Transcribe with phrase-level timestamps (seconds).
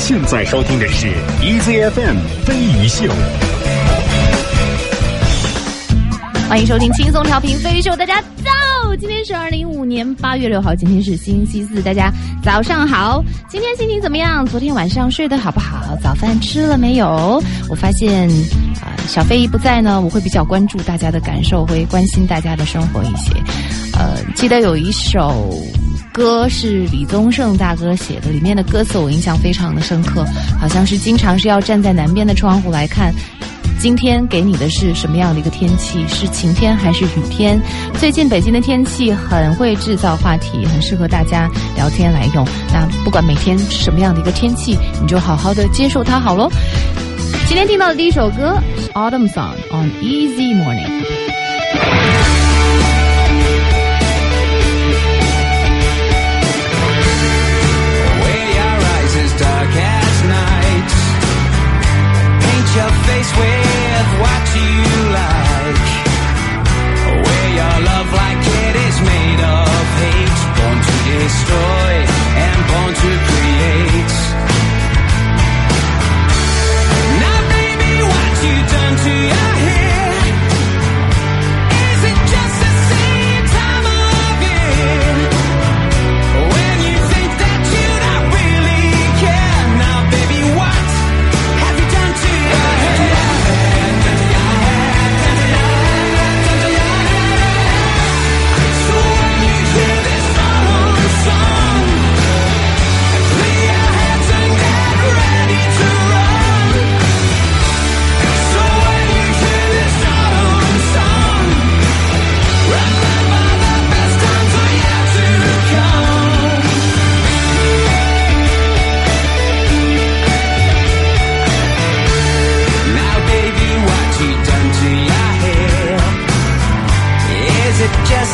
[0.00, 1.08] 现在收听的是
[1.42, 2.16] EZFM
[2.46, 3.04] 飞鱼秀。
[6.48, 8.96] 欢迎收听轻松调频飞鱼秀，大家早！
[8.96, 12.10] 今天是二零一五年八月六号，今天是星期四，大家
[12.42, 13.22] 早上好。
[13.50, 14.44] 今天心情怎么样？
[14.46, 15.94] 昨天晚上睡得好不好？
[16.02, 17.40] 早饭吃了没有？
[17.68, 18.26] 我发现
[18.80, 23.34] 啊、小飞一不在呢，我会比较关注大家的感受，会关心大家的生活一些。
[23.92, 25.54] 呃，记得有一首
[26.12, 30.24] 歌是李宗盛大哥写的，里面的歌词我印象非常的深刻，
[30.60, 33.14] 好像是经常是要站在南边的窗户来看。
[33.78, 36.06] 今天给你的是什么样的一个天气？
[36.06, 37.58] 是晴天还是雨天？
[37.94, 42.46] 最近北京的天气很会制造话题，很适合大家聊天来用。
[42.72, 46.50] 那不管每天是什么样的一个天气，你就好好的接受它好喽。
[47.46, 48.60] 今天听到的第一首歌
[48.92, 51.02] 《Autumn Song on Easy Morning》。
[63.20, 64.72] Face with what you
[65.20, 65.88] like.
[67.24, 70.40] Where your love like it is made of hate.
[70.56, 71.92] Born to destroy
[72.46, 73.39] and born to create.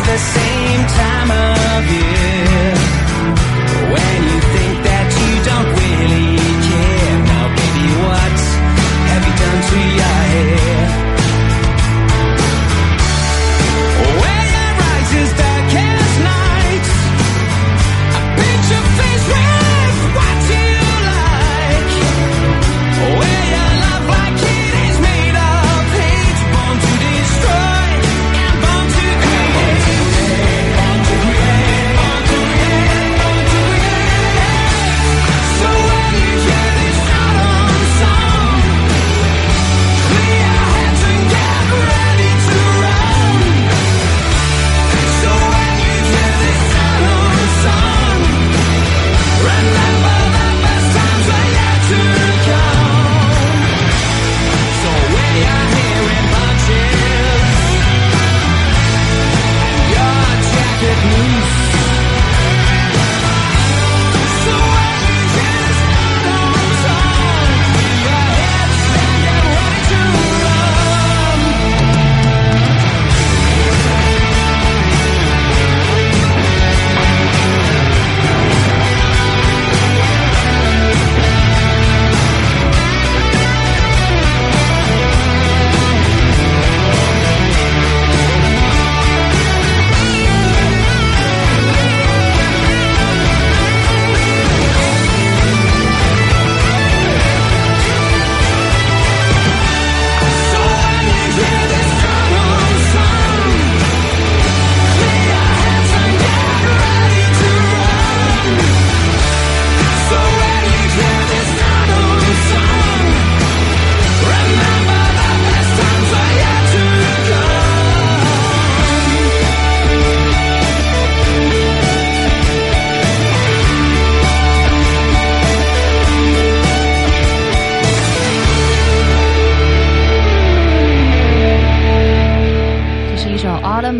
[0.06, 2.35] The same time of year?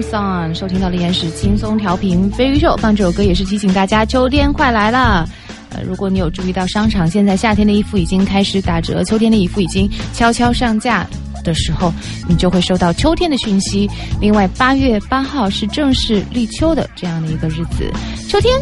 [0.02, 2.76] Song 收听到的延时轻松调频飞鱼秀。
[2.78, 5.28] 放这首歌也是提醒大家，秋天快来了。
[5.70, 11.06] 呃，如果你有注意到商场现在夏天的衣服已经开始打折，秋天的衣服已经悄悄上架
[11.43, 11.93] 的时候，
[12.28, 13.88] 你就会收到秋天的讯息。
[14.20, 17.92] 另外，八月八号是正式立秋的这样的一个日子，
[18.28, 18.56] 秋天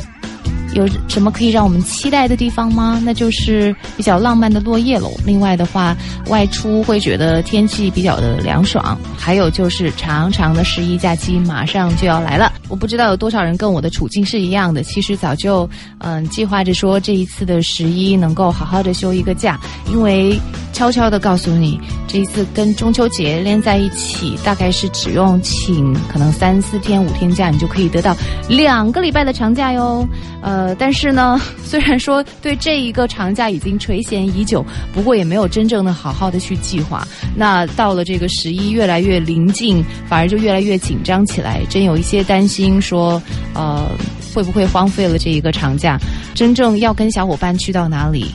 [0.75, 3.00] 有什么可以让我们期待的地方吗？
[3.05, 5.12] 那就是比较浪漫的落叶喽。
[5.25, 12.53] 另外的话，外出会觉得天气比较的凉爽，还有就是长长的十一假期马上就要来了。
[12.69, 15.69] 我不知道有多少人跟我的处境是一样的，其实早就
[15.99, 19.59] 嗯计划着说这一次的十一能够好好的休一个假，
[19.91, 20.38] 因为
[20.73, 21.79] 悄悄的告诉你，
[22.09, 28.17] 这一次跟中秋节连在一起，大概是只用请可能三四天、五天假，你就可以得到
[28.49, 30.06] 两个礼拜的长假哟。
[30.41, 37.05] 呃，但是呢， 虽然说对这一个长假已经垂涎已久，不过也没有真正的好好的去计划。
[37.35, 43.21] 那到了这个十一越来越临近，反而就越来越紧张起来，真有一些担心说，
[43.55, 43.89] 呃，
[44.33, 45.99] 会不会荒废了这一个长假？
[46.35, 48.27] 真正要跟小伙伴去到哪里？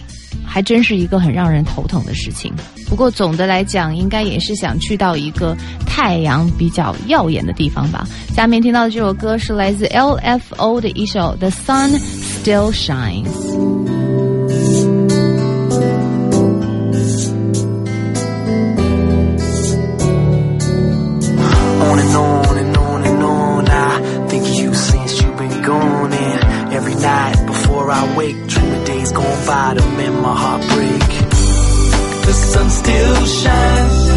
[0.50, 2.51] 还真是一个很让人头疼的事情。
[2.90, 5.56] 不过总的来讲，应该也是想去到一个
[5.86, 8.07] 太阳比较耀眼的地方吧。
[8.34, 12.00] 下面听到的这首歌是来自 LFO 的一首《The Sun
[12.44, 13.28] Still Shines》。
[21.81, 23.68] On and on and on and on.
[23.69, 26.12] I think of you since you've been gone.
[26.12, 28.36] And every night before I wake,
[29.09, 31.09] It's gonna vitamin my heartbreak.
[32.27, 34.07] The sun still shines,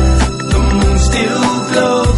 [0.52, 2.11] the moon still glows.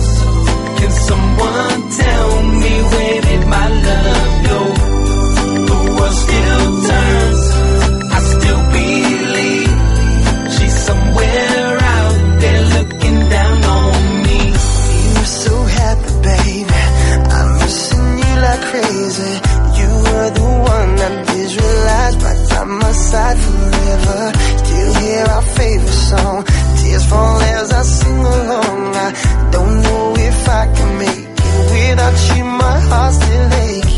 [23.14, 24.20] Side forever.
[24.64, 26.40] Still hear our favorite song.
[26.78, 28.80] Tears fall as I sing along.
[29.06, 29.10] I
[29.54, 32.44] don't know if I can make it without you.
[32.64, 33.93] My heart's still aching.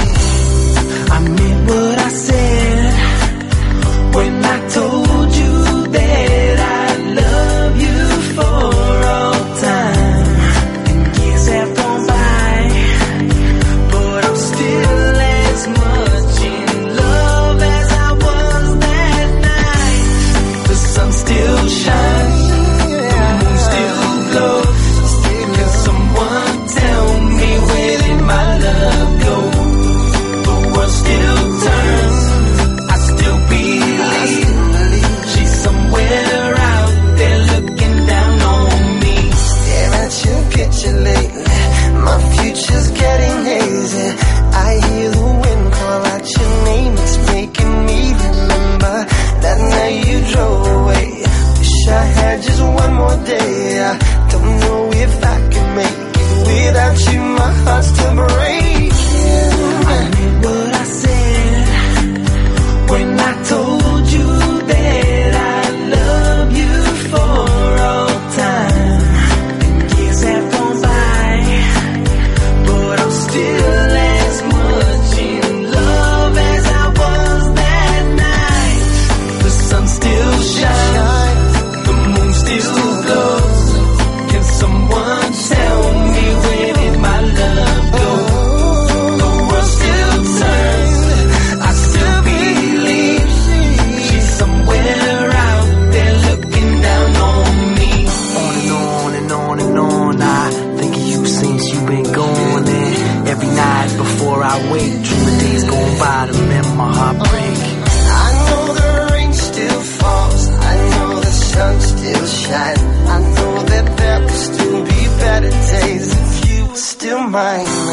[117.30, 117.85] mind.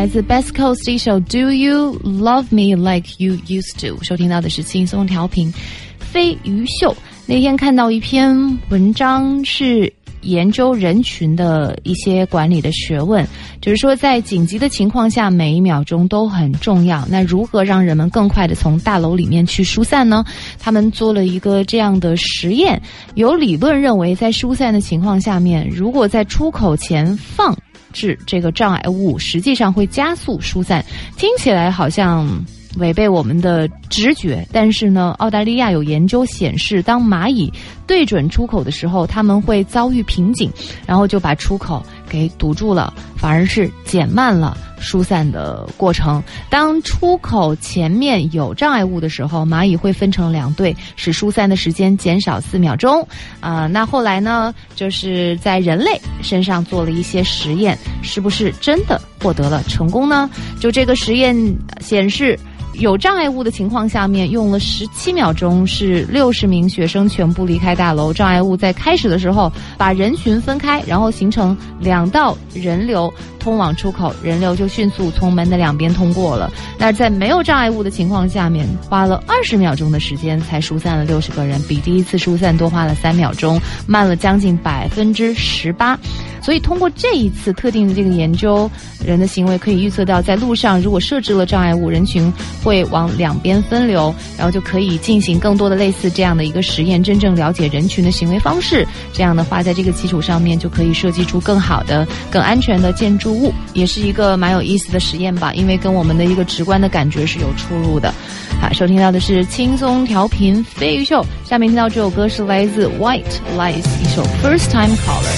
[0.00, 5.52] 来自 Best Coast 一首《Do You Love Me Like You Used To》，收听到的是轻松调频
[5.98, 6.96] 飞鱼秀。
[7.26, 9.92] 那天看到一篇文章，是
[10.22, 13.28] 研究人群的一些管理的学问，
[13.60, 17.06] 就是说在紧急的情况下，每一秒钟都很重要。
[17.10, 20.24] 那如何让人们更快的从大楼里面去疏散呢？
[20.58, 22.80] 他们做了一个这样的实验，
[23.16, 27.54] 有理论认为，在疏散的情况下面，如果在出口前放
[27.92, 30.84] 致这个障碍物，实际上会加速疏散。
[31.16, 32.44] 听起来好像
[32.76, 37.52] 违背我们的直觉，但是呢，澳大利亚有研究显示，当蚂蚁
[37.86, 40.50] 对准出口的时候，它们会遭遇瓶颈，
[40.86, 46.22] 然后就把出口给堵住了，反而是减慢了疏散的过程。
[46.48, 53.06] 当出口前面有障碍物的时候，蚂蚁会分成两队，使疏散的时间减少四秒钟。
[53.40, 60.30] 啊、那后来呢，就是在人类身上做了一些实验，是不是真的获得了成功呢？
[60.60, 61.36] 就这个实验
[61.80, 62.38] 显示。
[62.80, 68.10] 有障碍物的情况下面，用了十七秒钟，是六十名学生全部离开大楼。
[68.10, 76.50] 障碍物在开始的时候把人群分开，然后形成两道人流通往出口，人流就迅速从门的两边通过了。
[76.78, 85.98] 那在没有障碍物的情况下面，花了二十秒钟的时间才疏散了六十个人，比第一次疏散多花了三秒钟，慢了将近百分之十八。
[86.42, 88.68] 所以通过这一次特定的这个研究，
[89.04, 92.32] 人的行为可以预测到，在路上如果设置了障碍物，人群
[92.70, 98.86] 会往两边分流，然后就可以进行更多的类似这样的一个实验，真正了解人群的行为方式。
[99.12, 105.52] 这样的话，在这个基础上面就可以设计出更好的、更安全的建筑物，也是一个蛮有意思的实验吧。
[105.52, 108.14] 因为跟我们的一个直观的感觉是有出入的。
[108.60, 115.34] 好，收听到的是轻松调频飞鱼秀，下面听到这首歌是来自 White Lies 一首 First Time Caller。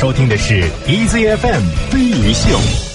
[0.00, 1.60] 收听的是 EZFM
[1.90, 2.89] 飞鱼秀。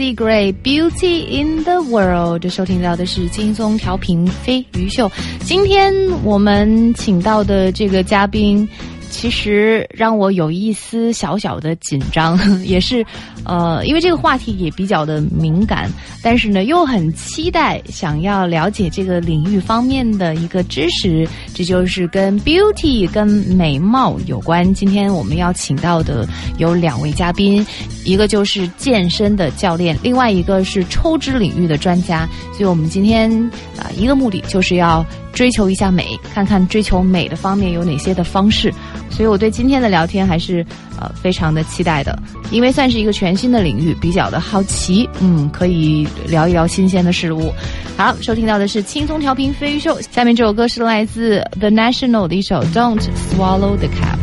[0.00, 5.10] 来自 Macy Gray《Beauty in the World》，收听到的是轻松调频飞鱼秀。
[5.40, 5.92] 今天
[6.24, 8.66] 我们请到的这个嘉宾。
[9.12, 13.04] 其实让我有一丝小小的紧张， 也是，
[13.44, 15.90] 呃，因为这个话题也比较的敏感，
[16.22, 21.28] 但是呢，又很期待想要了解这个领域方面的一个知识，
[21.60, 24.72] 这就是跟 beauty 跟美貌有关。
[24.72, 27.62] 今天我们要请到的有两位嘉宾，
[28.02, 32.26] 一个就是健身的教练，另外一个是抽脂领域的专家。
[32.54, 33.30] 所以我们今天
[33.76, 38.72] 啊、一个目的就是要追求一下美，看看追求美的方面有哪些的方式。
[39.10, 40.64] 所以我对今天的聊天还是
[40.98, 42.18] 呃非常的期待的，
[42.50, 47.52] 因为算是一个全新的领域，比较的好奇，嗯，可以聊一聊新鲜的事物。
[47.96, 53.00] 好，收听到的是轻松调频飞鱼秀，下面这首歌是来自 The National 的一首《Don't
[53.36, 54.16] Swallow the Cup》。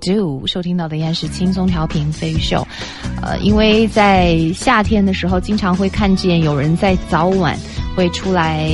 [0.00, 2.66] Do，收听到的依然是轻松调频飞秀。
[3.22, 7.56] 呃，因为在夏天的时候，经常会看见有人在早晚
[7.94, 8.70] 会出来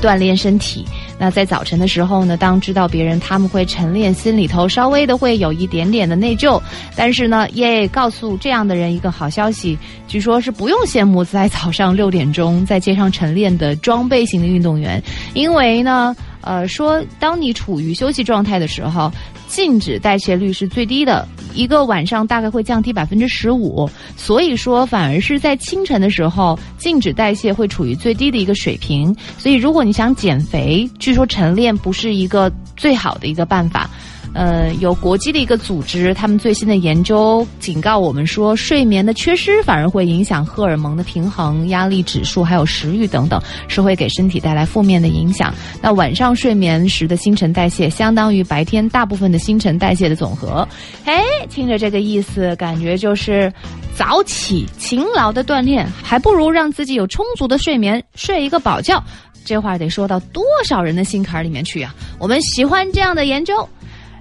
[0.00, 0.84] 锻炼身体。
[1.20, 6.62] 那在早晨的时候呢，当知道别人他们会晨练，心里头稍微的会有一点点的内疚。
[6.94, 15.02] 但是呢，也告诉这样的人一个好消息，据说是不用羡慕在早上六点钟在街上晨练的装备型的运动员，
[15.34, 19.10] 因为呢，呃，说当你处于休息状态的时候，
[19.48, 23.88] 静止代谢率是最低的，一个晚上大概会降低百分之十五。
[24.16, 29.12] 所以说，反而是在清晨的时候，静止代谢会处于最低的一个水平。
[29.38, 33.90] 所以，如果你想减肥，据说晨练不是一个最好的一个办法。
[34.38, 45.52] 呃，有国际的一个组织，他们最新的研究警告我们说，睡眠的缺失反而会影响荷尔蒙的平衡、压力指数，还有食欲等等，是会给身体带来负面的影响。
[45.82, 50.66] 那晚上睡眠时的新陈代谢，相当于白天大部分的新陈代谢的总和。
[51.04, 51.20] 哎，
[51.50, 53.52] 听着这个意思，感觉就是
[53.96, 59.02] 早起勤劳的锻炼，还不如让自己有充足的睡眠，睡一个饱觉。
[59.44, 61.92] 这话得说到多少人的心坎里面去啊！
[62.18, 63.66] 我们喜欢这样的研究。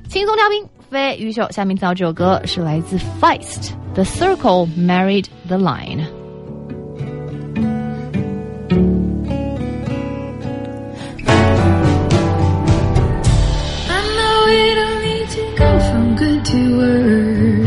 [0.09, 1.51] 轻松调频，飞鱼秀。
[1.51, 6.07] 下面听到这首歌是来自 Feist，《The Circle Married the Line》。
[13.89, 17.66] I know we don't need to go from good to worse.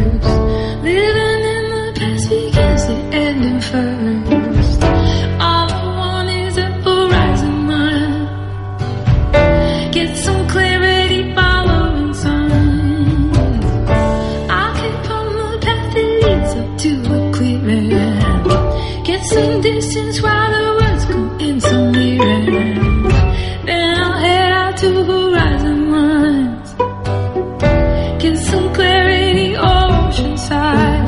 [19.91, 22.19] Distance while the words come in so near.
[23.67, 26.71] Then I'll head out to horizon lines.
[28.23, 31.07] Get some clarity, ocean oceanside.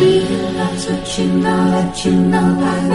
[0.00, 2.89] Realize what you know, that you know by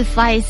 [0.00, 0.44] defies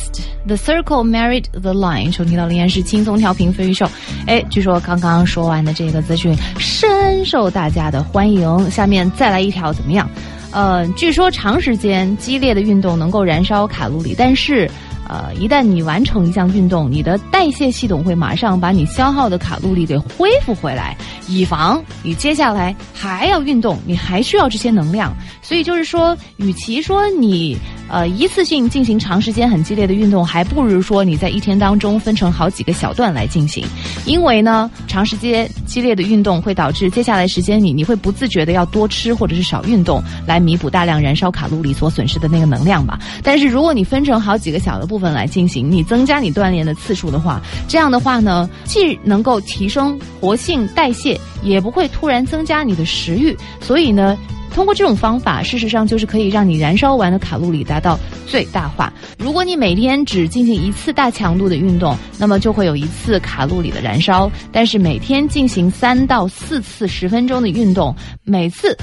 [0.46, 3.84] the Circle Married the Line，收听到的依然是轻松调频飞鱼秀。
[4.26, 8.70] 哎，据说刚刚说完的这个资讯深受大家的欢迎。
[8.70, 10.09] 下面再来一条，怎么样？
[10.53, 14.70] 呃，据说长时间激烈的运动能够燃烧卡路里，但是
[15.11, 20.97] 呃，一旦你完成一项运动，你的代谢系统会马上把你消耗的卡路里给恢复回来，
[21.27, 25.13] 以防你接下来还要运动，你还需要这些能量。
[25.43, 27.59] 所以就是说，与其说你
[27.89, 33.67] 呃一次性进行长时间很激烈的运动，还不如说你在一天当中分成好几个小段来进行，
[34.07, 42.97] 因为呢，长时间激烈的运动会导致接下来时间里你会不自觉的要多吃或者是少运动，来弥补大量燃烧卡路里所损失的那个能量吧。
[43.25, 54.18] 但是如果你分成好几个小的部分来进行，你增加你锻炼的次数的话，这样的话呢，既能够提升活性代谢，也不会突然增加你的食欲，所以呢。
[54.53, 57.96] 通过这种方法，事实上就是可以让你燃烧完的卡路里达到
[58.26, 58.92] 最大化。
[59.16, 67.94] 如果你每天只进行一次大强度的运动，那么就会有一次卡路里的燃烧；但是每天进行三到四次十分钟的运动，
[68.24, 68.76] 每次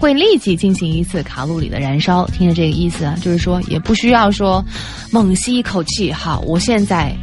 [0.00, 2.26] 会立即进行一次卡路里的燃烧。
[2.28, 4.64] 听着这个意思啊，就是说也不需要说
[5.12, 7.14] 猛吸一口气，好，我现在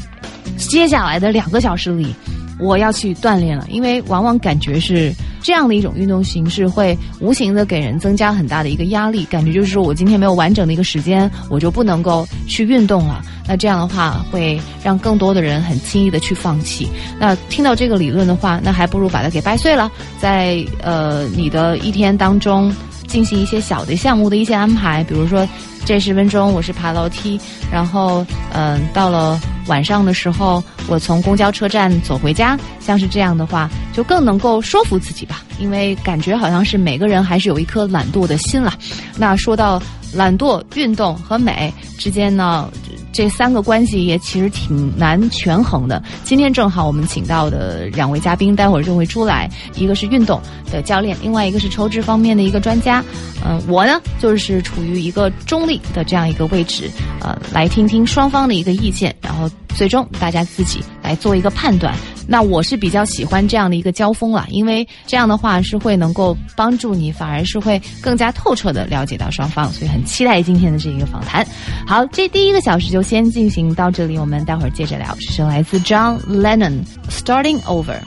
[0.57, 2.13] 接下来的两个小时里。
[2.60, 13.22] 我要去锻炼了，因为往往感觉是这样的一种运动形式，会无形的给人增加很大的一个压力，感觉就是说我今天没有完整的一个时间，我就不能够去运动了。
[13.47, 16.89] 那这样的话，会让更多的人很轻易的去放弃。
[17.20, 19.89] 那听到这个理论的话，那还不如把它给掰碎了，
[20.20, 22.74] 在呃你的一天当中
[23.08, 25.47] 进行一些小的项目的一些安排，比如说
[25.86, 27.39] 这十分钟我是爬楼梯，
[27.72, 38.74] 然后嗯、到了晚上的时候，我从公交车站走回家，像是这样的话，就更能够说服自己吧，因为感觉好像是每个人还是有一颗懒惰的心了。
[39.18, 39.82] 那说到
[40.14, 42.70] 懒惰、运动和美之间呢，
[43.18, 46.03] 这三个关系也其实挺难权衡的。
[46.24, 50.39] 今天正好我们请到的两位嘉宾，待会儿就会出来，一个是运动
[50.72, 53.03] 的教练，另外一个是抽脂方面的一个专家。
[53.43, 61.95] 嗯，我呢就是处于一个中立的这样一个位置，呃，来听听双方的一个意见，然后最终大家自己来做一个判断。
[62.30, 71.47] 那我是比较喜欢这样的一个交锋了，因为这样的话是会能够帮助你，反而是会更加透彻的了解到双方，所以很期待今天的这一个访谈。
[71.88, 75.14] 好，这第一个小时就先进行到这里，我们待会儿接着聊。
[75.20, 78.01] 这是来自 John Lennon Starting Over。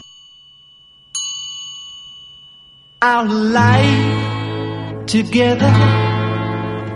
[3.01, 5.71] Our life together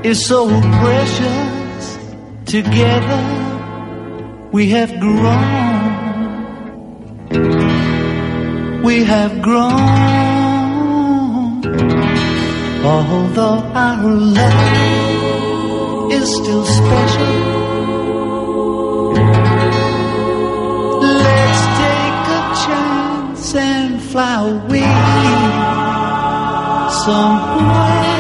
[0.03, 1.97] is so precious.
[2.45, 3.19] Together
[4.51, 6.07] we have grown.
[8.81, 9.79] We have grown.
[12.83, 14.53] Although our love
[16.11, 17.62] is still special.
[24.14, 24.86] fly away
[27.02, 28.13] somewhere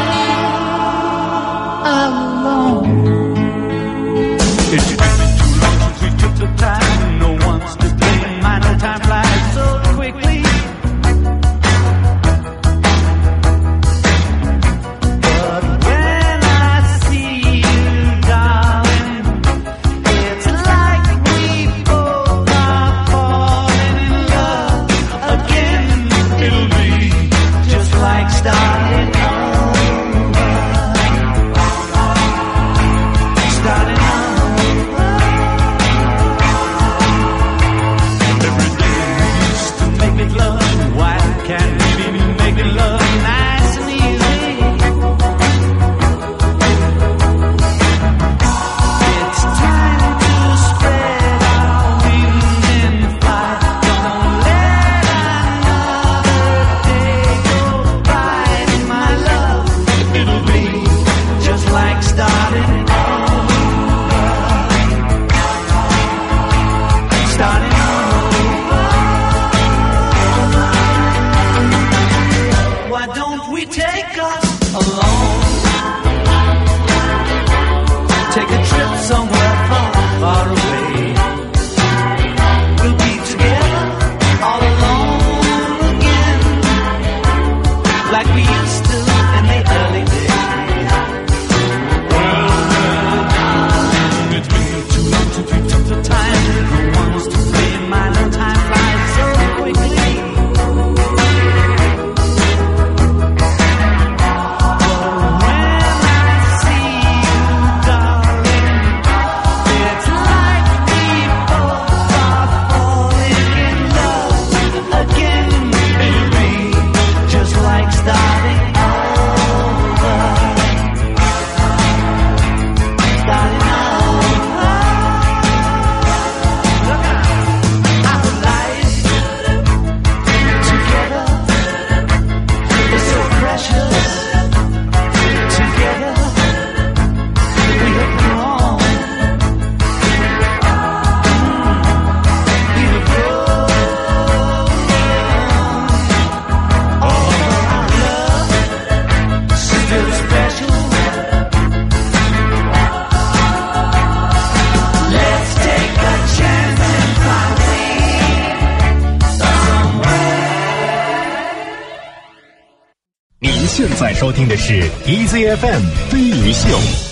[165.06, 167.03] EZFM 飞鱼秀。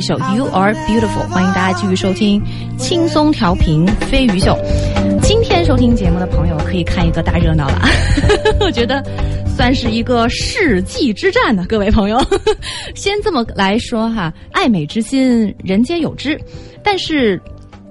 [0.00, 2.42] 一首 You Are Beautiful，欢迎大家继续收听
[2.78, 4.56] 轻松调频飞鱼秀。
[5.20, 7.82] 今天收听节目的朋友可以看一个大热闹了，
[8.60, 9.04] 我觉得
[9.54, 12.18] 算是一个世纪之战呢，各位朋友。
[12.96, 16.40] 先这么来说哈，爱美之心人皆有之，
[16.82, 17.38] 但是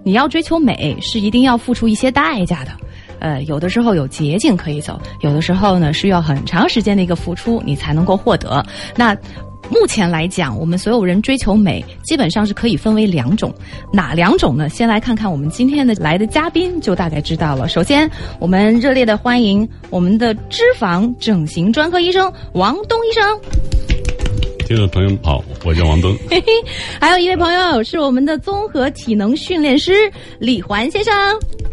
[0.03, 2.72] 你要追求美是一定要付出一些代价的。
[3.20, 8.66] 呃，有的时候有捷径可以走，有的时候呢需要很长时间的一个付出，你才能够获得。
[8.95, 9.16] 那
[9.70, 13.53] 目前来讲，我们所有人追求美，基本上是可以分为两种，
[13.93, 14.67] 哪两种呢？
[14.67, 17.67] 先来看看我们今天的来的嘉宾，就大概知道了。
[17.67, 18.09] 首先，
[18.39, 24.09] 我们热烈的欢迎我们的脂肪整形专科医生王东医生。
[24.70, 26.15] 听众朋友们好，我叫王东。
[26.30, 26.51] 嘿嘿，
[27.01, 29.91] 还有一位朋友是我们的综合体能训练师
[30.38, 31.11] 李环先生。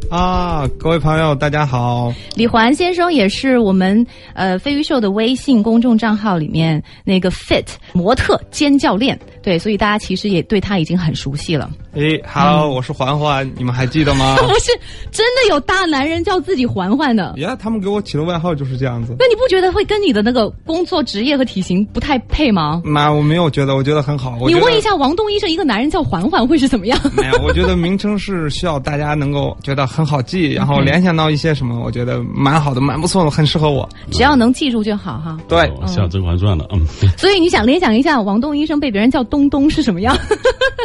[0.09, 2.11] 啊，各位朋友，大家好。
[2.37, 11.71] 李环先生也是我们呃飞鱼秀的微信公众账号里面那个 fit 模特兼教练，对，所以大家其实也对他已经很熟悉了。
[11.97, 14.37] 诶 h e l l o 我是环环，你们还记得吗？
[14.47, 14.71] 不是
[15.11, 19.17] 真的有大男人叫自己环环的，呀，他们给我起的外号就是这样子。
[19.19, 22.83] 那你不觉得会跟你的那个工作职业和体型不太配吗？
[22.85, 24.37] 妈，我没有觉得，我觉得很好。
[24.39, 27.01] 我觉得你问一下王东医生，一个男人叫环环会是怎么样？
[27.17, 33.89] 没有，我觉得名称是需要大家能够觉得很好记，然后联想到一些什么，我觉得蛮好的，蛮不错的，很适合我。
[34.11, 35.39] 只要能记住就好哈。
[35.49, 36.87] 对，哦像《甄嬛传》了，嗯，
[37.17, 40.15] 所以你想联想一下，王东医生被别人叫东东是什么样？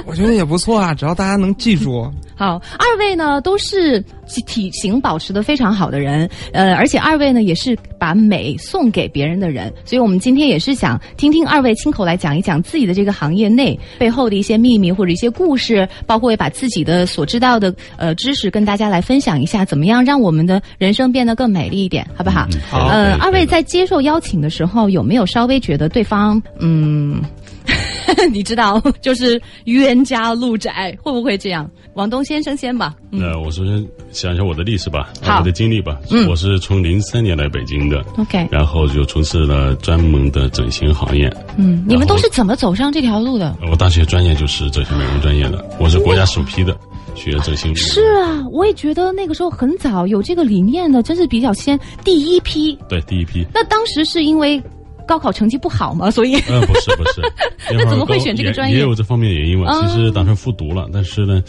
[0.06, 4.00] 我觉得也不错啊，只要大家能记住，好，二位呢都是
[4.46, 22.48] 体型保持的非常好的人，呃，而且二位呢也是把美送给别人的人，所以我们今天也是想听听二位亲口来讲一讲自己的这个行业内背后的一些秘密或者一些故事，包括也把自己的所知道的呃知识跟大家来分享一下，怎么样让我们的人生变得更美丽一点，好不好？
[22.70, 27.20] 好呃，二位在接受邀请的时候，有没有稍微觉得对方嗯？
[28.32, 31.70] 你知道， 就是冤家路窄，会不会这样？
[31.94, 32.96] 王东先生先吧。
[33.12, 35.98] 嗯那我首先讲一下我的历史吧，好我的经历吧。
[36.10, 41.32] 嗯我是从零三年来北京的，，OK，然后就从事了专门的整形行业。
[41.58, 43.56] 嗯，你们都是怎么走上这条路的？
[43.70, 46.78] 我大学专业就是整形美容专业的，我是国家首批的
[47.16, 47.76] 学整形。
[47.76, 52.78] 是啊，我也觉得那个时候很早有这个理念的，真是比较先第一批。
[52.88, 53.46] 对，第一批。
[53.54, 54.62] 那当时是因为
[55.08, 57.22] 高考成绩不好嘛，所以呃，不是不是，
[57.74, 59.72] 那怎么会选这个专业也有这方面原因嘛。
[59.72, 61.42] 哦其实打算复读了，但是呢，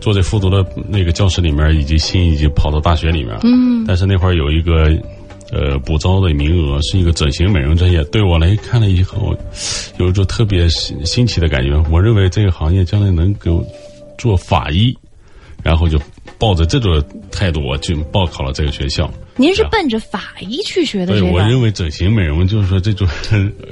[0.00, 3.40] 坐在复读的那个教室里面，以及心已经跑到大学里面了。
[3.44, 4.90] 嗯，但是那会儿有一个
[5.52, 8.02] 呃补招的名额，是一个整形美容专业。
[8.04, 9.34] 对我来看了以后，
[9.98, 11.76] 有一种特别新新奇的感觉。
[11.90, 13.64] 我认为这个行业将来能够
[14.18, 14.96] 做法医，
[15.66, 15.98] 然后就
[16.38, 17.02] 抱着这种
[17.32, 19.10] 态度，我就报考了这个学校。
[19.38, 21.60] 您是奔着法医去学的对，这我认？
[21.60, 23.06] 为整形美容就是说这种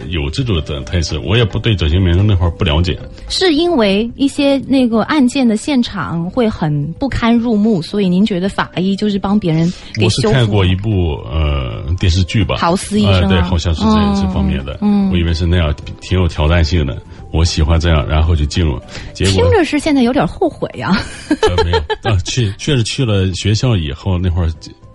[0.09, 2.99] 有这种的态势，我也不对整形美容那块儿不了解。
[3.29, 10.29] 是因为一些那个案件的现场会很不堪入目，所以您觉得法医就是帮别人给我是？
[10.33, 14.77] 看过一部呃电视剧吧，豪斯医生啊呃，对，好像是这、嗯这方面的。
[14.83, 17.01] 嗯我以为是那样，挺有挑战性的。
[17.35, 18.81] 我喜欢这样，然后就进入，
[19.13, 20.97] 结果听着是现在有点后悔呀、
[21.43, 24.49] 呃没有，啊，去确实去了学校以后，那会儿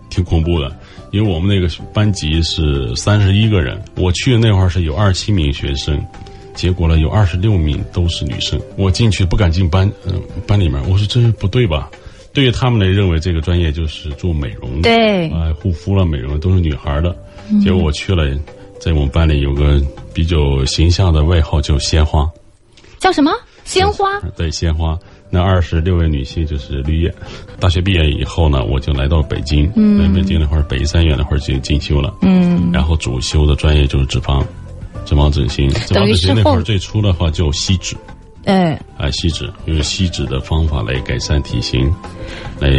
[0.08, 0.74] 挺恐怖的，
[1.10, 6.02] 因为我们那个班级是三十一个人，我去的那会儿是有二十七名学生，
[6.54, 11.90] 结果呢有二十六名都是女生，我进去不敢进班，嗯、班里面，我说这不对吧？
[12.32, 15.28] 对于他们来认为这个专业就是做美容的，对。
[15.30, 17.14] 啊、护肤了美容都是女孩的，
[17.62, 18.24] 结果我去了，
[18.80, 19.80] 在我们班里有个
[20.14, 22.28] 比较形象的外号叫鲜花，
[22.98, 23.30] 叫什么？
[23.64, 24.18] 鲜花？
[24.36, 24.98] 对，鲜花。
[25.32, 27.14] 那二十六位女性就是绿叶。
[27.60, 29.70] 大学毕业以后呢，我就来到北京。
[29.76, 32.12] 嗯，在北京那会儿，北医三院那会儿就进修了。
[32.22, 34.44] 嗯，然后主修的专业就是脂肪，
[35.04, 35.68] 脂肪整形。
[35.70, 37.94] 脂肪整形那会儿最初的话叫吸脂，
[38.44, 41.92] 哎，啊，吸脂用吸脂的方法来改善体型，
[42.58, 42.70] 来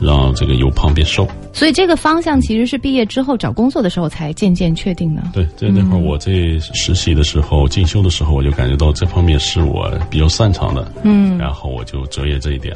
[0.00, 1.26] 让这个由胖变瘦。
[1.52, 5.22] 所以这个方向其实是毕业之后找工作的时候才渐渐确定的。
[5.32, 6.32] 对，在那会儿我在
[6.74, 12.74] 实习的时候、进修的时候，我就感觉到这方面是我比较擅长的，嗯，然后我就择业这一点，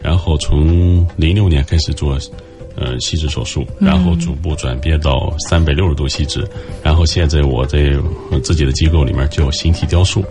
[0.00, 2.18] 然后从零六年开始做。
[2.80, 6.48] 呃，吸脂手术，然后逐步转变到三百六十度吸脂，
[6.80, 7.80] 然后现在我在
[8.30, 10.24] 呃自己的机构里面叫形体雕塑，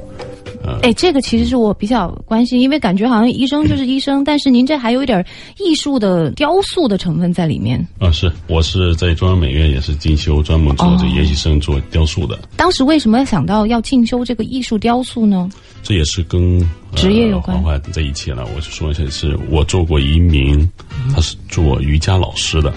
[0.67, 5.25] 呃，哎，这个其实是我比较关心，因为感觉好像医生就是医生，但是您这还有一点
[5.57, 7.79] 艺术的雕塑的成分在里面。
[7.99, 15.49] 啊，是我是在中央美院也是进修，专门做这哦研习生做雕塑的，当时为什么要想到要进修这个艺术雕塑呢？
[15.83, 16.59] 这也是跟、
[16.91, 18.45] 呃、职业有关环环在一起了。
[18.53, 20.69] 我就说一下，是我做过一名，
[21.15, 22.73] 他是做瑜伽老师的。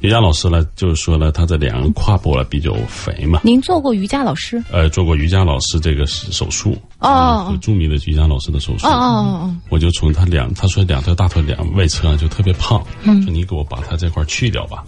[0.00, 4.62] 瑜伽老师呢，就是说呢，他的两个胯部呢比较肥嘛，您做过瑜伽老师？
[4.72, 8.86] 呃，做过瑜伽老师这个手术，哦嗯有著名的瑜伽老师的手术。
[8.86, 8.96] 哦哦
[9.42, 13.22] 哦我就从他两，他说两条大腿两外侧就特别胖，嗯。
[13.22, 14.82] 说你给我把他这块去掉吧，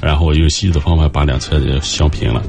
[0.00, 2.42] 然后我用西医的方法把两侧就削平了，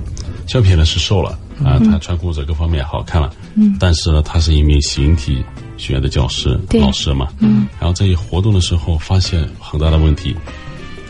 [0.48, 5.44] 削平了是瘦了啊，他穿裤子各方面好看了，嗯，但是呢，他是一名形体
[5.78, 6.82] 学的教师对。
[6.82, 10.36] 老师嘛，嗯，然后在活动的时候发现很大的问题，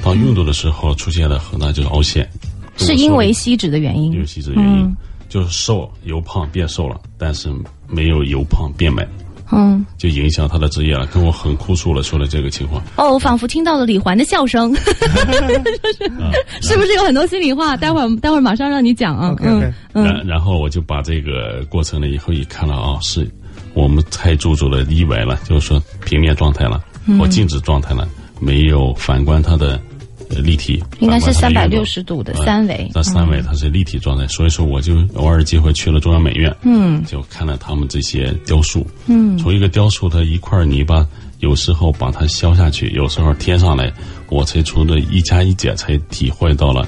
[0.04, 2.30] 当运动的时候出现了很大就是凹陷，哦，
[2.78, 4.26] 是因为吸脂的原因因为。
[4.26, 4.96] 吸脂原因，嗯
[5.30, 7.50] 就是瘦由胖变瘦了，但是
[7.88, 9.02] 没有由胖变美。
[9.54, 12.82] 嗯，就影响他的职业了，跟我很哭诉了，说了这个情况。
[12.96, 14.74] 哦，我仿佛听到了李环的笑声，
[16.62, 17.76] 是不是有很多心里话？
[17.78, 19.36] 待会儿待会儿马上让你讲啊。
[19.42, 23.30] 嗯然然后我就把这个过程了以后一看了啊，是
[23.74, 28.08] 我们太注重了意外了，就是说平面状态了嗯或静止状态了，
[28.40, 29.82] 没有反观他的呃
[30.40, 30.82] 立体。
[31.00, 41.06] 应该是反观它的运动360度的呃三维那三维它是立体状态，所以说我就偶尔机会去了中央美院，嗯就看了他们这些雕塑，嗯从一个雕塑它一块泥巴，
[41.40, 43.92] 有时候把它削下去，有时候贴上来，
[44.30, 46.88] 我才从这一加一减才体会到了。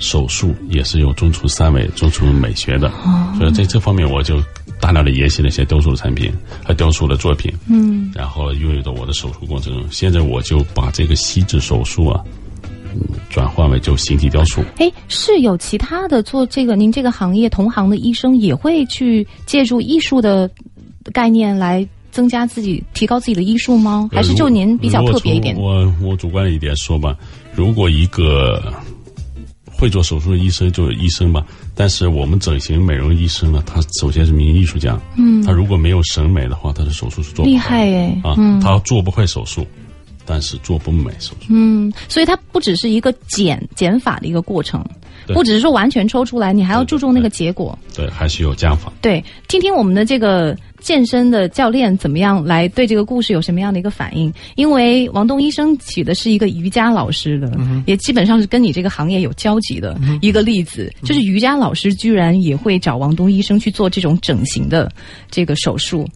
[0.00, 4.42] 手术也是有中出三维、中出美学的，哦所以在这方面我就
[4.80, 6.30] 大量的研习了一些雕塑的产品
[6.64, 9.84] 和雕塑的作品，嗯，然后运用到我的手术过程中。
[9.90, 12.32] 现在我就把这个吸脂手术啊，嗯，
[13.30, 14.62] 转换为就形体雕塑。
[14.78, 20.50] 哎，是有其他的做这个您这个行业同行的医生也会去借助艺术的
[21.12, 24.08] 概念来增加自己、提高自己的医术吗？
[24.12, 27.16] 还是就您比较特别一点我我主观一点说吧，
[27.54, 28.72] 如果一个
[29.76, 39.66] 会做手术的医生就是医生吧，但是我们整形美容医生呢，他首先是名艺术家，嗯，他如果没有审美的话，他的手术是做不厉害哎啊，嗯他做不会手术，
[40.26, 41.46] 但是做不美手术。
[41.50, 44.84] 嗯，所以它不只是一个减减法的一个过程，
[45.26, 47.78] 对不只是说完全抽出来，你还要注重那个结果。
[47.94, 48.92] 对，还是有加法。
[49.00, 54.30] 对，听听我们的这个健身的教练怎么样来对这个故事有什么样的一个反应？
[54.54, 57.50] 因为王东医生举的是一个瑜伽老师的，
[57.86, 64.92] 也基本上是跟你这个行业有交集的一个例子，就是瑜伽老师居然也会找王东医生去做这种整形的
[65.30, 66.06] 这个手术。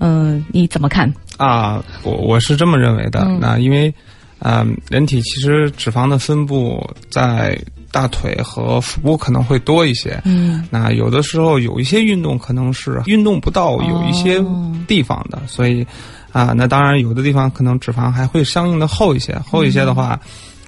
[0.00, 1.10] 嗯、你怎么看？
[1.36, 3.20] 啊，我我是这么认为的。
[3.28, 3.94] 嗯那因为，
[4.40, 7.56] 啊、人体其实脂肪的分布在
[7.96, 10.20] 大腿和腹部可能会多一些。
[10.26, 14.44] 嗯，那有的时候有一些运动可能是运动不到有一些
[14.86, 15.82] 地方的，所以
[16.30, 19.34] 啊，那当然有的地方可能脂肪还会相应的厚一些。
[19.50, 20.20] 厚一些的话，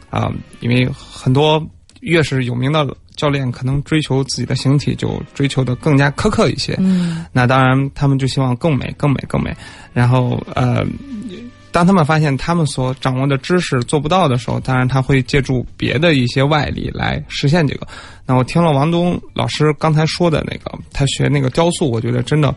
[0.08, 1.62] 啊，因为很多
[2.00, 6.74] 越是有名的教练，可能追求自己的形体就追求的更加苛刻一些。
[6.78, 9.54] 嗯那当然，他们就希望更美、更美、更美。
[9.92, 10.82] 然后，呃，
[11.70, 17.86] 当他们发现他们所掌握的知识做不到的时候，当然他会借助别的一些外力来实现这个。
[18.26, 22.54] 那我听了王东老师刚才说的那个，他学那个雕塑，我觉得真的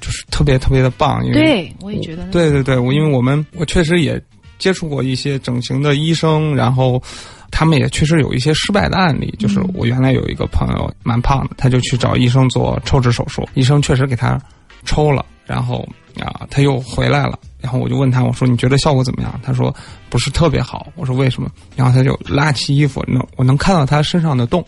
[0.00, 1.24] 就是特别特别的棒。
[1.24, 2.24] 因为对，我也觉得。
[2.26, 4.22] 对对对，我因为我们我确实也
[4.58, 7.02] 接触过一些整形的医生，然后
[7.50, 9.34] 他们也确实有一些失败的案例。
[9.38, 14.38] 就是我原来有一个朋友蛮胖的，他就去找医生做抽脂手术，医生确实给他
[14.84, 15.86] 抽了，然后
[16.18, 19.40] 啊他又回来了，然后我就问他，我说你觉得效果怎么样？
[19.42, 19.74] 他说
[20.08, 20.86] 不是特别好。
[20.96, 21.50] 我说为什么？
[21.76, 24.64] 然后他就拉起衣服，能我能看到他身上的洞。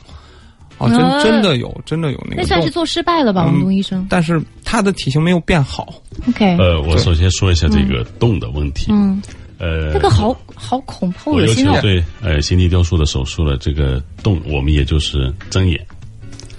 [0.79, 5.95] 哦，真呃真的有，真的有那个那算是，做失败了吧，嗯王东医生但是他的体型没有变好。
[6.29, 8.87] ？OK，呃，我首先说一下这个洞的问题。
[8.91, 9.23] 嗯，
[9.59, 11.79] 呃，这个好好恐怖，恶心哦。
[11.83, 15.79] 对呃形体雕塑的手术的这个洞，我们也就是睁眼。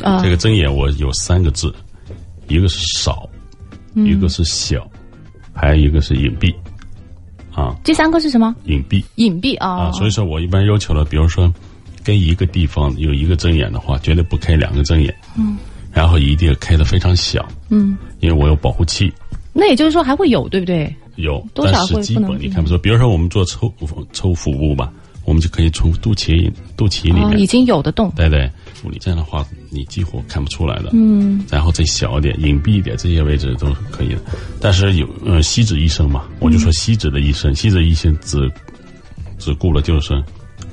[0.01, 1.73] 啊这个睁眼我有三个字，
[2.47, 3.27] 一个是少，
[3.95, 4.89] 嗯一个是小，
[5.53, 6.53] 还有一个是隐蔽。
[7.53, 8.55] 啊，这三个是什么？
[8.65, 9.85] 隐蔽隐蔽啊。
[9.85, 11.53] 啊，所以说我一般要求了，比如说
[12.03, 15.13] 跟一个地方有一个针眼的话，绝对不开两个针眼。
[15.37, 15.57] 嗯。
[15.91, 19.13] 然后一定要开的非常小，嗯，因为我有保护器。
[19.53, 20.91] 那也就是说还会有，对不对？
[21.17, 22.75] 有，多少但是基会不能本你看不出。
[22.79, 23.71] 比如说我们做抽
[24.11, 24.91] 抽腹部吧，
[25.23, 28.11] 我们就可以从肚脐肚脐里啊，面已经有的洞。
[28.15, 28.51] 对对，
[28.83, 30.89] 处理这样的话，你几乎看不出来的。
[30.91, 34.17] 嗯，然后再小一点、隐蔽一点，这些位置都是可以的。
[34.59, 38.51] 但是有呃吸脂医生嘛，我就说吸脂的医生，吸脂医生只
[39.39, 40.21] 只顾了就是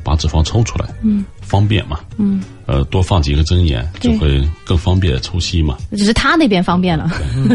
[0.03, 7.09] 把脂肪抽出来，嗯，方便嘛，嗯，呃，多放几个针眼就会更方便抽吸嘛，只是他那边方便了。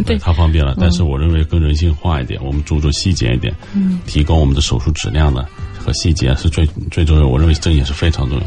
[0.06, 0.74] 对， 他方便了。
[0.80, 5.46] 但是我认为更人性化一点，我们注重细节一点，嗯，提高我们的手术质量呢
[5.78, 7.28] 和细节是最最重要。
[7.28, 8.46] 我认为针眼是非常重要。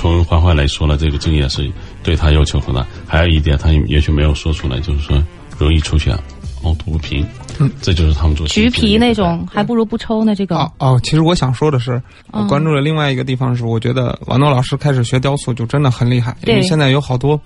[0.00, 1.70] 从欢欢来说呢，这个经验是
[2.02, 2.86] 对他要求很大。
[3.06, 5.22] 还有一点，他也许没有说出来，就是说
[5.58, 6.16] 容易出现
[6.62, 7.22] 凹凸不平，
[7.58, 10.34] 嗯，这就是他们做橘皮那种，还不如不抽呢。
[10.34, 17.38] 这个哦哦，其实我想说的是，嗯我关注了另外一个地方是，我觉得王东老师开始学雕塑就真的很厉害，因对为现在有好多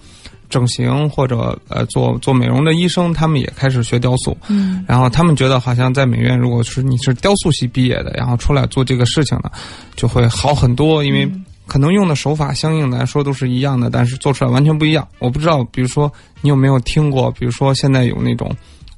[0.49, 4.37] 整形或者呃做做美容的医生，他们也开始学雕塑。
[4.47, 9.51] 嗯，然后他们觉得好像在美院，如果是你是雕塑系毕业的，然后出来做这个事情呢，
[9.97, 11.29] 就会好很多，因为
[11.67, 15.07] 可能用的手法相应来说都是一样的，但是做出来完全不一样。
[15.19, 18.51] 我不知道，比如说你有没有听过，比如说现在有那种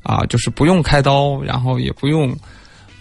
[0.02, 2.36] 啊，就是不用开刀，然后也不用。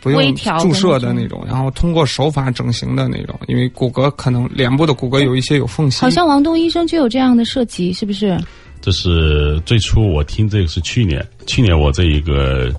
[0.01, 8.39] 不用注射的那那种，然后通过手法整形的那种，因为骨骼可能脸部的骨骼有一些有缝隙，好像王东医生就有这样的设计，是不是？
[8.82, 12.71] 这是最初我听这个是去年，去年我这一个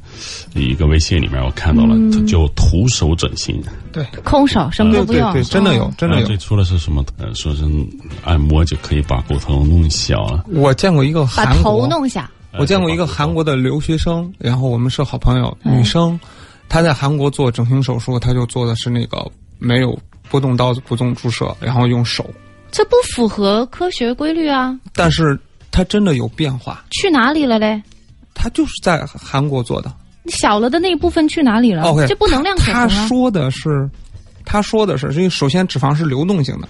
[0.55, 3.61] 一个微信里面我看到了，它叫徒手整形。
[3.93, 6.37] 对空手什么都不用，对对对，真的有哦，真的有呃最。
[6.37, 7.05] 初的是什么？
[7.19, 7.65] 呃，说是
[8.23, 10.45] 按摩就可以把骨头弄小了。
[10.53, 12.31] 我见过一个把韩国，头弄下。
[12.59, 16.19] 我见过一个韩国的留学生，然后我们是好朋友，嗯女生，
[16.69, 19.27] 她在韩国做整形手术，她就做的是那个
[19.59, 19.99] 没有
[20.31, 22.25] 波动刀不动注射，然后用手，
[22.71, 24.79] 这不符合科学规律啊！
[24.95, 25.39] 但是
[25.71, 27.83] 她真的有变化，去哪里了嘞？
[28.35, 29.93] 它就是在韩国做的。
[30.27, 33.07] 小了的那一部分去哪里了 OK，这不能量可她衡啊！
[33.07, 33.89] 说的是，
[34.45, 36.69] 他说的是，因为首先脂肪是流动性的，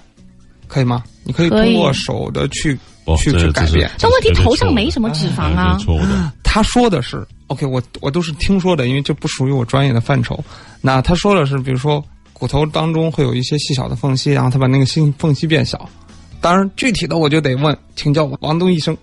[0.69, 1.03] 可以吗？
[1.25, 3.91] 你可以通过手的去哦，去去改变。
[3.99, 6.33] 但问题头上没什么脂肪嗯啊错误的。
[6.43, 10.39] 他说的是 OK，我我都是听说的，因为这不属于我专业的范畴。
[10.81, 15.89] 那他说的是，比如说骨头当中会有一些细小的缝隙，然后他把那个细缝隙变小。
[16.41, 18.97] 当然，具体的我就得问请教王东医生。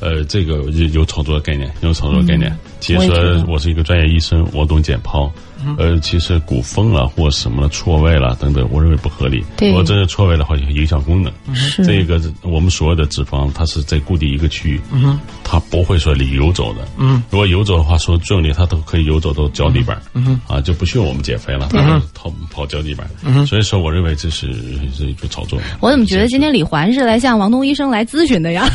[0.00, 2.52] 呃，这个有有炒作的概念，有炒作的概念。
[2.80, 5.30] 其实我是一个专业医生，我懂解剖。
[5.64, 9.44] 嗯呃，其实骨风了或什么了错位了等等，我认为不合理。
[9.56, 11.32] 对如果真是错位的话，就影响功能。
[11.54, 16.86] 是这个我们所有的脂肪，它是在固定一个区域，嗯它不会说你游走的。
[16.96, 20.00] 嗯，如果游走的话，说重力它都可以游走到脚底板。
[20.14, 23.08] 嗯啊，就不需要我们减肥了，对它跑跑脚底板。
[23.24, 24.52] 嗯所以说，我认为这是
[24.94, 25.58] 是一种炒作。
[25.80, 28.68] 我怎么觉得今天李环是来向王东医生来咨询的呀？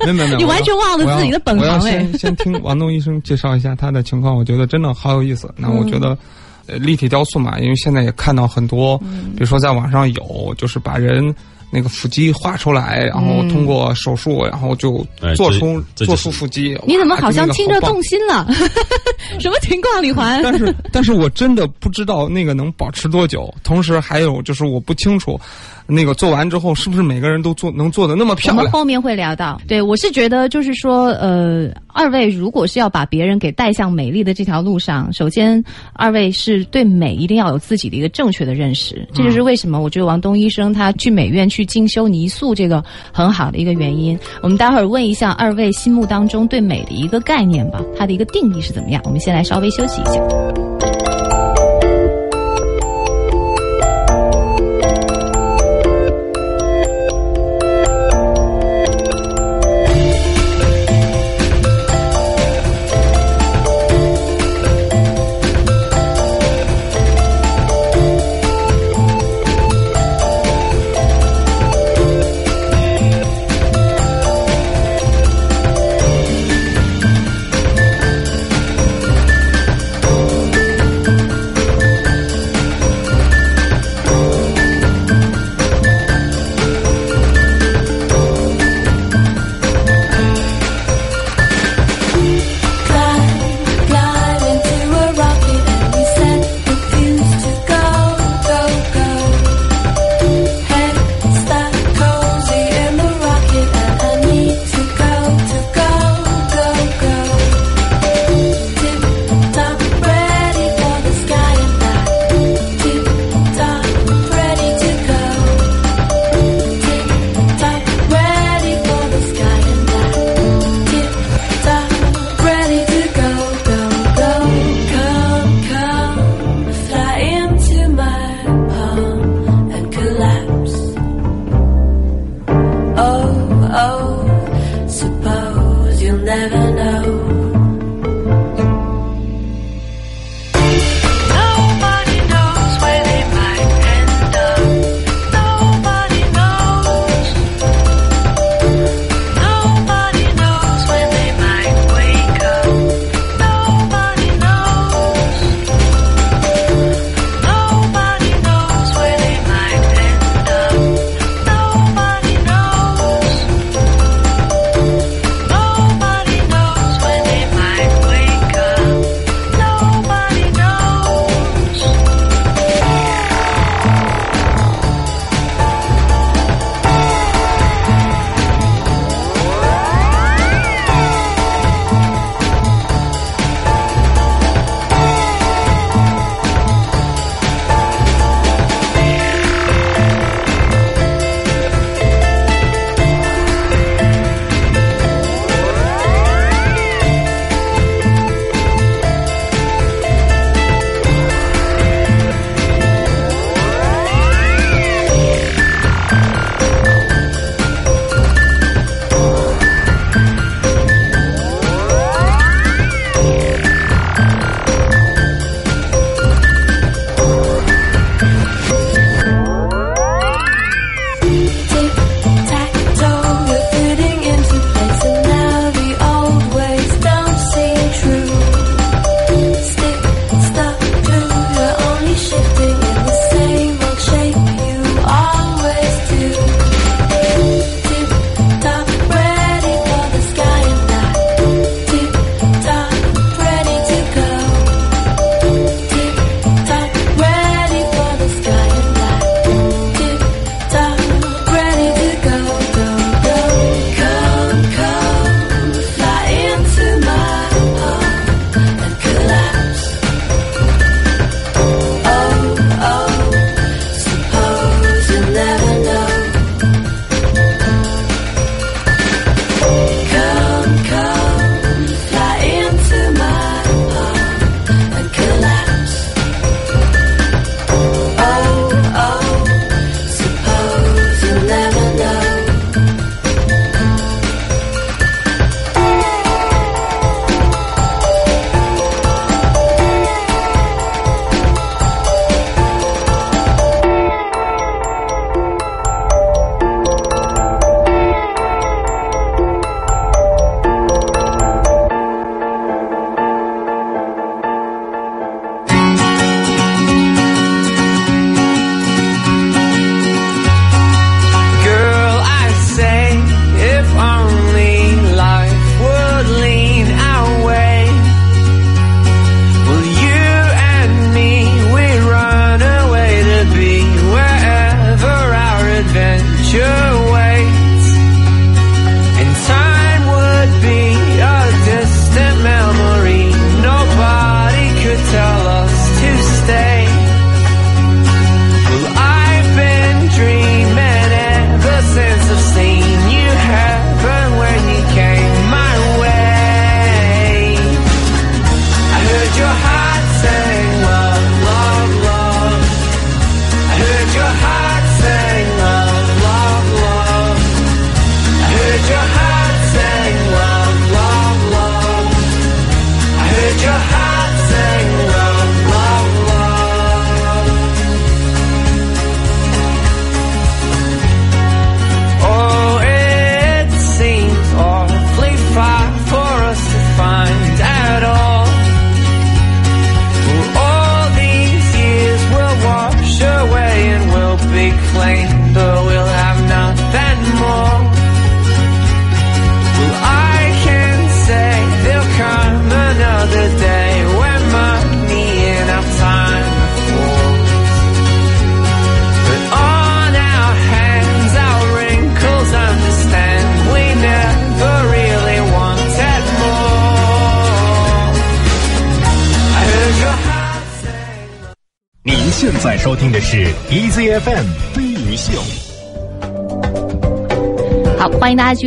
[0.00, 5.52] 没有没有没有， 你完全忘了自己的本我要行哎先 先听王东医生介绍一下他的情况，我觉得真的好有意思。
[5.56, 5.95] 那我觉得。
[5.98, 11.34] 呃，立体雕塑嘛，因为现在也看到很多，比如说在网上有，就是把人
[11.70, 16.76] 那个腹肌画出来，然后通过手术，然后就哎做出做出腹肌。
[16.86, 17.80] 你怎么好像听着？
[17.80, 18.46] 动心了？
[19.38, 20.40] 什么情况，李环？
[20.42, 23.52] 但是，但是我真的不知道那个能保持多久。
[23.62, 25.38] 同时，还有就是我不清楚，
[25.86, 28.56] 那个做完之后是不是每个人都做能做的那么漂亮？
[28.58, 29.60] 我们后面会聊到。
[29.68, 35.62] 对我是觉得，就是说，呃，二位如果是要把别人给带向美丽的这条路上，首先
[35.92, 39.06] 二位是对美一定要有自己的一个正确的认识。
[39.12, 42.82] 这就是为什么我觉得王东医生他去美院去进修泥塑这个
[43.12, 44.18] 很好的一个原因。
[44.42, 49.00] 我们待会儿问一下二位心目当中对美的一个概念吧，它的一个定义是怎么样？
[49.04, 50.75] 我们先来稍微休息一下。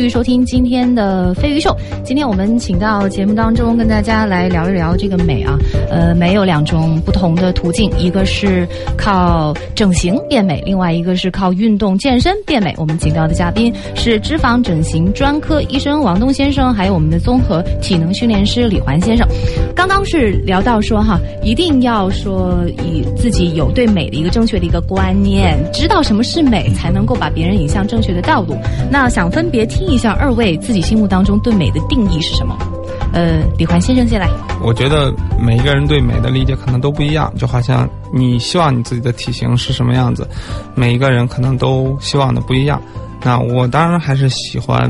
[0.00, 1.76] 继续收听今天的飞鱼秀。
[2.02, 5.58] 今天我们请到节目当中跟大家来聊一聊这个美啊，
[5.90, 12.74] 呃，美有两种不同的途径，一个是靠整形变美，另外一个是靠运动健身变美。
[12.78, 19.28] 我们请到的嘉宾是脂肪整形专科医生王东先生，还有我们的综合体能训练师李环先生。
[19.80, 28.54] 刚刚是聊到说哈，一定要说以自己有对美的一个正确的一个观念，知道什么是美，才能够把别人引向正确的道路。
[28.90, 32.54] 那想分别听一下二位自己心目当中对美的定义是什么？
[33.14, 34.28] 呃，李环先生先来。
[34.62, 35.10] 我觉得
[35.40, 40.28] 每一个人对美的理解可能都不一样，就好像你希望你自己的体型是什么样子，
[40.74, 42.78] 每一个人可能都希望的不一样。
[43.24, 44.82] 那我当然还是喜欢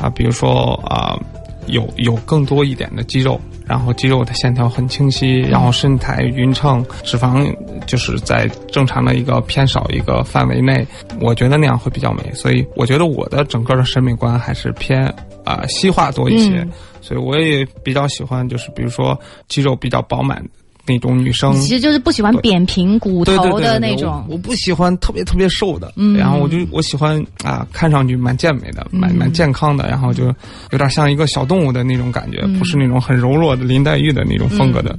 [0.00, 1.18] 啊，比如说啊，
[1.66, 7.54] 有有更多一点的肌肉，然后肌肉的线条很清晰，然后身材匀称，脂肪
[7.86, 10.86] 就是在正常的一个偏少一个范围内，
[11.20, 12.32] 我觉得那样会比较美。
[12.32, 15.06] 所以我觉得我的整个的审美观还是偏
[15.44, 16.60] 啊、西化多一些。
[16.60, 20.44] 嗯所以我也比较喜欢，就是比如说肌肉比较饱满
[20.88, 21.54] 那种女生。
[21.60, 24.24] 其实就是不喜欢扁平骨头的那种。
[24.28, 26.16] 我，我不喜欢特别特别瘦的，嗯。
[26.16, 29.16] 然后我就我喜欢啊，看上去蛮健美的，蛮嗯。
[29.16, 30.24] 蛮健康的，然后就
[30.70, 32.58] 有点像一个小动物的那种感觉，嗯。
[32.58, 34.96] 不是那种很柔弱的林黛玉的那种风格的。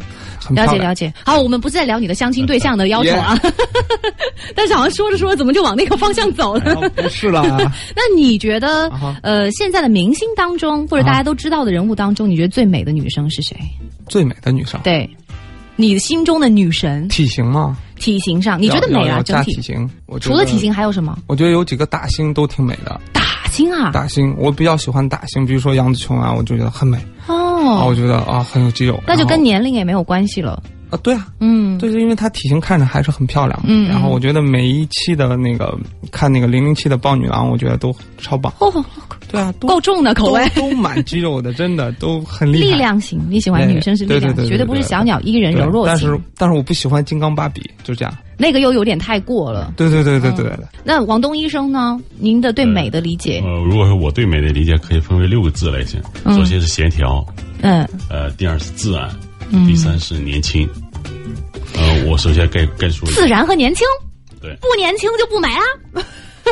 [0.51, 1.13] 了解了解。
[1.25, 3.39] 好，我们不是在聊你的相亲对象的要求啊，
[4.55, 6.73] 但是好像说着说着怎么就往那个方向走了？
[6.81, 7.43] 啊不是了，
[7.95, 13.55] 那你觉得啊，呃，现在的明星当中，或者大家都知道的人物当中，你觉得最美的女生是谁？
[14.07, 15.07] 最美的女生，对，
[15.79, 19.23] 你心中的女神，体型吗，体型上，你觉得美啊？
[19.23, 21.17] 整体体型，我除了体，型还有什么？
[21.25, 22.99] 我觉得有几个大星都挺美的。
[23.13, 23.89] 打星啊？
[23.93, 26.97] 大星，我比较喜欢大星，比如说杨紫琼啊，我就觉得很美
[27.27, 29.01] 啊，哦我，觉得啊很有肌肉。
[29.07, 30.61] 那就跟年龄也没有关系了。
[30.89, 33.57] 啊，对啊，嗯，对，是因为她体型看着还是很漂亮。
[33.63, 35.79] 嗯嗯然后我觉得每一期的那个
[36.11, 38.51] 看那个零零七的豹女郎，我觉得都超棒。
[38.59, 38.83] 哦，
[39.31, 40.45] 对啊， 够重的口味。
[40.55, 42.65] 都都满肌肉的，真的都很厉害。
[42.65, 48.13] 力量型，你喜欢女生是力量，对对对对绝对不是小鸟依人柔弱型但是，但是我不喜欢金刚芭比，就这样。
[48.37, 49.73] 那个又有点太过了。
[49.75, 50.65] 对对对对对对。
[50.83, 51.99] 那王东医生呢？
[52.17, 53.41] 您的对美的理解？
[53.45, 56.01] 呃，如果说我对美的理解，可以分为六个字来讲。
[56.23, 57.25] 嗯首先是协调，
[57.61, 59.09] 嗯呃，第二是自然，
[59.51, 60.67] 嗯第三是年轻。
[61.75, 63.85] 呃，我首先该该说自然和年轻，
[64.41, 65.61] 对，不年轻就不美啊！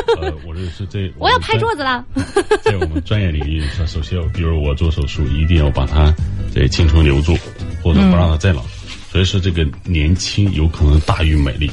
[0.20, 2.04] 呃，我这是这，我要拍桌子了。
[2.62, 6.14] 在我们专业领域上，首先，比如我做手术，一定要把它
[6.54, 7.36] 这青春留住，
[7.82, 8.62] 或者不让它再老。
[9.10, 11.70] 所以说，这个年轻有可能大于美丽。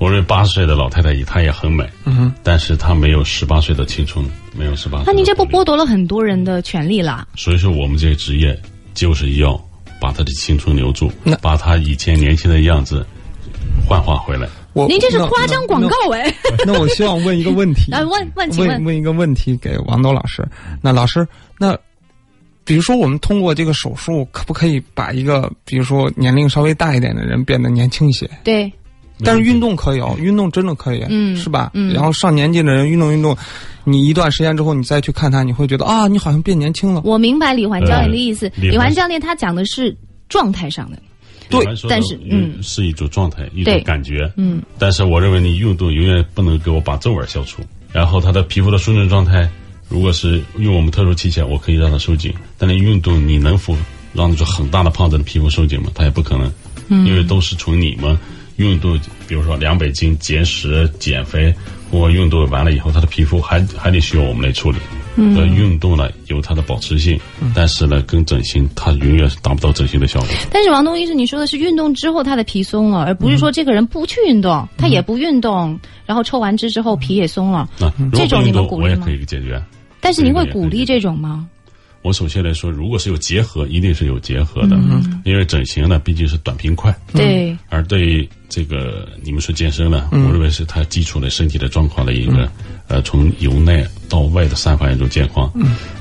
[0.00, 4.24] 我认为八十岁的老太太她也很美，嗯哼，但是她没有十八岁的青春，
[4.54, 5.04] 没有十八岁。
[5.06, 7.28] 那您这不剥夺了很多人的权利了？
[7.36, 8.58] 所以说，我们这个职业
[8.92, 9.56] 就是要
[10.00, 11.10] 把她的青春留住，
[11.40, 13.06] 把她以前年轻的样子
[13.86, 14.48] 幻化回来。
[14.72, 16.34] 我您这是夸张广告哎！
[16.66, 20.44] 那那我希望问一个问题， 来问问，请问问，一个问题给王东老师。
[20.82, 21.26] 那老师，
[21.58, 21.78] 那
[22.64, 28.28] 比如说我们通过这个手术，可不可以把一个比如说年龄稍微大一点的人变得年轻一些？
[28.42, 28.72] 对，
[29.22, 31.70] 但是运动可以哦，运动真的可以，嗯是吧？
[31.74, 33.36] 嗯然后上年纪的人运动运动，
[33.84, 37.00] 你一段时间之后，你再去看他，你会觉得啊，你好像变年轻了。
[37.04, 38.50] 我明白李环教练的意思。
[38.56, 39.96] 李环李环教练他讲的是
[40.28, 40.98] 状态上的，
[41.50, 44.30] 对但是嗯是一种状态，一种感觉。
[44.36, 47.62] 嗯，但是我认为你运动永远不能给我把皱纹消除。
[47.92, 49.48] 然后他的皮肤的松弛状态，
[49.88, 52.32] 如果是用我们特殊器械，我可以让它收紧。
[52.58, 53.76] 但是运动你能否
[54.12, 55.90] 让那种很大的胖子的皮肤收紧吗？
[55.94, 56.52] 他也不可能，
[56.88, 58.18] 嗯因为都是从你们
[58.56, 58.98] 运动，
[59.28, 61.54] 比如说两百斤节食、减肥，
[61.90, 64.78] 或运动完了以后，他的皮肤还还得需要我们来处理。
[65.16, 67.18] 嗯，呃，运动呢有它的保持性，
[67.54, 70.28] 但是呢，跟整形它永远是达不到整形的效果。
[70.50, 77.68] 但是王东医生，你说的是运动之后他的皮松了，而不是说这个人不去运动，他也不运动，然后抽完脂之后皮也松了。
[77.78, 79.62] 那这种你们不，鼓励吗我也可以解决。
[80.00, 81.48] 但是您会鼓励这种吗？
[82.04, 92.46] 我首先来说，如果是有结合，一定是有结合的，嗯因为整形呢毕竟是短平快，对，而对于这个你们说健身呢，我认为是它基础的身体的状况的一个、
[92.88, 95.50] 呃从由内到外的散发一种健康，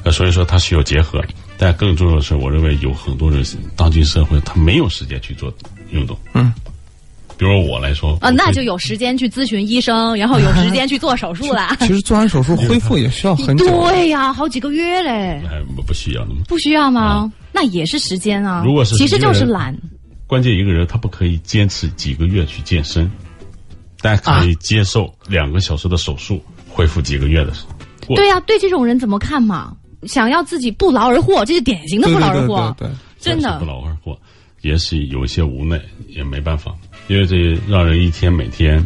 [0.03, 1.23] 呃所以说它需要结合，
[1.57, 3.41] 但更重要的是，我认为有很多人
[3.77, 5.51] 当今社会他没有时间去做
[5.89, 6.53] 运动，嗯，
[7.43, 11.75] 比如我来说啊，那就有时间去咨询医生，然后有时间去做手术啦。
[11.81, 13.65] 其实做完手术恢复也需要很久。
[13.65, 15.11] 对呀，好几个月嘞，
[15.45, 16.41] 哎不不需要那么。
[16.47, 17.29] 不需要吗？
[17.51, 18.63] 那也是时间啊。
[18.65, 19.77] 如果是其实就是懒。
[20.25, 23.11] 关键一个人他不可以坚持几个月去健身，
[24.01, 27.51] 但可以接受两个小时的手术恢复几个月的
[28.07, 29.75] 过对呀、对这种人怎么看嘛？
[30.07, 33.65] 想要自己不劳而获，这是典型的不劳而获，对对，真的不。
[33.65, 34.17] 劳而获，
[34.61, 36.73] 也是有一些无奈，也没办法，
[37.07, 38.85] 因为这让人一天每天，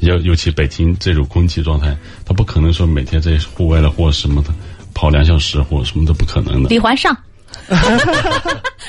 [0.00, 4.54] 尤尤其北京这种空气状态，他不可能说每天在户外的或什么的
[4.94, 6.68] 跑两小时或什么都不可能的。
[6.68, 7.16] 李环上，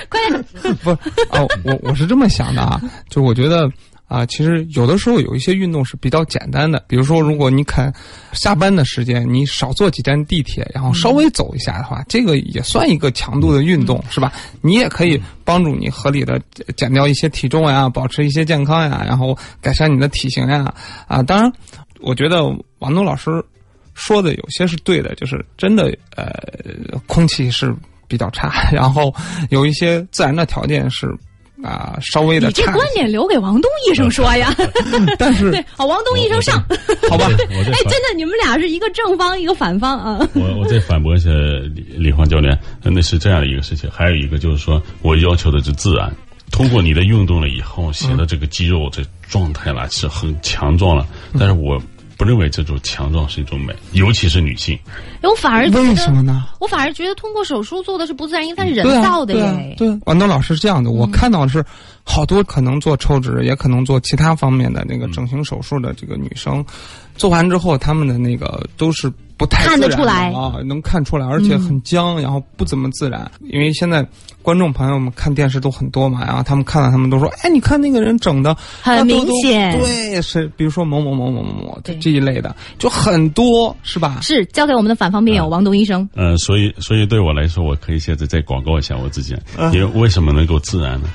[0.09, 0.43] 快点！
[0.83, 0.91] 不
[1.29, 3.69] 啊，我我是这么想的啊，就我觉得
[4.07, 7.93] 啊，其实有的时候有一些运动是比较简单的，比如说，如果你肯
[8.31, 14.31] 下班的时间，你少坐几站地铁，然后稍微走一下的话，这个也算一个强度的运动，是吧？
[14.61, 16.41] 你也可以帮助你合理的
[16.77, 20.73] 减掉一些体重呀，保持一些健康呀，然后改善你的体型呀。
[21.05, 21.51] 啊，当然，
[21.99, 22.45] 我觉得
[22.79, 23.43] 王东老师
[23.93, 26.31] 说的有些是对的，就是真的，呃，
[27.07, 27.75] 空气是
[28.07, 29.13] 比较差， 然后
[29.49, 31.13] 有一些自然的条件是
[31.63, 34.55] 啊、稍微的你这观点留给王东医生说呀。
[35.17, 36.63] 但是对，好，王东医生上。
[37.09, 40.29] 好吧，哎，真的，你们俩是一个正方，一个反方啊。
[40.33, 41.29] 我我再反驳一下
[41.73, 43.89] 李李焕教练，那是这样的一个事情。
[43.91, 46.13] 还有一个就是说，我要求的是自然。
[46.51, 51.05] 通过你的运动了以后，显得这个肌肉这状态啦是很强壮了，
[51.37, 51.81] 但是我
[52.17, 54.77] 不认为这种强壮是一种美，尤其是女性。
[55.21, 56.45] 我反而觉得为什么，呢？
[56.59, 59.75] 我反而觉得通过手术做的是不自然，因为它是人造的对。
[59.77, 61.63] 对啊，王东老师是这样的，我看到的是
[62.03, 66.65] 好多可能做抽脂，也可能做其他方面的那个整形手术的这个女生，
[67.15, 73.29] 做完之后，她们的那个都是不太看得出来啊，能看出来，而且很僵，然后不怎么自然。
[73.41, 74.05] 因为现在
[74.41, 84.19] 观众朋友们看电视都很多嘛，然后他们看到他们都说：“哎，你看那个人整的很明显对，是比如说某某某某某某对这一类的，就很多是吧？
[84.21, 86.09] 是交给我们的反方辩友王东医生。
[86.15, 89.35] 呃，所以所以对我来说，我可以现在再广告一下我自己，
[89.71, 91.07] 因为为什么能够自然呢？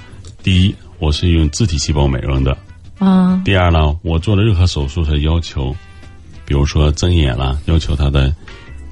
[0.44, 2.52] 第一，我是用自体细胞美容的；
[2.98, 5.74] 啊，第二呢，我做的任何手术是要求，
[6.44, 8.26] 比如说睁眼了，要求他的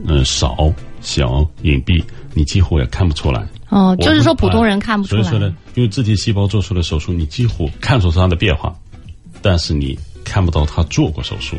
[0.07, 2.03] 嗯、呃少小隐蔽，
[2.35, 3.47] 你几乎也看不出来。
[3.69, 5.23] 哦，就是说普通人看不出来。
[5.23, 8.75] 所以说呢，用自体细胞做出的手术，你几乎看出它的变化，
[9.41, 11.57] 但是你看不到他做过手术，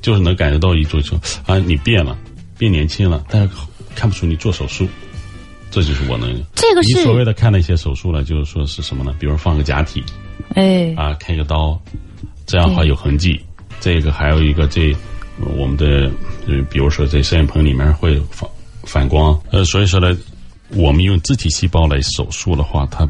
[0.00, 2.16] 就是能感觉到一种说啊，你变了，
[2.58, 3.54] 变年轻了，但是
[3.94, 4.88] 看不出你做手术。
[5.70, 6.28] 这就是我能。
[6.54, 9.14] 这个你所谓，的看那些手术呢，就是说是什么呢？
[9.18, 10.04] 比如放个假体
[10.54, 11.80] 哎，啊，开个刀，
[12.44, 13.40] 这样的话有痕迹。
[13.80, 14.96] 这个还有一个这呃
[15.38, 16.10] 我们的
[16.46, 18.48] 呃，比如说在摄影棚里面会反
[18.84, 20.16] 反光，呃，所以说呢，
[20.74, 23.08] 我们用自体细胞来手术的话，它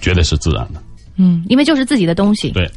[0.00, 0.82] 绝对是自然的。
[1.16, 2.50] 嗯，因为就是自己的东西。
[2.50, 2.68] 对，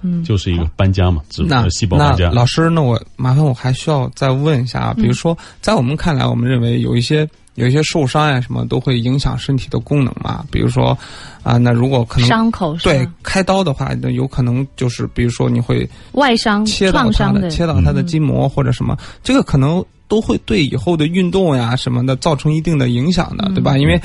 [0.00, 2.30] 嗯就是一个搬家嘛，自那呃细胞搬家。
[2.30, 10.96] 老师，那我麻烦我还需要再问一下啊，比如说，在我们看来，我们认为有一些有一些受伤呀什么都会影响身体的功能嘛，比如说
[11.42, 23.54] 啊，那如果可能伤口是对开刀的话，那有可能就是比如说你会外伤、切到它的创伤的，嗯切到它的筋膜或者什么，这个可能都会对以后的运动呀什么的造成一定的影响的，嗯。
[23.54, 23.76] 对吧？
[23.76, 24.00] 因为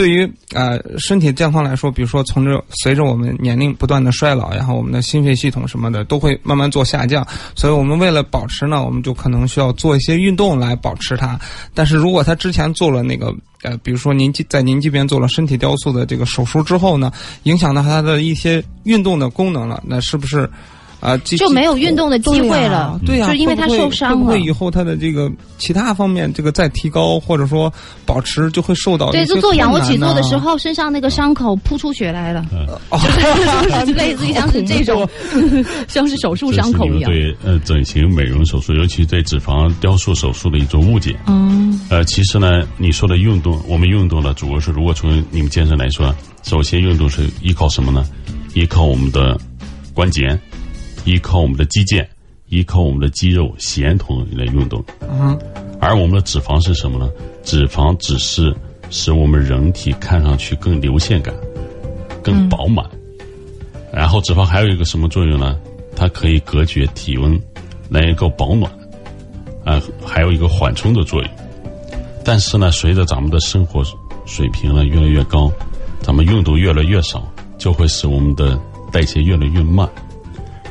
[0.00, 7.22] 对于呃身体健康来说，比如说从这随着我们年龄不断的衰老，然后我们的心肺系统什么的都会慢慢做下降，
[7.54, 11.38] 所以我们为了保持呢，我们就可能需要做一些运动来保持它。
[11.74, 17.12] 但是如果他之前做了那个呃，比如说您在您这边做了身体雕塑的这个手术之后呢，
[17.42, 20.48] 影响到他的一些运动的功能了，那是不是？
[21.00, 27.72] 啊，这就没有运动的机会了对呀、就是因为他受伤了会不会以后他的这个其他方面这个再提高，或者说
[28.04, 32.98] 保持，就会受到对，就做仰卧起坐的时候，身上那个伤口扑出血来了，难呢，哦
[33.80, 35.08] 就是 类似于像是这种，
[35.88, 37.10] 像是手术伤口一样。
[37.10, 41.16] 对呃整形美容手术，尤其对脂肪雕塑手术的一种误解。
[41.26, 48.04] 嗯，呃，其实呢，你说的运动，我们运动呢，主要是如果从你们健身来说，首先运动是依靠什么呢？
[48.54, 49.38] 依靠我们的
[49.94, 50.38] 关节，
[51.04, 52.06] 依靠我们的肌腱，
[52.48, 54.84] 依靠我们的肌肉协同来运动。
[55.00, 55.38] 嗯，
[55.80, 57.10] 而我们的脂肪是什么呢？
[57.42, 58.54] 脂肪只是
[58.90, 61.34] 使我们人体看上去更流线感、
[62.22, 62.84] 更饱满。
[63.92, 65.58] 然后脂肪还有一个什么作用呢？
[65.96, 67.40] 它可以隔绝体温，
[67.88, 68.70] 能够保暖，
[69.64, 71.30] 啊、还有一个缓冲的作用。
[72.24, 73.82] 但是呢，随着咱们的生活
[74.26, 75.50] 水平呢越来越高，
[76.00, 77.26] 咱们运动越来越少，
[77.58, 78.58] 就会使我们的
[78.92, 79.88] 代谢越来越慢，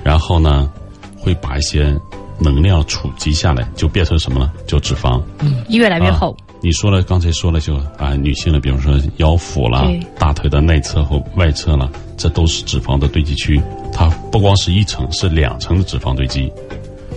[0.03, 0.69] 然后呢，
[1.17, 1.95] 会把一些
[2.39, 4.51] 能量储积下来，就变成什么呢？
[4.65, 5.21] 就脂肪。
[5.39, 6.31] 嗯越来越厚。
[6.31, 13.61] 啊你说了，刚才说了就啊，女性的，比如说腰腹啦、大腿的内侧和外侧啦，这都是脂肪的堆积区。
[13.93, 16.51] 它不光是一层，是两层的脂肪堆积，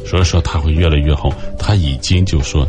[0.07, 1.35] 所以说它会越来越厚。
[1.59, 2.65] 它已经就说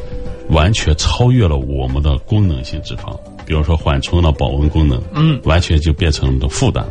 [0.49, 3.15] 完全超越了我们的功能性脂肪，
[3.45, 6.84] 比如说缓冲了保温功能，嗯，完全就变成了负担。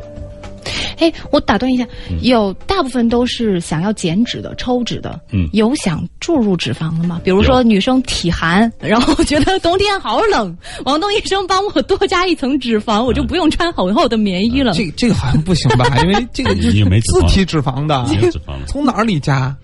[0.98, 7.20] 哎，我打断一下，嗯有大部分都是想要减脂的、抽脂的，嗯有想注入脂肪的吗？
[7.24, 14.72] 比如说女生体寒，然后觉得冬天好冷，王东医生帮我多加一层脂肪，我就不用穿很厚的棉衣了。
[14.72, 15.86] 这个这个好像不行吧？
[16.02, 18.60] 因为这个 你没自体脂肪的，没有脂肪了。
[18.66, 19.54] 从哪里加？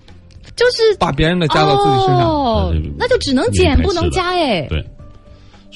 [0.55, 2.73] 就是把别人的加到自己身上。
[2.97, 4.67] 那就只能减不能加哎。
[4.67, 4.85] 对，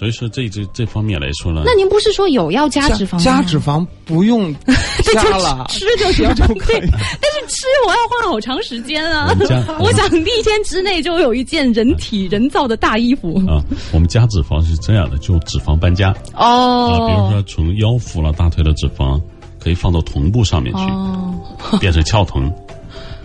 [0.04, 3.20] 所以说这这这方面来说呢，那您不是说有要加脂肪吗？
[3.20, 4.54] 加脂肪不用
[5.14, 6.90] 加了，就吃就行了，就可以对。
[6.90, 7.00] 但
[7.32, 9.34] 是吃我要花好长时间啊
[9.80, 13.42] 我 想一天之内就有一件人体人造的大衣服。
[13.48, 13.64] 啊，
[13.94, 16.10] 我们加脂肪是这样的，就脂肪搬家。
[16.34, 19.22] 啊，比如哦说从腰腹了、大腿的脂肪，
[19.58, 21.34] 可以放到臀部上面去，哦，
[21.80, 22.54] 变成翘臀。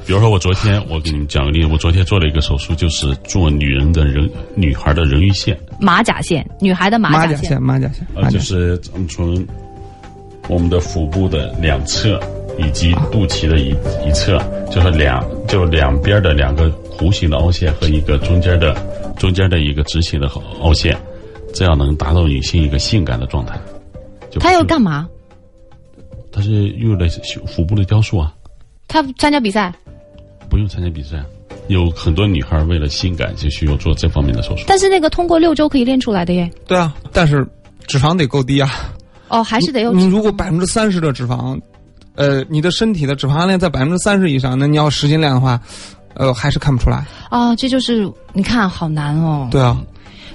[0.08, 8.38] 比如说，我昨天我给你们讲个例子，我昨天做了一个手术，就是做女人的人女孩的人鱼线，马甲线，女孩的马甲马甲线，马甲线，呃，马甲线。
[8.38, 9.46] 就是咱们从
[10.48, 12.18] 我们的腹部的两侧
[12.58, 13.68] 以及肚脐的一
[14.08, 14.38] 一侧，
[14.70, 18.74] 就是两就两边的两个弧形的凹陷和一个中间的
[19.18, 20.26] 中间的一个直行的
[20.62, 20.96] 凹陷，
[21.52, 23.60] 这样能达到女性一个性感的状态。
[24.30, 25.06] 就她要干嘛？
[26.32, 27.06] 他是用来
[27.46, 28.32] 腹部的雕塑啊，
[28.86, 29.70] 他参加比赛，
[30.48, 31.22] 不用参加比赛。
[31.68, 34.64] 有很多女孩为了性感就需要做这方面的手术。
[34.66, 36.50] 但是那个通过六周可以练出来的耶。
[36.66, 37.46] 对啊，但是
[37.86, 38.70] 脂肪得够低啊。
[39.28, 41.60] 哦，还是得有你如果百分之三十的脂肪，
[42.14, 45.60] 呃，你的身体的脂肪含量在百分之三十以上，那你要实心量的话，
[46.14, 47.04] 呃，还是看不出来。
[47.28, 49.46] 啊，这就是你看好难哦。
[49.50, 49.76] 对啊，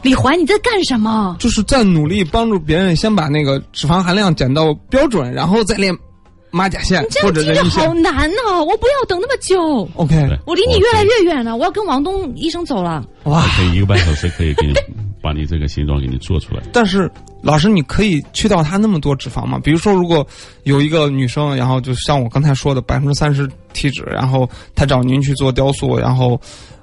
[0.04, 1.36] 李怀，你在干什么？
[1.40, 5.92] 就是在努力帮助别人先把那个脂肪含量减到标准，然后再练
[6.54, 7.94] 马甲线你这或样听着好。
[7.96, 10.16] 难呐、我不要等那么久，OK，
[10.46, 13.04] 我离你越来越远了，我要跟王东医生走了。
[13.24, 13.42] 哇！
[13.58, 14.74] 可以一个半小时可以给你
[15.20, 16.62] 把你这个形状给你做出来。
[16.72, 17.10] 但是
[17.42, 19.58] 老师，你可以去掉他那么多脂肪吗？
[19.64, 20.26] 比如说，如果
[20.64, 26.40] 有一个女生，然后就像我刚才说的，百分之三十体脂，然后她找您去做雕塑，然后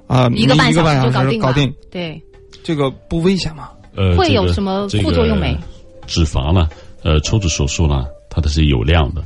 [0.07, 1.47] 呃，一个半小时就搞定了。
[1.47, 2.21] 搞定，对，
[2.61, 3.69] 这个不危险吗？
[3.95, 5.57] 呃，会有什么副作用没
[6.07, 6.67] 脂肪呢？
[7.03, 9.23] 呃，抽脂手术呢，它的是有量的，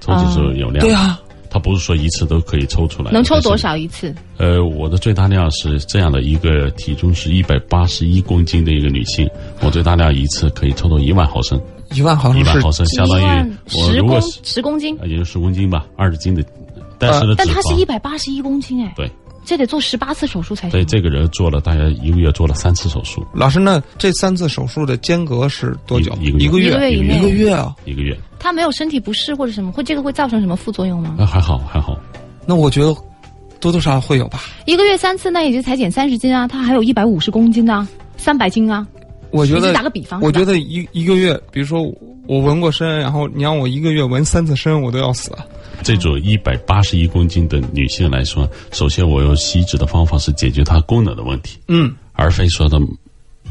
[0.00, 0.80] 抽脂是有量的。
[0.80, 1.20] 对啊，
[1.50, 3.10] 它不是说一次都可以抽出来。
[3.10, 3.56] 能抽多？
[3.56, 4.14] 少一次？
[4.36, 9.28] 呃，我的最大量是这样的一个体重是一百八十一公斤的一个女性，
[9.60, 11.60] 我最大量一次可以抽到一万毫升，
[11.94, 16.44] 一万毫升是一万毫升相当于我十公如果是十公斤，呃也就十公斤吧，二十斤的，
[16.98, 19.10] 但是但它是一百八十一公斤哎，对，
[19.48, 20.72] 这得做十八次手术才行。
[20.72, 26.12] 所以这个人做了大概一个月做了三次手术，老师，那这三次手术的间隔是多久？
[26.20, 27.74] 一一个月，一个月以内一个月啊！
[27.86, 31.16] 一个月，他没有身体不适或者什么，会这个会造成什么副作用吗？
[31.18, 31.98] 那还好还好，
[32.44, 32.94] 那我觉得
[33.58, 34.42] 多多少少会有吧。
[34.66, 37.88] 一个月三次，那也就才减三十斤啊，他还有一百五十公斤呢，
[38.18, 38.86] 三百斤啊。
[39.30, 41.82] 你我觉得打个比方，我觉得一一个月，比如说
[42.26, 45.30] 我纹过身，然后你让我一个月纹三次身，我都要死。
[45.82, 52.80] 这种一百八十一公斤的女性来说，首先我用吸脂的方法是解决她功能的问题，嗯，而非说的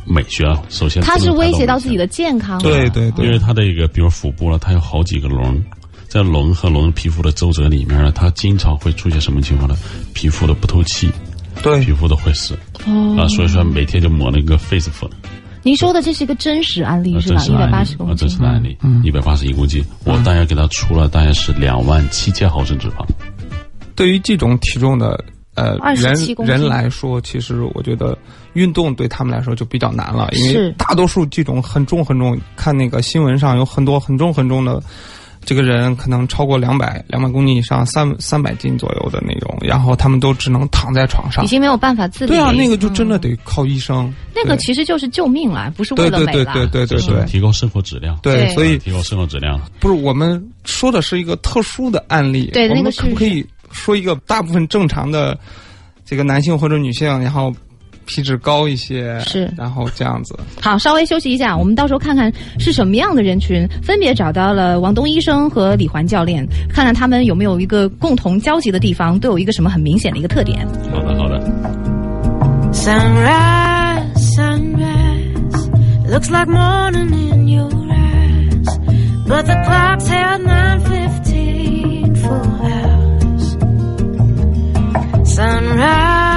[0.06, 0.46] 美学。
[0.46, 2.06] 啊首先，它是威胁到自己的。
[2.08, 2.62] 健康。
[2.62, 5.64] 对对对因为它的一个，比如腹部了，它有好几个隆，
[6.10, 9.78] 在隆和隆皮肤的皱褶里面呢，它经常会出现什么情况呢？
[10.14, 11.10] 皮肤的不透气，
[11.62, 15.10] 对皮肤的会死哦啊，所以说每天就抹那个 face 粉，
[15.64, 17.44] 您说的这是一个真实案例啊，是吧？
[17.46, 18.30] 一百八十公斤真。
[18.30, 23.06] 实的案例，一百八十一公斤，我大概给他出了大概是两万七千毫升脂肪，
[23.96, 25.24] 对于这种体重的
[25.56, 28.18] 呃人27公斤人来说，其实我觉得
[28.54, 34.82] 运动对他们来说就比较难了，因为大多数这种很重很重，看那个新闻上有很多很重很重的。
[35.48, 41.48] 这个人可能超过两百两百公斤以上，三三百斤左右的那种，然后他们都只能躺在床上已。
[41.48, 42.32] 经没有办法自理。
[42.32, 44.14] 对啊，那个就真的嗯得靠医生。
[44.36, 46.54] 那个其实就是救命了，不是为对对对了美啦。
[46.54, 49.58] 对对对对就是提高生活质量，对，所以提高生活质量。
[49.80, 55.40] 不是我们说的是一个特殊的案例，我们对那个是可不可以说一个大部分正常的
[56.04, 57.56] 这个男性或者女性，然后
[58.08, 70.66] 皮质高一些，是然后这样子，好，稍微休息一下，我们到时候看看是什么样的人群，分别找到了王东医生和李环教练，看看他们有没有一个共同交集的地方，都有一个什么很明显的一个特点。
[70.92, 71.38] 好的，好的。
[72.72, 75.70] Sunrise, sunrise,
[76.10, 78.80] Looks like morning in your eyes,
[79.28, 83.58] but the clock's held 9:15 full hours.
[85.28, 86.37] Sunrise,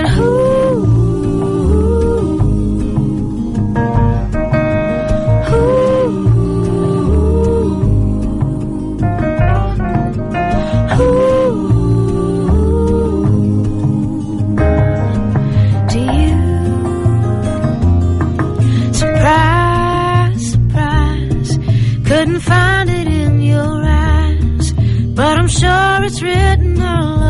[25.51, 27.20] sure it's written all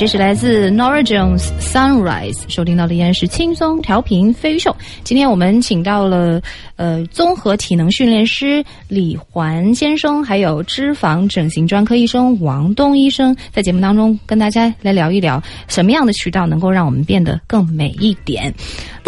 [0.00, 4.74] 这是来自 Nora Jones Sunrise，收听到的依然是轻松调频飞鱼秀。
[5.04, 6.40] 今天我们请到了
[6.76, 18.54] 呃综合体能训练师李环先生，还有脂肪整形专科医生王东医生，在节目当中跟大家来聊一聊什么样的渠道能够让我们变得更美一点。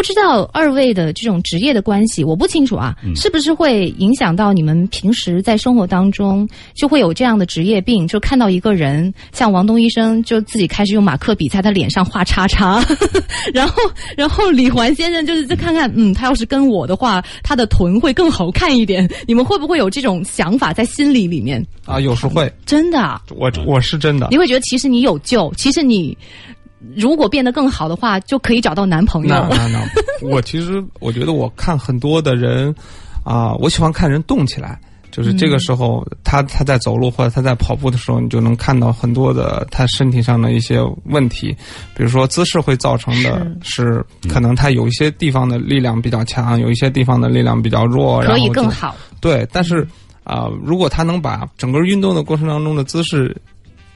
[0.02, 8.04] 不知道二位的这种职业的关系，我不清楚啊，是不是会影响到你们平时在生活当中就会有这样的职业病？
[8.08, 12.84] 就看到一个人，像王东医生，就自己开始用马克笔在他脸上画叉叉，
[13.54, 13.74] 然后，
[14.16, 19.08] 然后李环先生就是再看看，嗯，他要是跟我的话，他的臀会更好看一点。
[19.28, 21.64] 你们会不会有这种想法在心里里面？
[21.86, 24.36] 啊，有时会，真的啊，我我是真的你。
[24.36, 26.18] 会觉得其实你有救，其实你
[26.96, 29.28] 如果变得更好的话，就可以找到男朋友。
[29.28, 29.88] 那那那，
[30.22, 32.74] 我其实我觉得我看很多的人
[33.24, 34.78] 啊、我喜欢看人动起来。
[35.10, 41.54] 就是这个时候，他他在走路或者他在跑步的时候，你就能看到很多的他身体上的一些问题，
[41.94, 48.96] 比如说姿势会造成的是，可能他有一些地方的力量比较强，有一些地方的力量比较弱，然可以更好。
[49.20, 49.86] 对，但是
[50.24, 53.36] 啊、如果他能把整个运动的过程当中的姿势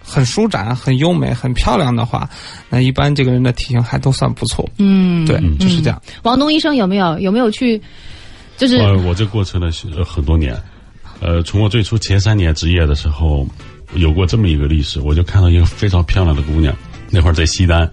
[0.06, 2.30] 很舒展、很优美、很漂亮的话，
[2.70, 4.68] 那一般这个人的体型还都算不错。
[4.78, 6.00] 嗯，对，就是这样。
[6.22, 7.80] 王东医生有没有有没有去，
[8.56, 10.56] 就是呃，我这过程呢是呃很多年，
[11.20, 13.44] 呃，从我最初前三年职业的时候，
[13.94, 16.72] 有过这么一个历史，我就看到一个非常漂亮的姑娘，
[17.10, 17.90] 那会儿在西单，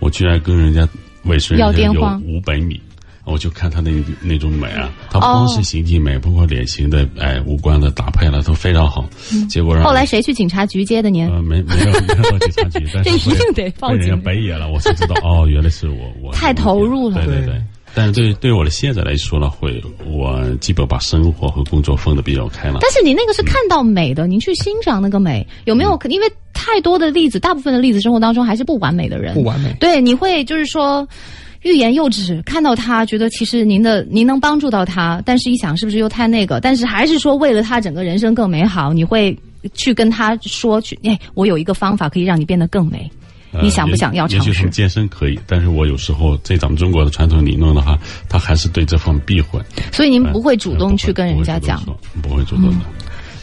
[0.00, 0.86] 我居然跟人家
[1.24, 2.80] 尾随要人家有电话五百米。
[3.24, 3.90] 我就看她那
[4.20, 9.08] 那种美啊，她不光是形体美，包括脸型的，哎，五官的搭配了都非常好。
[9.48, 11.28] 结果后来谁去警察局接的您？
[11.30, 17.62] 呃没没有没有到警察局， 但是这一定得报被人家警白眼了，我才知道哦，原来是我我 太投入了对对对。
[17.94, 22.78] 但是对对我的现在来说呢，会我基本把生活和工作分得比较开了。
[22.80, 25.98] 但是你那个是看到美的，您去欣赏那个美，有没有？
[26.08, 29.76] 因为太多的例子，大部分的例子生活当中还是不完美的人，不完美。
[29.78, 31.06] 对，你会就是说，
[31.62, 36.60] 欲言又止，看到他觉得其实您的您能帮助到他，但是一想是不是又太那个？
[36.60, 39.36] 但是还是说为了他整个人生更美好，你会
[39.74, 43.08] 去跟他说去，哎，我有一个方法可以让你变得更美，
[43.52, 44.70] 呃你想不想要尝试也也许从？
[44.70, 47.96] 健身可以，但是我有时候在咱们中国的传统理论的话，
[48.28, 49.60] 他还是对这方避讳。
[49.92, 52.84] 所以您不会哎主动去跟人家讲，嗯不会主动的。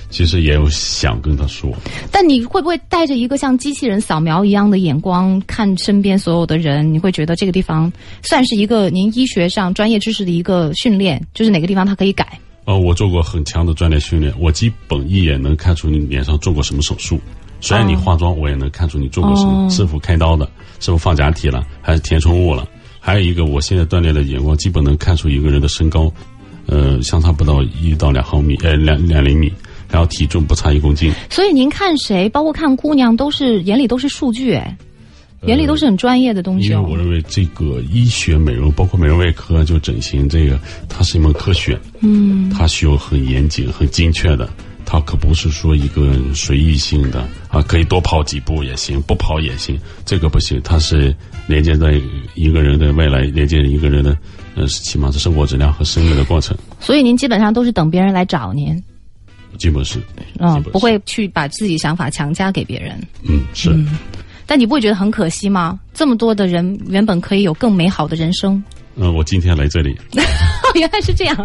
[0.10, 1.72] 其实也有想跟他说，
[2.12, 6.94] 但你会不会带着一个像机器人扫描一样的眼光看身边所有的人？
[6.94, 7.92] 你会觉得这个地方
[8.24, 12.40] 算是一个您医学上专业知识的一个训练，就是哪个地方它可以改？
[12.66, 17.20] 呃，我做过很强的专业训练，我基本一眼能看出你脸上做过什么手术。
[17.62, 20.50] 虽然你化妆，我也能看出你做过什么，哦是否开刀的，
[20.80, 22.68] 是否放假体了，还是填充物了。
[23.00, 26.12] 还有一个，我现在锻炼的眼光，基本能看出一个人的身高，
[26.68, 29.52] 呃，相差不到一到两毫米，呃，两两厘米，
[29.90, 31.12] 然后体重不差一公斤。
[31.30, 34.78] 所以您看谁，包括看姑娘，都是眼里都是数据，哎，
[35.44, 36.78] 眼里都是很专业的东西哦。
[36.78, 44.50] 因为我认为这个医学美容，包括美容外科，就整形这个，它是一门科学，嗯，它需要很严谨、很精确的，
[44.86, 51.16] 它可不是说一个随意性的啊，可以多跑几步也行，不跑也行，这个不行，它是
[51.48, 52.00] 连接在
[52.36, 54.18] 一个人的未来，连接一个人的，
[54.56, 58.82] 呃，起码是生活质量和生命的过程，所以您基本上都是等别人来找您，
[59.60, 60.00] 基本是，
[60.40, 63.00] 嗯，不会去把自己想法强加给别人。
[63.24, 63.70] 嗯，是。
[64.48, 65.80] 但你不会觉得很可惜吗？
[65.94, 68.64] 这么多的人原本可以有更美好的人生，
[68.96, 69.96] 嗯，我今天来这里
[70.74, 71.36] 原来是这样。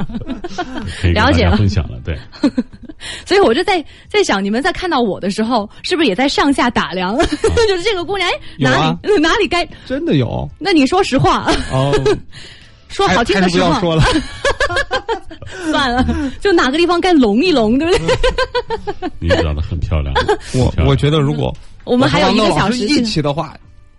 [1.13, 2.19] 了解了分享了，对。
[3.27, 7.15] 所以我就在在想，你们在看到我的时候，是不是也在上下打量？
[7.69, 9.69] 就是这个姑娘，哎，哪里、哪里该？
[9.85, 11.93] 真的有那你说实话，哦，
[12.89, 14.03] 说好听的不要说了。
[15.71, 16.05] 算了，
[16.41, 19.11] 就哪个地方该隆一隆，对不对？
[19.21, 20.15] 你长得很漂亮，
[20.55, 21.55] 我我觉得如果
[21.85, 23.55] 我们还有一个小时一起的话，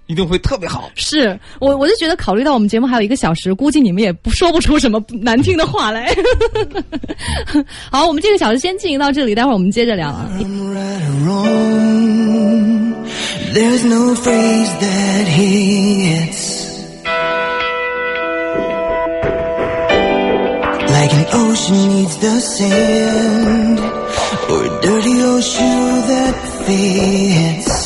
[0.07, 0.89] 一定会特别好。
[0.95, 6.13] 是我，我就觉得考虑到我们节目还有一个小时，估计你们也不说不出什么难听的话来。
[7.91, 10.29] 好，我们这个小时先进行到这里，待会儿我们接着聊啊。
[20.95, 23.79] Like an ocean needs the sand
[24.51, 26.35] or a dirty old shoe that
[26.65, 27.84] fits.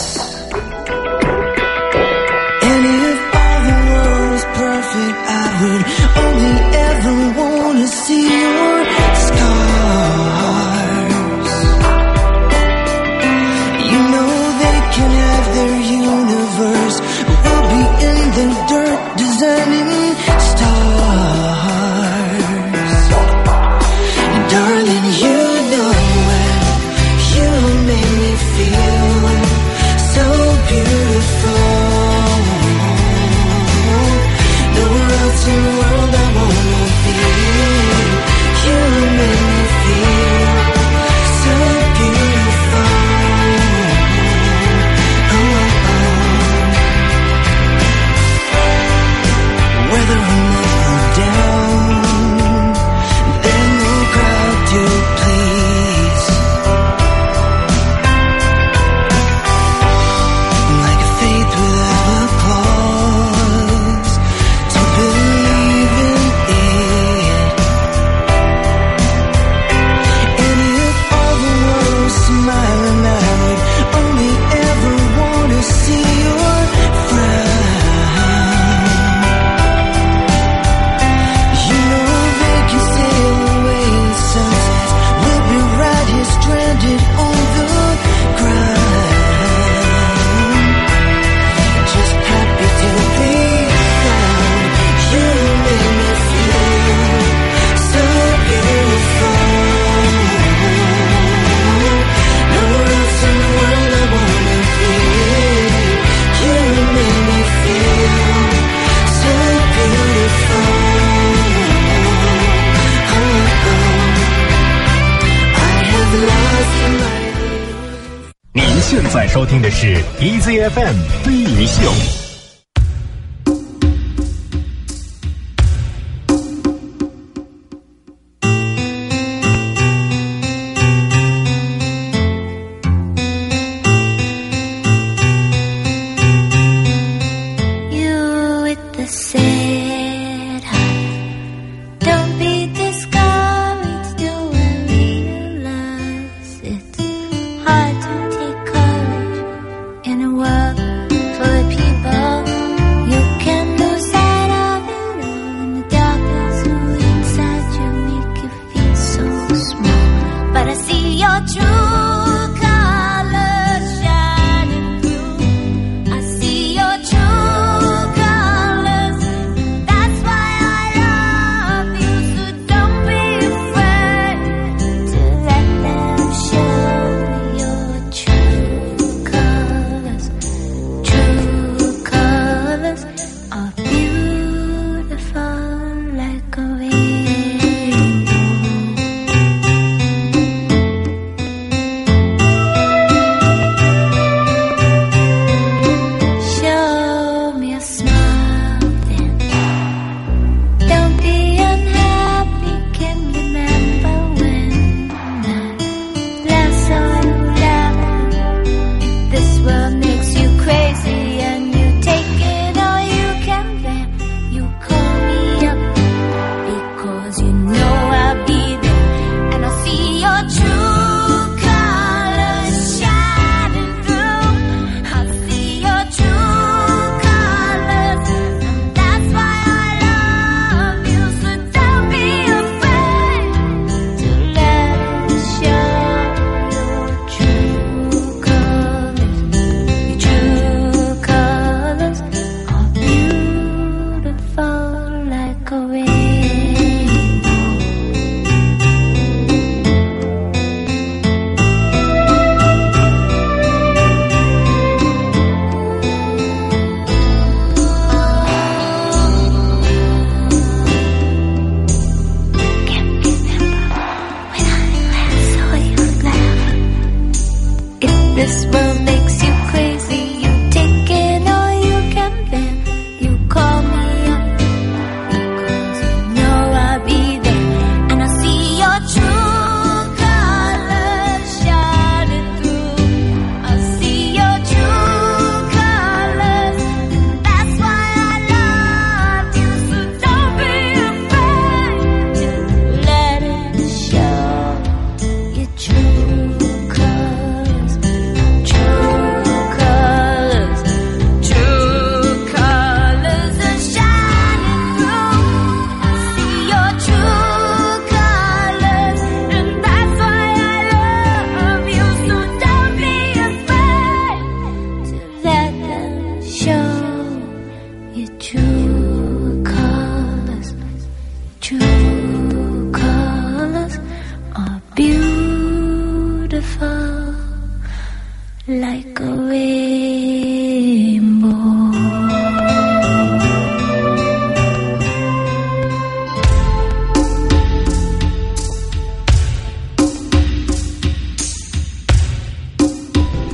[119.30, 122.29] 收听的是 EZFM 飞鱼秀。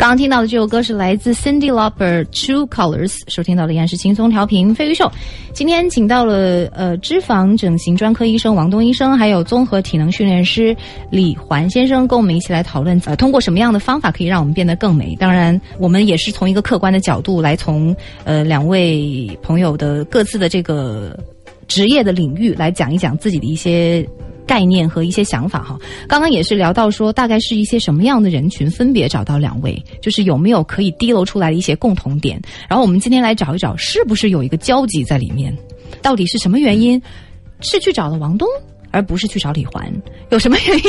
[0.06, 5.11] 刚刚听到的这首歌是来自 Cindy Lauper《True Colors》，收听到的依然是轻松调频飞鱼秀。
[5.52, 10.77] 今天请到了呃脂肪整形专科医生王东医生，还有综合体能训练师
[11.10, 15.15] 李环先生，跟我们一起来讨论呃通过什么样的方法可以让我们变得更美。
[15.15, 17.95] 当然，我们也是从一个客观的角度来从
[18.26, 21.19] 呃两位朋友的各自的这个
[21.68, 24.07] 职业的领域来讲一讲自己的一些
[24.48, 25.76] 概念和一些想法哈。
[26.07, 32.40] 刚刚也是聊到说，大概是一些什么样的人群分别找到两位，就是有没有可以滴漏出来的一些共同点。
[32.69, 35.52] 然后我们今天来找一找，是不是有一个交集在里面？
[35.99, 37.02] 到底是什么原因？
[37.61, 38.48] 是去找了王东，
[38.91, 39.91] 而不是去找李环？
[40.30, 40.84] 有什么原因？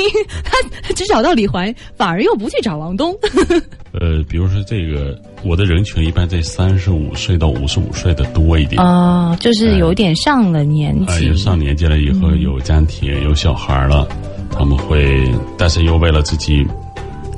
[0.82, 3.16] 他只找到李环，反而又不去找王东？
[3.98, 8.78] 呃，比如说这个，我的人群一般在三十五岁到五十五岁的多一点。
[8.82, 11.34] 哦，就是有点上了年哎，纪有。
[11.34, 14.06] 上年纪了以后有家庭有小孩了，
[14.50, 15.26] 他们会，
[15.56, 16.62] 但是又为了自己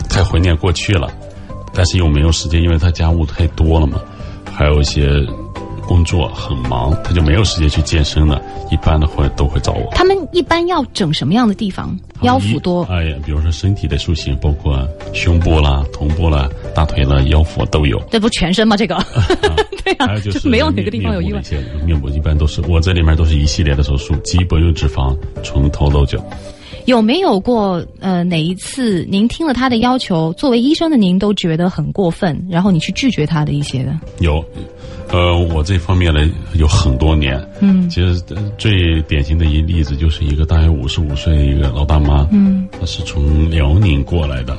[0.08, 1.08] 太怀念过去了，
[1.74, 4.00] 但是又没有时间，因为他家务太多了嘛，
[4.52, 5.08] 还有一些
[5.86, 8.40] 工作很忙，他就没有时间去健身了。
[8.70, 9.88] 一般的会都会找我。
[9.92, 11.98] 他们一般要整什么样的地方？
[12.22, 17.98] 腰腹多哎呀，比如说身体的塑形，包括胸部啦、臀部啦、大腿啦、腰腹都有。
[18.10, 18.76] 这不全身吗？
[18.76, 18.96] 这个，
[19.84, 21.50] 对呀、还有就是没有哪个地方有意外面部一。
[21.50, 26.18] 些面部一般都是我这里面都是一系列的手术，肌不用脂肪，从头到脚。
[26.88, 33.94] 有没有过呃哪一次您听了他的要求，作为医生的您都觉得很过分，然后你去拒绝他的一些的？
[34.20, 34.42] 有，
[35.10, 37.38] 呃，我这方面呢有很多年。
[37.60, 44.56] 嗯其实呃最典型的一例子就是一个大约五十五岁的一个老大妈，嗯，她是从辽宁过来的，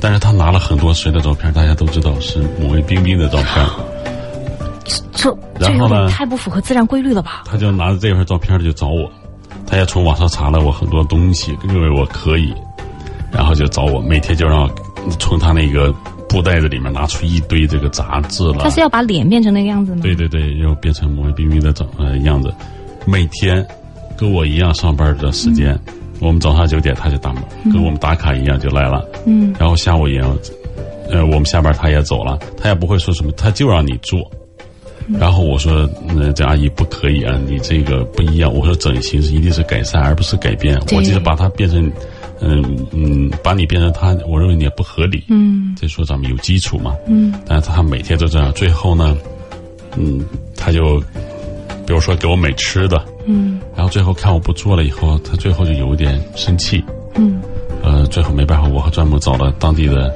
[0.00, 3.66] 但是她拿了很多谁的照片，大家都知道是某位冰冰的照片，
[5.16, 7.42] 这这太不符合自然规律了吧？
[7.44, 9.10] 她就拿着这份照片就找我，
[9.66, 12.54] 她也从网上查了我很多东西，认为我可以，
[13.32, 15.92] 然后就找我，每天就让我从他那个
[16.28, 18.58] 布袋子里面拿出一堆这个杂志了。
[18.60, 20.00] 他是要把脸变成那个样子吗？
[20.02, 22.52] 对对对，要变成文彬彬的长呃样子，
[23.04, 23.66] 每天
[24.16, 25.78] 跟我一样上班的时间，
[26.20, 29.04] 我们早上九点他就打门，跟我们打卡一样就来了。
[29.26, 30.36] 嗯，然后下午也要，
[31.10, 34.18] 呃，我们下班他也走了，他也不会说什么，他就让你做。
[35.18, 38.52] 然后我说，嗯，这阿姨不可以啊，你这个不一样。
[38.52, 40.76] 我说整形是一定是改善，而不是改变。
[40.92, 41.90] 我就是把它变成，
[42.40, 45.24] 嗯嗯，把你变成他，我认为你也不合理。
[45.28, 46.94] 嗯这说咱们有基础嘛。
[47.06, 49.16] 嗯但是他每天都这样，最后呢，
[49.96, 50.24] 嗯，
[50.56, 50.98] 他就
[51.86, 56.82] 比如说给我买吃的，嗯然后最后看我不做了以后，他最后就有一点生气。
[57.14, 57.40] 嗯
[57.82, 60.12] 呃，最后没办法，我还专门找了当地的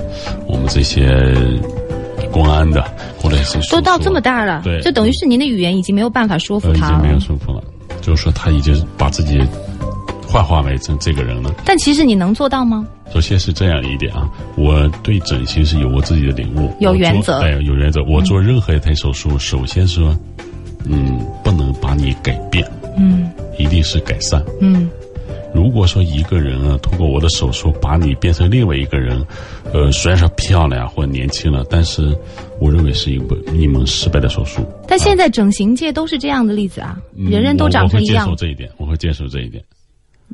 [0.48, 1.06] 我们这些
[2.30, 2.82] 公安的
[3.18, 7.12] 或者是都到这么大了，对就等于是您的语言已经没有办法说服他了经没。
[7.12, 7.62] 有说服了，
[8.00, 9.40] 就是说他已经把自己
[10.26, 11.54] 幻化为成这个人了。
[11.64, 12.86] 但其实你能做到吗？
[13.12, 18.00] 首先是这样一点啊，我对整形是有我自己的领悟，有原则哎，有原则。
[18.04, 20.16] 我做任何一台手术，首先说，
[20.84, 22.64] 嗯，不能把你改变，
[22.96, 23.28] 嗯
[23.58, 24.40] 一定是改善。
[24.60, 24.88] 嗯
[25.54, 29.24] 如果说一个人啊，通过我的手术把你变成另外一个人，
[29.72, 32.16] 呃，虽然说漂亮或年轻了，但是
[32.60, 34.64] 我认为是一个一门失败的手术。
[34.86, 39.62] 但现在整形界都是这样的例子啊，嗯人人都长成一样我我会接受，这一点，我会接受这一点，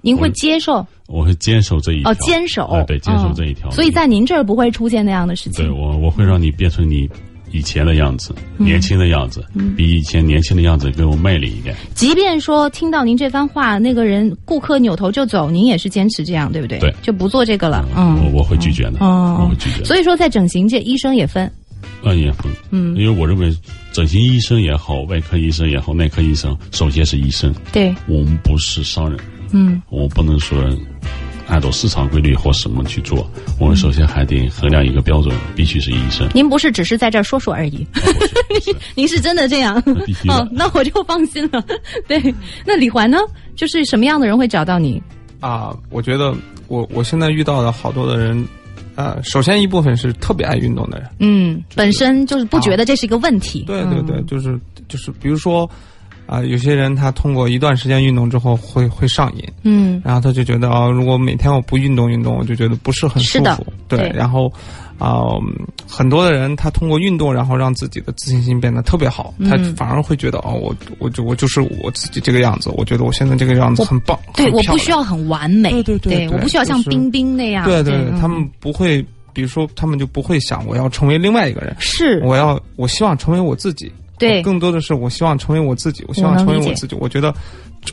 [0.03, 2.11] 您会接受我会坚守这一条。
[2.11, 3.71] 哦，坚守哎，对，坚守嗯这一条。
[3.71, 5.71] 所以在您这儿不会出现那样的事情对。
[5.71, 7.09] 我，我会让你变成你
[7.51, 9.45] 以前的样子，嗯年轻的样子，
[9.77, 11.75] 比以前年轻的样子更有魅力一点。
[11.95, 16.79] 即便说听到您这番话，那个人顾客扭头就走，您也是坚持这样，对不对？
[16.79, 17.87] 对就不做这个了。
[17.95, 19.85] 我嗯，我我会拒绝的，哦我会拒绝。
[19.85, 21.51] 所以说在整形界，医生也分。
[22.03, 23.55] 嗯，也分，嗯因为我认为
[23.93, 29.19] 整形医生也好，外科医生也好，内科医生，首先是医生，对，我们不是商人，
[29.53, 30.59] 嗯我不能说
[31.47, 33.29] 按照市场规律或什么去做，
[33.59, 36.29] 我们首先还得衡量一个标准，必须是医生。
[36.35, 37.87] 您不是只是在这儿说说而已，
[38.95, 39.77] 您是真的这样。
[40.29, 41.65] 哦，那我就放心了。
[42.09, 43.19] 对，那李环呢？
[43.55, 45.03] 就是什么样的人会找到你？
[45.41, 46.35] 啊，我觉得
[46.69, 48.47] 我我现在遇到的好多的人，
[48.97, 53.65] 呃，首先一部分是特别爱运动的人，嗯，本身就是不觉得这是一个问题。
[53.67, 54.59] 对对对，嗯就是
[54.89, 55.69] 就是，比如说
[56.27, 63.67] 啊、有些人他通过一段时间运动之后会会上瘾，嗯然后他就觉得啊、如果每天我不运动运动，我就觉得不是很舒服。
[63.87, 64.53] 对，对然后
[64.99, 75.71] 啊、嗯很多的人他通过运动，然后让自己的自信心变得特别好，他嗯反而会觉得哦，我我就我就是我自己这个样子，我觉得我现在这个样子很棒，对，我不需要很完美。
[75.71, 77.65] 对对对对我不需要像冰冰那样。
[77.65, 79.01] 对对，嗯他们不会，
[79.33, 83.93] 比如说他们就不会想我要成为另外一个人，是我要我希望成为我自己。
[84.19, 86.97] 对更多的是我希望成为我自己，我希望成为我自己。
[87.01, 87.35] 我觉得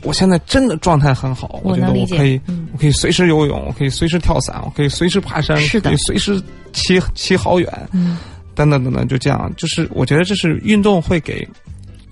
[0.02, 6.42] 我现在真的状态很好，我觉得我可以嗯，我可以随时游泳，我可以随时跳伞，我可以随时爬山，是可以随时
[6.72, 8.18] 骑骑好远，嗯
[8.54, 9.52] 等等等等，就这样。
[9.56, 11.46] 就是我觉得这是运动会给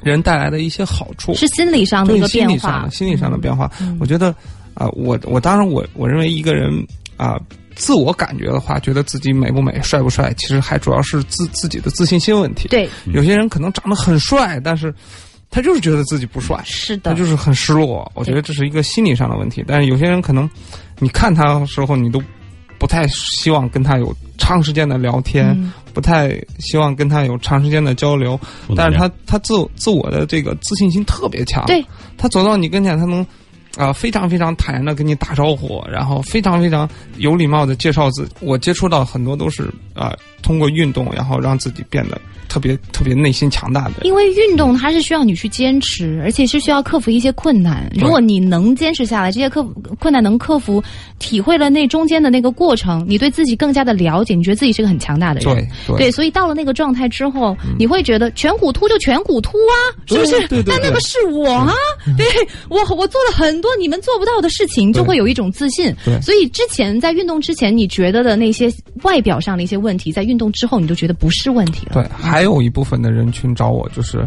[0.02, 2.90] 人带来的一些好处，是心理上的一个变化理上的。
[2.90, 3.70] 心理上的变化。
[3.80, 4.34] 嗯我觉得
[4.74, 6.72] 啊、我我当然我我认为一个人
[7.16, 7.38] 啊、
[7.74, 14.94] 自我感觉的话，觉得自己美不美、帅不帅，其实还主要是自自己的自信心问题。，对，有些人可能长得很帅，但是
[15.50, 18.10] 他就是觉得自己不帅，是的，他就是很失落。
[18.14, 19.64] 我觉得这是一个心理上的问题。
[19.66, 20.48] 但是有些人可能，
[20.98, 22.22] 你看他的时候，你都
[22.78, 28.40] 不太希望跟他有长时间的聊天，嗯不太希望跟他有长时间的交流。
[28.74, 31.84] 但是他他自我自我的这个自信心特别强，对，
[32.16, 33.24] 他走到你跟前，他能
[33.76, 38.28] 啊、非常非常坦然的跟你打招呼，然后非常非常有礼貌的介绍自。
[38.40, 43.94] 我接触到很多都是啊、通过运动，然后让自己变得特别特别内心强大的。
[44.02, 47.90] 因为运动它是需要你去坚持，而且是需要克服一些困难。
[47.94, 49.62] 如果你能坚持下来，这些克
[49.98, 50.82] 困难能克服，
[51.18, 55.54] 体会了那中间的那个过程，你对自己更加的了解，你觉得自己是个很强大的人。
[55.86, 59.74] 对对所以到了那个状态之后，你会觉得颧骨凸就颧骨凸啊，
[60.06, 60.32] 是不是？
[60.32, 61.72] 对对对对但那个是我啊，
[62.18, 62.26] 对
[62.68, 65.94] 我我做了很多你们做不到的事情，就会有一种自信。
[66.04, 68.70] 对所以之前在运动之前，你觉得的那些
[69.02, 71.92] 外表上的一些问题，在运动之后，你就觉得不是问题了。
[71.94, 74.26] 对，还有一部分的人群找我，就是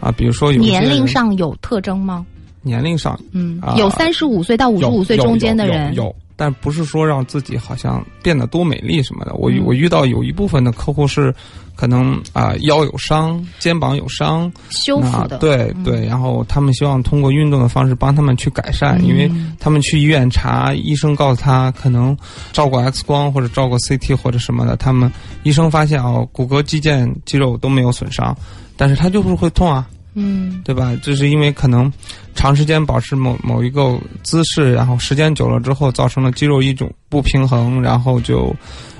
[0.00, 2.24] 啊、比如说有年龄上有特征吗？
[2.62, 9.34] 年龄上嗯，啊有三十五岁到五十五岁中间的人，有但不是说让自己好像变得多美丽什么的。
[9.34, 11.34] 我、嗯我遇到有一部分的客户是，
[11.76, 22.16] 可能啊、腰有伤，肩膀有伤，修复的，对嗯对，然后他们希望通过运动的方式帮他们去改善，嗯因为他们去医院查，医生告诉他可能
[22.52, 25.10] 照过 X 光或者照过 CT 或者什么的，他们
[25.44, 28.36] 医生发现哦，骨骼、肌腱、肌肉都没有损伤，
[28.76, 29.88] 但是他就是会痛啊。
[30.14, 30.96] 嗯对吧？
[31.02, 31.92] 这是因为可能
[32.34, 38.54] 长时间保持某某一个姿势，然后时间久了之后，造成了肌肉一种不平衡，然后就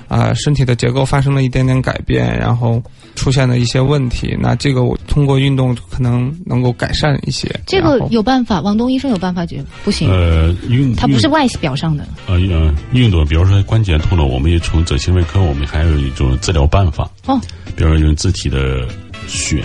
[0.07, 2.81] 啊、身体的结构发生了一点点改变，然后
[3.15, 4.37] 出现了一些问题。
[4.39, 7.49] 那这个我通过运动可能能够改善一些。
[7.65, 12.07] 这个有办法，王东医生有办法解不行，呃，运运它不是外表上的。
[12.27, 17.41] 呃呃运动，比如说关节痛了，我们也从整形外科，我们还有一种治疗办法，哦，
[17.75, 18.87] 比如说用自体的
[19.27, 19.63] 血。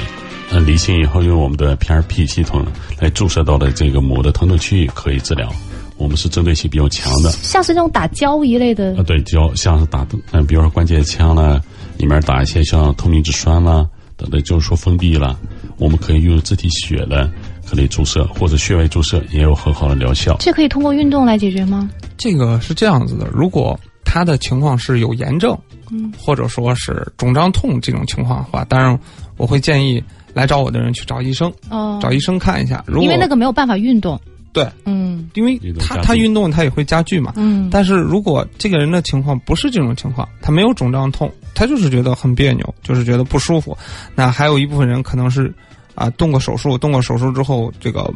[0.53, 2.67] 呃，离心以后用我们的 PRP 系统
[2.99, 5.49] 来注射到的这个膜的疼痛区域可以治疗，
[5.97, 7.31] 我们是针对性比较强的。
[7.31, 11.61] 像是那种打胶一类的啊，对，胶像是打，嗯、比如说关节腔啦，
[11.99, 13.87] 里面打一些像透明质酸啦，
[14.17, 15.39] 等等，就是说封闭了，
[15.79, 17.31] 我们可以用自体血的
[17.65, 20.37] 可以注射，或者穴位注射也有很好的疗效。
[20.41, 21.89] 这可以通过运动来解决吗？
[22.19, 25.57] 这个是这样子的，如果他的情况是有炎症，
[25.93, 28.99] 嗯，或者说是肿胀痛这种情况的话，当然
[29.37, 32.82] 我会建议来找我的人去找医生，哦，找医生看一下。
[32.86, 34.20] 如果因为那个没有办法运动。
[34.52, 37.35] 对，嗯因为他他运动他也会加剧嘛。
[37.36, 43.78] 嗯，但是如果这个人的情况不是这种情况，他没有肿胀痛，他就是觉得很别扭，就是觉得不舒服。
[44.12, 45.55] 那还有一部分人可能是
[45.94, 48.12] 啊动过手术，动过手术之后，这个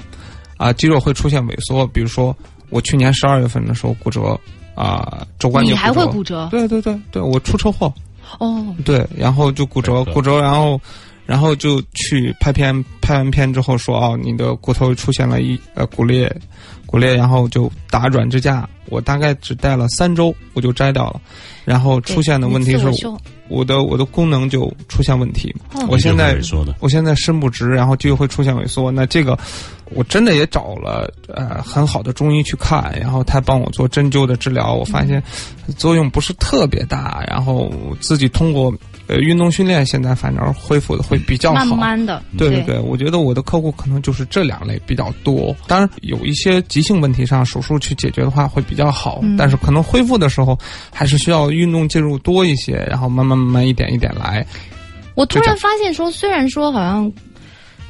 [0.57, 1.87] 啊肌肉会出现萎缩。
[1.87, 2.37] 比如说
[2.69, 4.37] 我去年十二月份的时候骨折
[4.75, 6.49] 啊肘关节你还会骨折？
[6.51, 7.95] 对对对对，我出车祸，
[8.41, 10.81] 哦，对，然后就骨折，骨折，然后，
[11.27, 16.35] 然后就去拍片，拍完片之后说，哦，你的骨头出现了一呃骨裂，
[16.87, 21.21] 骨裂，然后就打软支架，我大概只戴了三周，我就摘掉了，
[21.65, 22.87] 然后出现的问题是
[23.49, 28.91] 我的我的功能就出现问题，哦我现在说的，我现在伸不直，然后肌肉会出现萎缩。
[28.91, 29.39] 那这个
[29.91, 35.23] 我真的也找了呃很好的中医去看，然后他帮我做针灸的治疗，我发现
[35.77, 37.23] 作用不是特别大。
[37.29, 37.71] 然后
[38.01, 38.73] 自己通过
[39.09, 41.65] 呃运动训练，现在反正恢复的会比较好。
[41.67, 45.55] 慢慢的，对对对对，我觉得我的客户可能就是这两类比较多。
[45.67, 50.59] 当然，有一些急性问题上手术去解决的话会比较好，嗯但是可能恢复的时候
[50.93, 54.45] 还是需要运动介入多一些，然后慢慢慢慢一点一点来。
[55.15, 57.11] 我突然发现说，虽然说好像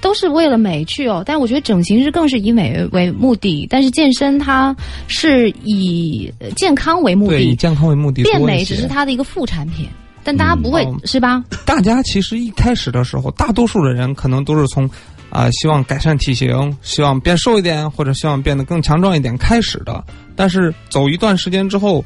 [0.01, 4.77] 都是为了美去哦，但我觉得整形是更是以美为目的，但是健身它
[5.09, 9.89] 是以呃健康为目对，以，健康为目的变美只是它的一个副产品。
[10.27, 11.45] 但大家不会、嗯是吧？
[11.67, 14.89] 大家其实一开始的时候，大多数的人可能都是从
[15.35, 20.03] 啊、希望改善体型，希望变瘦一点，或者希望变得更强壮一点开始的。
[20.37, 22.05] 但是走一段时间之后，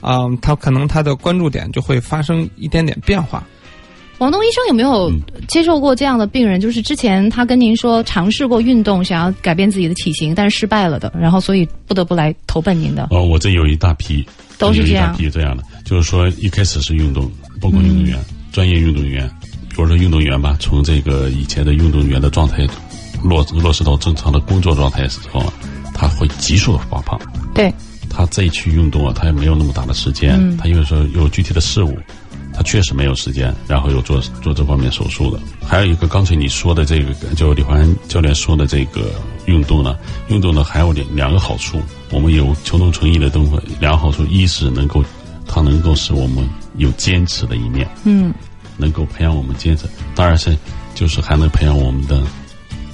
[0.00, 3.44] 啊、他可能他的关注点就会发生一点点变化。
[4.18, 6.60] 王东医生有没有嗯接受过这样的病人？
[6.60, 13.08] 就是之前他跟您说尝试过运动，想要改变自己的体型，但是失败了的，然后所以不得不来投奔您的。
[13.10, 14.24] 哦，我这有一大批，
[14.56, 17.28] 都是这样批这样的，就是说一开始是运动，
[17.60, 19.30] 包括运动员、嗯专业运动员，
[19.78, 22.66] 比如说运动员吧，从这个以前的运动员的状态
[23.22, 25.40] 落落实到正常的工作状态时候，
[25.94, 27.16] 他会急速的发胖。
[27.54, 27.72] 对，
[28.10, 31.96] 他再去运动啊，他也没有那么大的时间，嗯他因为说有具体的事物，
[32.52, 35.38] 他确实没有时间，然后又做做这方面手术的。
[35.64, 39.12] 还有一个刚才你说的这个，就李环教练说的这个
[39.46, 39.96] 运动呢，
[40.26, 41.80] 运动呢还有两两个好处，
[42.10, 45.04] 我们有求同存异的东西，两个好处，一是能够
[45.46, 46.44] 它能够使我们
[46.78, 48.34] 有坚持的一面，嗯，
[48.78, 50.56] 能够培养我们精神，当然是
[50.94, 52.22] 就是还能培养我们的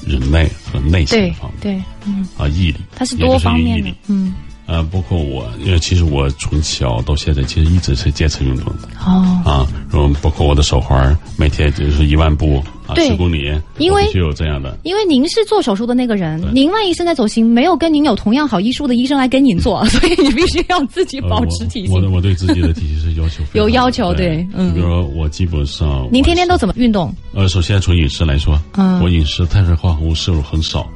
[0.04, 4.34] 忍耐和耐心的方面对，嗯，啊毅力，它是多方面嗯，
[4.66, 14.78] 呃，包括我，因为其实我从小到现在其实一直是坚持运动的哦，啊，然后包括我的手环，每天就是一万步啊，对十公里，因为是有这样的。
[14.82, 22.08] 因为您是做手术的那个人，您万一现在走形，没有跟您有同样好医术的医生来跟您做， 所以你必须要自己呃保持体我我的。
[22.10, 27.14] 我对自己的 体型是要求有要的求对嗯比如说我基本上，您天天都怎么运动？
[27.34, 30.88] 呃，首先从饮食来说，嗯我饮食碳水化合物摄入很少，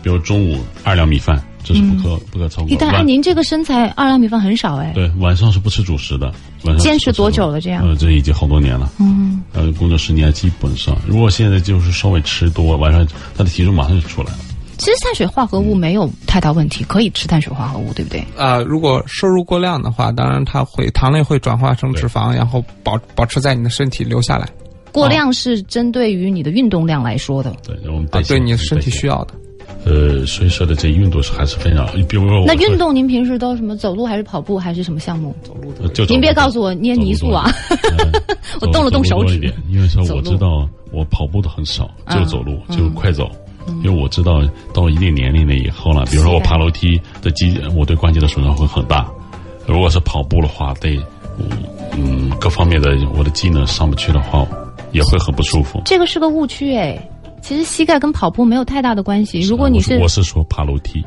[0.00, 2.70] 比如中午二两米饭，这是不可、不可超过。
[2.70, 4.92] 一旦晚按您这个身材，二两米饭很少哎。
[4.94, 6.32] 对晚上是不吃主食的，
[6.62, 8.92] 晚上坚持多久了这样呃，这已经好多年了。
[9.00, 13.04] 嗯，呃，工作十年基本上，如果现在就是稍微吃多，晚上
[13.36, 14.38] 他的体重马上就出来了。
[14.78, 18.24] 其实碳水化合物没有太大问题，可以吃碳水化合物，对不对？
[18.36, 24.48] 啊、如果摄入过量的话，当然它会糖类会转化成脂肪，然后保保持在你的身体留下来
[24.92, 27.54] 过量是针对于你的运动量来说的。
[27.66, 29.16] 对，然后我们啊代，谢对你的身体需要。
[29.16, 29.34] 要的。
[29.84, 35.34] 呃，所以说的这运动是还是非常，比如说那运动您平时都什么走路还是跑步还是什么项目？
[35.42, 37.50] 走路就走您别告诉我捏泥塑啊！
[37.98, 38.22] 呃
[38.60, 43.30] 我动了动手指因为说我知道我跑步的很少，嗯就走路，就快走。
[43.82, 44.40] 因为我知道
[44.72, 49.04] 到一定年龄了以后了，比如说我爬楼梯的肌，我对关节的损伤会很大。
[49.66, 51.00] 如果是跑步的话，对，
[51.98, 54.46] 嗯，各方面的我的机能上不去的话，
[54.92, 55.82] 也会很不舒服。
[55.84, 56.96] 这个是个误区哎，
[57.46, 59.40] 其实膝盖跟跑步没有太大的关系。
[59.42, 61.00] 如果你是我我是说爬楼梯，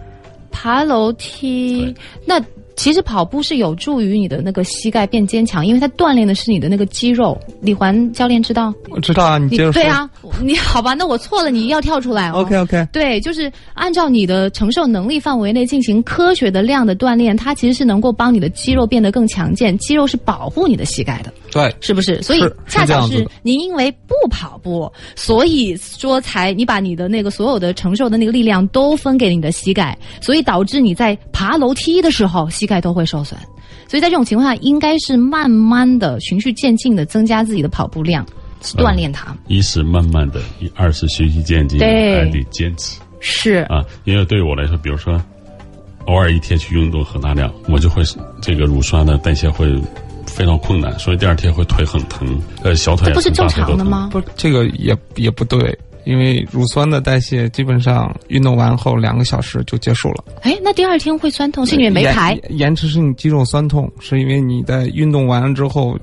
[0.52, 1.94] 爬楼梯，
[2.26, 2.41] 那
[2.78, 7.38] 其实跑步是有助于你的那个膝盖变坚强，因为它锻炼的是你的那个肌肉。
[7.60, 8.74] 李环教练知道？
[8.90, 9.74] 我知道啊，你你接着说。
[9.74, 10.10] 对啊，
[10.41, 10.94] 你好吧？
[10.94, 12.36] 那我错了，你要跳出来哦。
[12.36, 19.78] OK OK，对，就是按照你的承受能力范围内进行科学的量的锻炼，它其实是能够帮你的肌肉变得更强健。
[19.80, 22.22] 肌肉是保护你的膝盖的，对，是不是？
[22.22, 33.40] 所以是恰巧是您因为不跑步，所以说才你把你的那个所有的承受的那个力量都分给你的膝盖，所以导致你在爬楼梯的时候膝盖都会受损。
[33.88, 38.24] 所以在这种情况下，应该是慢慢的、循序渐进的增加自己的跑步量，
[38.62, 39.36] 去锻炼它。
[39.48, 43.84] 一是慢慢的，一二是循序渐进，对还得坚持是，啊。
[44.04, 45.20] 因为对于我来说，比如说
[46.06, 48.04] 偶尔一天去运动很大量，我就会
[48.42, 49.68] 这个乳酸的代谢会
[50.30, 53.47] 非常困难，所以第二天会腿很疼，呃，小腿这不是正？
[53.49, 54.10] 常的吗？
[54.11, 60.23] 不，这个也也不对，因为乳酸的代谢基本上运动完后两个小时就结束了。
[60.41, 62.34] 哎，那第二天会酸痛，是因为没延排。
[62.49, 65.97] 延延迟是你肌肉酸痛，是因为你在运动完了之后，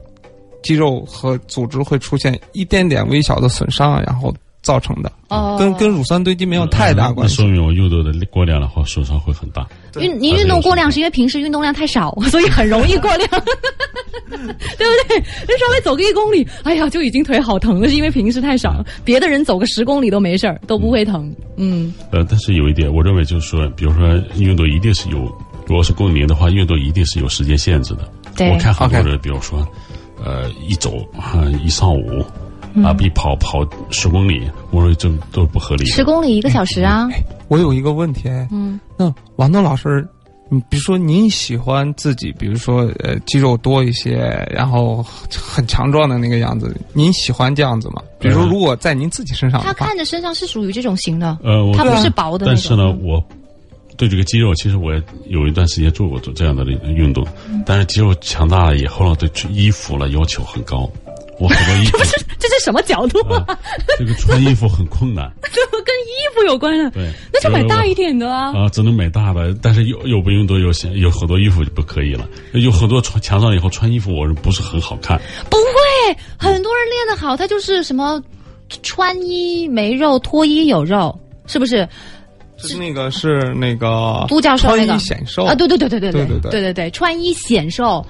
[0.63, 4.35] 肌肉和组织会出现一点点微小的损伤，然后
[4.67, 7.53] 造成的，哦，跟跟乳酸堆积没有太大关系那说。
[7.53, 9.65] 明我运动的过量的话，损伤会很大。
[10.01, 13.29] 运您运动过量是因为平时运动量太少， 所以很容易过量，
[14.29, 15.23] 对不对？
[15.47, 18.85] 那稍微走个一公里，哎呀，就已经腿好疼了，是因为平时太少。
[19.05, 21.33] 别的人走个十公里都没事儿，都不会疼。
[21.57, 25.19] 嗯，呃，但是有一点，我认为就是说，比如说运动一定是有，
[25.67, 28.09] 如果是共鸣的话，运动一定是有时间限制的。
[28.37, 29.67] 对我看很多人，比如说，
[30.23, 32.25] 呃，一走啊、一上午嗯
[32.85, 35.91] 啊，比跑跑十公里，我说这都是不合理的。
[35.91, 37.09] 十公里一个小时啊。
[37.49, 40.05] 我有一个问题，哎，嗯，那王东老师，
[40.51, 44.17] 你比如说您喜欢自己，比如说呃肌肉多一些，
[44.51, 45.01] 然后
[45.31, 48.03] 很强壮的那个样子，您喜欢这样子吗？
[48.19, 52.47] 比如说嗯如果在您自己身上他，看着身上是属于这种型的，呃，他不是薄的。
[52.47, 53.23] 但是呢，我
[53.97, 60.91] 对这个肌肉，其实我也有一段时间做过做这样的运动，嗯但是肌肉强大了以后呢，对衣服了要求很高。
[61.39, 61.99] 我很多衣服
[62.39, 63.45] 这是什么角度啊？
[63.49, 63.59] 啊，
[63.99, 65.31] 这个穿衣服很困难。
[65.53, 66.91] 这跟衣服有关啊？
[66.91, 68.17] 对，那就买大一点。
[68.19, 68.53] 的啊。
[68.57, 78.23] 啊，只能买大的，但是又又不用多有些有很多衣服就不可以了，有很多穿墙上以后穿衣服我是不是很好看，不会，很多人练得好，他就是什么
[78.83, 81.87] 穿衣没肉，脱衣有肉，是不是？
[82.59, 88.05] 是那个是那个 都教授那个穿衣显瘦啊，对对对对对对对对对对对对，穿衣显瘦，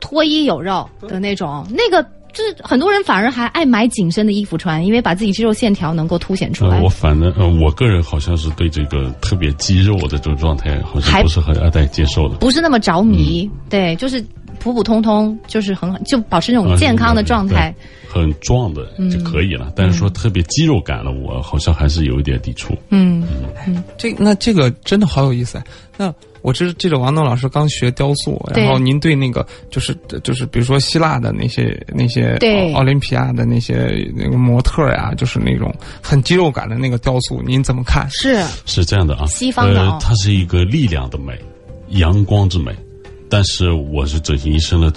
[0.00, 2.04] 脱衣有肉的那种，那个
[2.38, 6.88] 就是很多人反而还爱买紧身的衣服穿，因为把自己肌肉线条能够凸显出来呃，我。
[6.88, 12.36] 反正呃，我个人好像是对这个特别肌肉的这种状态好像还不是很爱接受的。
[12.36, 14.24] 不是那么着迷，嗯对，就是
[14.60, 17.74] 普普通通，就是很好，就保持那种啊健康的状态。
[17.76, 22.72] 对很壮的就可以了，但是说特别肌肉感了，我好像还是有一点抵触。
[22.88, 23.26] 嗯
[23.66, 25.64] 嗯，这那这个真的好有意思哎。
[25.96, 26.14] 那
[26.48, 29.94] 我知记着王东老师刚学雕塑，然后您对那个就是
[30.24, 35.70] 就是比如说希腊的那些那些对奥奥林匹亚的那些那个模特呀，就是那种
[36.02, 38.08] 很肌肉感的那个雕塑，您怎么看？
[38.08, 41.38] 是是这样的啊，西方的哦呃，它是一个力量的美，
[41.88, 42.74] 阳光之美。
[43.28, 44.90] 但是我是整形医生的，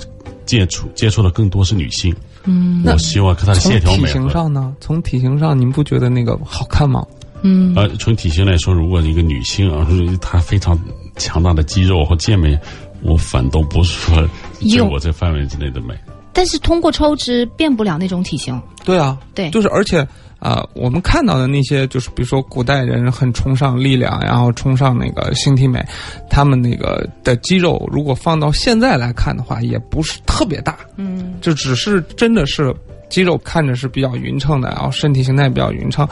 [0.45, 2.15] 接触接触的更多是女性。
[2.45, 4.13] 嗯，我希望看她的线条美体。
[4.13, 4.73] 型上呢？
[4.79, 7.05] 从体型上，您不觉得那个好看吗？
[7.43, 9.85] 嗯呃，从体型来说，如果一个女性啊，
[10.21, 10.79] 她非常
[11.17, 12.57] 强大的肌肉和健美，
[13.01, 14.29] 我反倒不是说在
[14.75, 15.93] 有我这范围之内的美。
[16.33, 18.59] 但是通过抽脂变不了那种体型。
[18.85, 20.07] 对啊，对就是而且
[20.39, 25.85] 啊、我们看到的那些，就是比如说古代人很崇尚力量，然后崇尚那个形体美，
[26.31, 32.73] 他们那个的肌肉，如果放到现在来看的话，也不是特别大，嗯，就只是真的是
[33.11, 36.07] 肌肉看着是比较匀称的，然后身体形态比较匀称，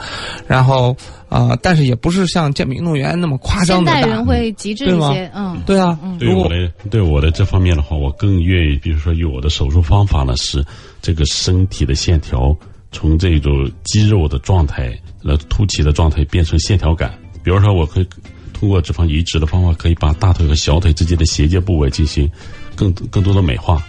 [0.46, 0.96] 然后
[1.28, 3.98] 啊、呃但是也不是像健美运动员那么夸张的大。
[3.98, 10.64] 现代人会极致一些，嗯，对啊，对我的对我的这方面的话，我更愿意，比如说用我的手术方法呢，是
[11.02, 12.56] 这个身体的线条
[12.92, 17.12] 从这种肌肉的状态、呃凸起的状态变成线条感。
[17.42, 18.06] 比如说，我可以
[18.52, 22.30] 通过脂肪移植的方法，可以把大腿和小腿之间的衔接部位进行
[22.76, 23.82] 更更多的美化，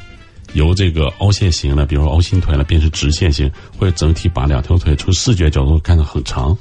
[0.53, 6.55] 由这个凹陷型呢，比如说凹心腿了，变成直线型，或者整体把两条腿从视觉角度看得很长。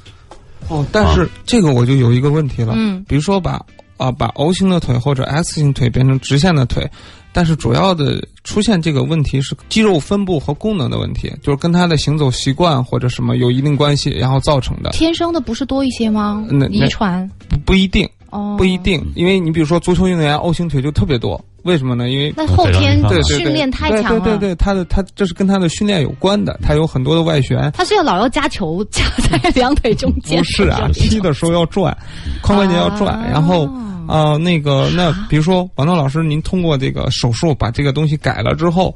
[0.67, 3.59] 哦，但是这个我就有一个问题了，嗯，比如说把
[3.97, 6.89] 啊、把 O 型的腿或者 S 型腿变成直线的腿，
[7.31, 16.43] 但是主要的出现这个问题是肌肉分布和功能的问题，就是跟他的行走习惯或者什么有一定关系，然后造成的，天生的不是多一些吗？
[16.49, 17.29] 那遗传。
[17.47, 22.09] 不不一定哦，不一定，因为你比如说足球运动员 O 型腿就特别多，为什么呢？
[22.09, 27.71] 因为那后天对训练太强了，对对对对，他的他这是跟他的训练有关的，他有很多的外旋。
[27.73, 31.95] 他是要老要夹球夹在两腿中间，不是啊，踢的时候要转，
[32.41, 33.27] 髋关节要转，啊。
[33.29, 33.65] 然后
[34.07, 38.95] 啊、呃那个那比如说王涛老师，您通过这个手术把这个东西改了之后，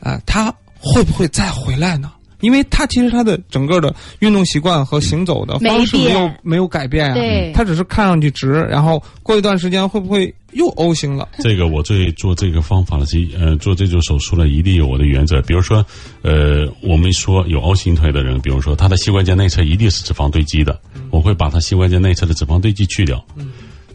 [0.00, 2.10] 啊、他会不会再回来呢？
[2.42, 11.26] 因为他其实他的整个的运动习惯和行走的方式没有没有改变啊，对他只是看上去直，然后过一段时间会不会又 O 型了？
[11.38, 15.40] 这个我最做这个方法的是，呃，做这种手术呢，一定有我的原则。
[15.42, 15.84] 比如说，
[16.20, 20.78] 呃，我们说有 O 型腿的人，比如说他的膝关节内侧一定是脂肪堆积的，
[21.10, 23.24] 我会把他膝关节内侧的脂肪堆积去掉。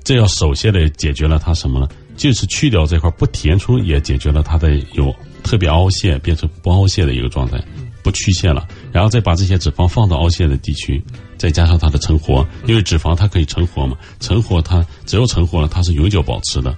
[0.03, 1.87] 这要首先的解决了他什么呢？
[2.15, 5.13] 就是去掉这块不填充，也解决了他的有
[5.43, 7.61] 特别凹陷变成不凹陷的一个状态，
[8.07, 8.65] 不曲线了。
[8.93, 11.03] 然后再把这些脂肪放到凹陷的地区，
[11.37, 16.73] 再加上它的成活，因为脂肪它可以成活嘛，成活它只有成活了，它是永久保持的。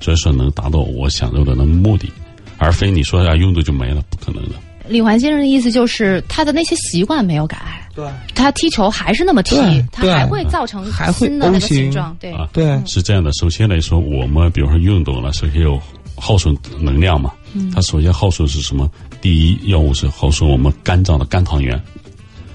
[0.00, 2.10] 所以说能达到我想要的那目的，
[2.58, 4.56] 而非你说啊用的就没了，不可能的。
[4.88, 8.04] 李环先生的意思就是他的那些习惯没有改，对
[8.34, 9.56] 他踢球还是那么踢，
[9.92, 15.80] 他还会造成还会新的那个形状，对，啊对，是这样的，首先来说，我们比如说运动了，首先有
[16.16, 17.32] 耗损能量嘛。
[17.74, 18.90] 它首先耗损是什么？
[19.20, 21.80] 第一药物是耗损我们肝脏的肝糖原，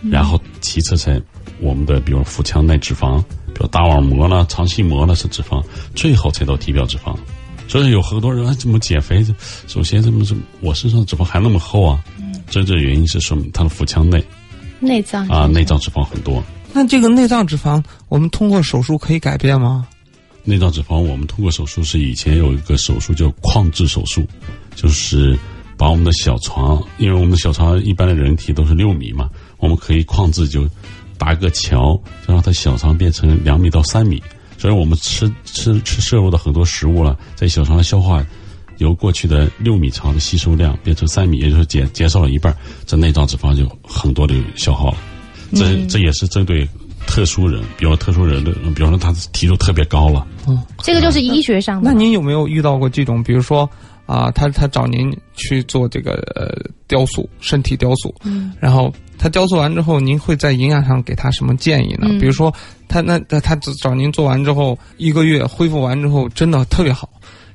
[0.10, 1.22] 然后其次才
[1.60, 5.64] 我们的比如腹腔内脂肪，比如大网膜啦、肠系膜啦是脂肪，
[5.95, 7.15] 最后才到体表脂肪。
[7.68, 9.26] 所以有很多人啊，怎么减肥？
[9.68, 12.03] 首先怎么怎么我身上脂肪还那么厚啊？
[12.49, 14.24] 真正原因是说明他的腹腔内
[14.80, 16.41] 内脏啊内脏脂肪很多。
[16.72, 19.86] 那这个内脏脂肪，我们通过手术可以改变吗？
[20.45, 24.26] 内脏脂肪，我们通过手术是以前有一个手术叫矿质手术，
[24.78, 25.38] 就是
[25.76, 29.28] 把我们的小肠，因为我们的小肠一般的人体都是六米嘛，
[29.58, 30.70] 我们可以矿制就
[31.18, 34.22] 搭个桥，就让它小肠变成两米到三米。
[34.58, 38.26] 所以我们吃吃吃摄入的很多食物了，在小肠的消化，
[38.78, 42.56] 由过去的六米长的吸收量变成三米，也就是减减少了一半，
[42.86, 44.98] 这内脏脂肪就很多的消耗了。
[45.54, 46.68] 这、这也是针对
[47.06, 50.26] 特殊人，比如特殊人的，比方说他体重特别高了。
[50.48, 51.91] 嗯这个就是医学上的。
[51.91, 53.70] 那您有没有遇到过这种，比如说
[54.08, 56.58] 啊、他他找您去做这个呃
[56.88, 62.08] 雕塑，身体雕塑，嗯然后他雕塑完之后，您会在营养上给他什么建议呢？
[62.10, 62.52] 嗯比如说
[62.88, 67.10] 他那他他找您做完之后，一个月恢复完之后真的特别好，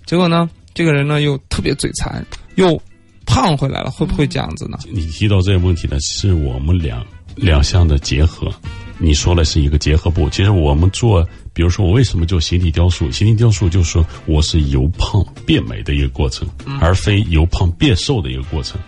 [0.04, 2.24] 结果呢，这个人呢又特别嘴馋，
[2.56, 2.80] 又
[3.24, 4.76] 胖回来了，会不会这样子呢？
[4.92, 7.02] 你提到这个问题呢，是我们两
[7.34, 8.52] 两项的结合。
[8.98, 13.10] 你说的是一个结合部，其实我们做，比如说我为什么做形体雕塑？
[13.10, 16.48] 形体雕塑就是说我是由胖变美的一个过程，
[16.80, 18.80] 而非由胖变瘦的一个过程。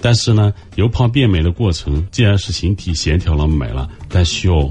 [0.00, 4.70] 但是呢，由胖变美的过程，既然是形体协调了美了，但需要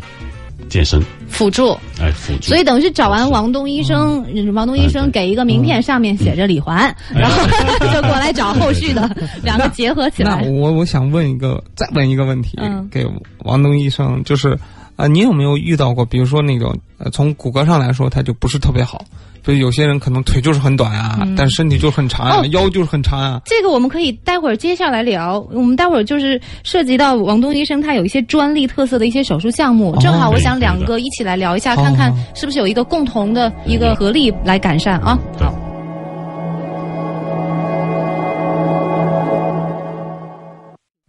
[0.70, 2.44] 健身，辅助，哎，辅助。
[2.44, 7.44] 所以等于是找完王东医生，王东医生给一个名片，上面写着李环，然后
[7.94, 9.10] 就过来找后续的
[9.44, 10.50] 两个结合起那来。
[10.50, 12.88] 我我想问一个，再问一个问题，嗯。
[12.92, 13.06] 给
[13.40, 14.58] 王东医生，就是
[14.98, 19.06] 啊、您有没有遇到过，比如说那种呃，从骨骼上来说，他就不是特别好，
[19.46, 23.40] 所以有些人可能腿就是很短啊，但身体就很长啊，哦腰就是很长啊。
[23.46, 25.40] 这个我们可以待会儿接下来聊。
[25.52, 35.18] 我们待会儿就是涉及到王东医生他有一些专利特色的一些手术项目，正好我想两个一起来聊一下，看看是不是有一个共同的一个合力来改善啊。
[35.40, 35.54] 好。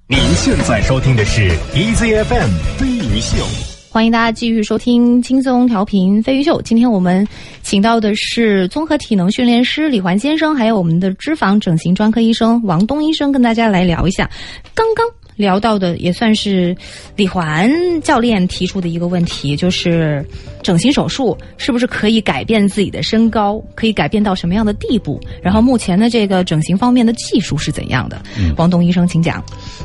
[0.06, 3.77] 您现在收听的是 EZFM 飞鱼秀。
[3.90, 6.60] 欢迎大家继续收听轻松调频飞鱼秀。
[6.60, 7.26] 今天我们
[7.62, 14.28] 请到的是综合体能训练师李环先生，还有我们的脂肪整形专科医生王东医生，跟大家来聊一下
[14.74, 15.06] 刚刚
[15.38, 16.76] 聊到的，也算是
[17.16, 17.70] 李环
[18.02, 20.22] 教练提出的一个问题，就是
[20.62, 25.18] 整形手术是不是可以改变自己的身高，可以改变到什么样的地步？
[25.40, 28.20] 然后目前的这个整形方面的技术是怎样的？
[28.56, 29.42] 王东医生，请讲。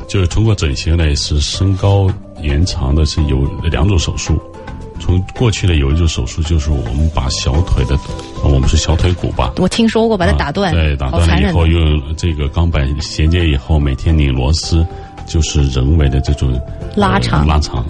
[0.08, 2.10] 就是通过整形来使身高
[2.42, 4.38] 延长的是有两种手术。
[5.00, 7.94] 从过去的有一种手术，就是我们把小腿的，
[8.42, 11.66] 呃我们是小腿骨吧，我听说过把它打断，啊对，打断了以后。
[11.66, 14.86] 用这个钢板衔接以后，每天拧螺丝，
[15.26, 16.60] 就是人为的这种
[16.96, 17.84] 拉长呃拉长，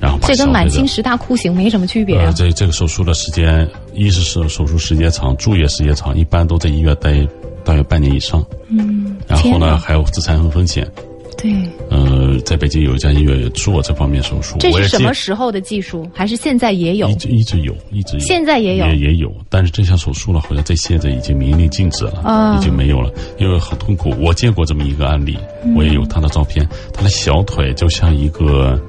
[0.00, 2.32] 然后把这跟满清十大酷刑没什么区别啊呃，。
[2.32, 7.26] 这这个手术的时间，一是手手术时间长，住院时间长，一般都在医院待
[7.64, 8.44] 大约半年以上。
[8.68, 10.86] 嗯，然后呢，还有自残风险。
[11.36, 11.52] 对，
[11.90, 16.08] 呃，在北京有一家医院也做这方面手术，这是什么时候的技术？
[16.14, 17.14] 还是现在也有一？
[17.16, 24.14] 直一直有，一直有，现在也有也也有，但是这项手术呢，好像在现在已经明令禁止了，啊已经没有了，因为很痛苦。
[24.18, 28.80] 我见过这么一个案例，嗯我也有他的照片，他的小腿就像一个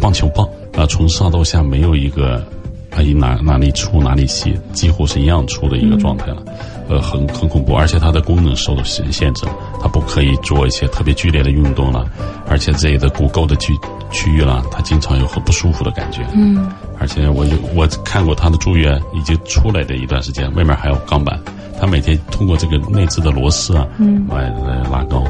[0.00, 2.42] 棒球棒啊、从上到下没有一个
[2.90, 6.42] 它一哪哪里粗哪里细，几乎是一样粗的一个状态了，
[6.88, 9.46] 呃，很很恐怖，而且它的功能受到限限制，
[9.80, 12.04] 它不可以做一些特别剧烈的运动了，
[12.48, 13.76] 而且这里的骨垢的区
[14.10, 16.24] 区域了，它经常有很不舒服的感觉。
[16.34, 21.38] 嗯，而且我就我看过他的住院已经出来的一段时间，外面还有钢板，
[21.80, 25.24] 他每天通过这个内置的螺丝啊，嗯来来拉高。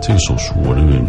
[0.00, 1.00] 这个手术我认为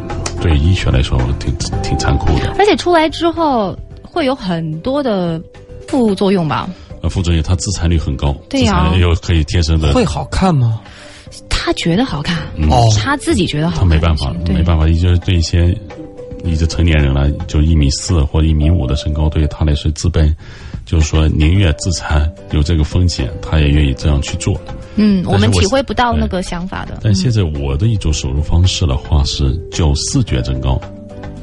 [0.42, 2.54] 对医学来说挺挺残酷的。
[2.60, 5.42] 而且出来之后会有很多的
[5.88, 6.70] 副作用吧？
[7.04, 10.80] 呃，副作用它自残率很高，对呀又可以贴身的，会好看吗？
[11.50, 15.78] 他觉得好看，嗯哦他自己觉得好看他看，没办法，没办法，也就是对一些
[16.46, 20.34] 已经成年人了，就一米四或者一米五的身高，对于他来说自卑，
[20.86, 24.60] 就是说宁愿自残有这个风险，他也愿意这样去做。
[24.96, 27.00] 嗯，我我们体会不到那个想法的。
[27.04, 30.80] 但现在我的一种手术方式的话是叫视觉增高。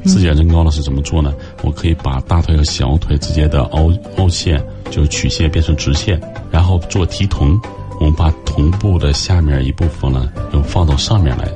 [0.03, 1.31] 嗯视觉增高呢是怎么做呢？
[1.61, 4.59] 我可以把大腿和小腿之间的凹凹陷，
[4.91, 7.59] 就是曲线变成直线，然后做提臀。
[7.99, 11.47] 我们把臀部的下面一部分呢，又放到上面来，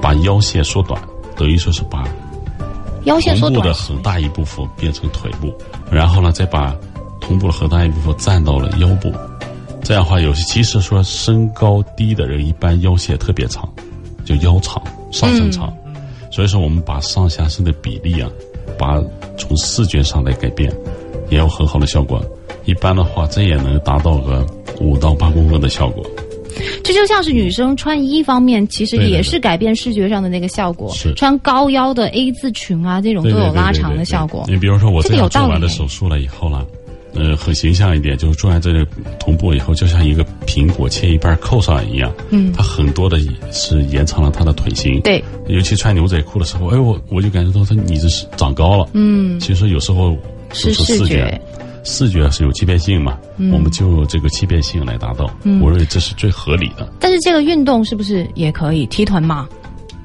[0.00, 1.00] 把腰线缩短，
[1.34, 2.06] 等于说是把
[3.04, 5.52] 腰线缩短臀部的，很大一部分变成腿部，
[5.90, 6.76] 然后呢，再把
[7.20, 9.10] 臀部的很大一部分占到了腰部。
[9.82, 13.66] 这样的话，有些其实说身高低的人，一般腰线特别长，
[14.26, 15.72] 就腰长、上身长。
[16.30, 18.28] 所以说，我们把上下身的比例啊，
[18.78, 19.02] 把
[19.38, 20.70] 从视觉上来改变，
[21.30, 22.22] 也有很好的效果。
[22.68, 24.46] 一般的话，这也能达到个
[24.78, 26.04] 五到八公分的效果。
[26.84, 30.92] 这就像是女生穿衣方面，其实也是改变视觉上的那个效果。
[30.92, 34.44] 是穿高腰的 A 字裙啊，这种都有拉长的效果。
[34.46, 36.66] 你比如说，我做完的手术了以后呢，
[37.14, 38.86] 呃，很形象一点，就是做完这个
[39.18, 42.12] 臀部以后，就像一个苹果切一半扣上一样。
[42.28, 43.18] 嗯它很多的
[43.50, 45.00] 是延长了它的腿型。
[45.00, 48.88] 对，尤其穿牛仔裤的时候，哎，我我就感觉到它你这是长高了。
[48.92, 50.14] 嗯，其实有时候
[50.52, 51.40] 是视觉。
[51.88, 55.28] 视觉是有欺骗性嘛，嗯我们就这个欺骗性来达到。
[55.42, 56.92] 嗯我认为这是最合理的。
[57.00, 59.48] 但是这个运动是不是也可以提臀嘛？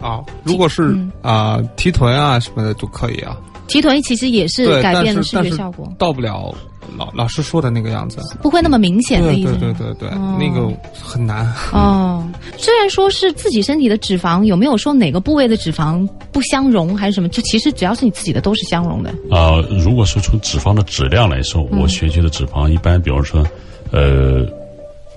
[0.01, 3.37] 啊，如果是嗯啊、提臀啊什么的都可以啊，
[3.67, 6.53] 提臀其实也是改变了视觉效果，到不了
[6.97, 8.19] 老老师说的那个样子。
[8.41, 9.55] 不会那么明显的对对意思。
[9.57, 11.45] 对对对，哦那个很难。
[11.71, 12.27] 哦，
[12.57, 17.29] 虽然说是自己身体的脂肪，有没有说哪个部位的脂肪不相容还是什么？
[17.29, 19.09] 就其实只要是你自己的都是相容的。
[19.31, 23.45] 啊、如果是从脂肪的质量来说，嗯我学习的脂肪一般，比如说，
[23.91, 24.45] 呃，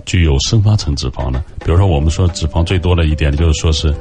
[0.05, 3.95] 具有生发层脂肪的，比如说我们说脂肪最多的一点就是说是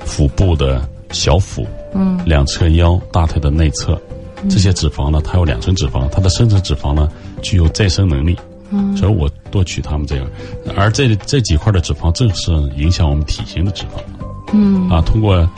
[0.00, 4.00] 腹部的小腹，嗯，两侧腰、大腿的内侧，
[4.48, 7.08] 这些脂肪呢，它有两层脂肪，它的深层脂肪呢
[7.42, 8.36] 具有再生能力，
[8.70, 10.26] 嗯所以我多取它们这个，
[10.76, 14.00] 而这这几块的脂肪正是影响我们体型的脂肪，
[14.52, 15.48] 嗯啊，通过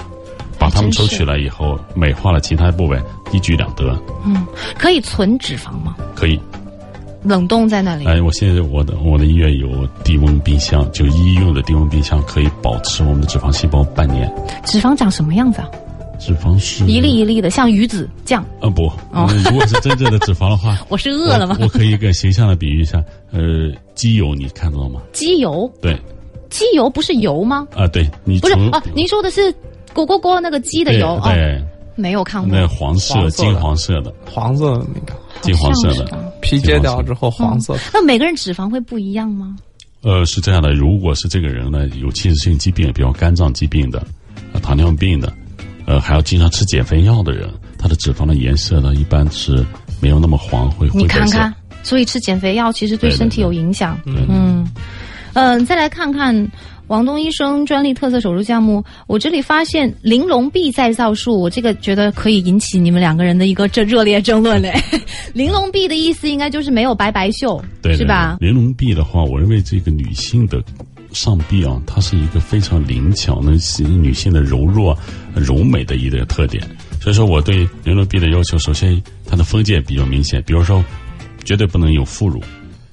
[0.58, 3.00] 把它们抽取了以后，美化了其他部位，
[3.32, 4.46] 一举两得，嗯，
[4.78, 5.96] 可以存脂肪吗？
[6.14, 6.40] 可以。
[7.24, 8.04] 冷冻在那里？
[8.04, 14.28] 哎，我现在我的我的医院有低温冰箱，就医用的低温冰箱，可以保持我们的脂肪细胞半年。
[14.64, 15.70] 脂肪长什么样子啊？
[16.24, 18.44] 脂肪是一粒一粒的，像鱼子酱。
[18.60, 18.90] 啊不，
[19.44, 21.64] 如果是真正的脂肪的话， 我是饿了吗我？
[21.64, 23.40] 我可以一个形象的比喻一下，呃，
[23.96, 25.00] 机油你看到吗？
[25.12, 25.98] 机油，对
[26.48, 27.66] 机油不是油吗？
[27.74, 29.52] 啊，对你不是啊，您说的是
[29.92, 31.60] 锅锅锅那个鸡的对油哦，对，
[31.96, 32.56] 没有看过。
[32.56, 39.56] 那黄色金黄色的黄色的那个金黄色的皮揭掉之后黄色的，那每个人脂肪会不一样吗？
[40.02, 44.04] 呃，是这样的，如果是这个人呢有器质性疾病，比如肝脏疾病的、
[44.52, 45.32] 呃糖尿病的，
[45.92, 47.46] 呃，还要经常吃减肥药的人，
[47.76, 49.62] 他的脂肪的颜色呢一般是
[50.00, 51.06] 没有那么黄，会你。
[51.06, 54.00] 看看，所以吃减肥药其实对身体有影响。
[54.06, 54.66] 嗯，
[55.34, 56.50] 嗯，再来看看
[56.86, 64.72] 王东医生专利特色手术项目，我这里发现玲珑臂再造术，我这个觉得可以引起你们两个人的一个这热烈争论嘞。
[65.34, 68.38] 玲珑臂的意思应该就是没有白白袖，对对是吧？
[68.40, 70.62] 玲珑臂的话，我认为这个女性的
[71.12, 74.96] 上臂啊，它是一个非常灵巧，能使女性的柔弱、
[75.34, 76.62] 柔美的一个特点。
[77.00, 80.84] 所以说，我对玲珑臂的要求，首先它的封界比较明显，比如说，
[81.44, 82.42] 绝对不能有副乳，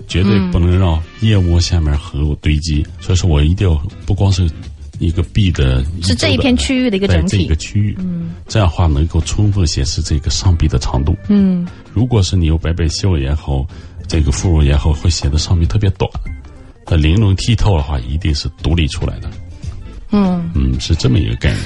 [0.07, 2.85] 绝对不能让腋窝下面和有堆积。
[2.99, 3.75] 所以说我一定要
[4.05, 4.49] 不光是
[4.97, 7.55] 一个臂的，是这一片区域的一个整体这一个。
[7.55, 11.15] 区域，嗯，这样的话能够充分显示这个上臂的长度。
[11.27, 13.65] 嗯，如果是你有白白袖也好，
[14.07, 16.09] 这个副乳也好，会显得上臂特别短。
[16.89, 19.29] 那玲珑剔透的话，一定是独立出来的。
[20.11, 21.63] 嗯，嗯，是这么一个概念。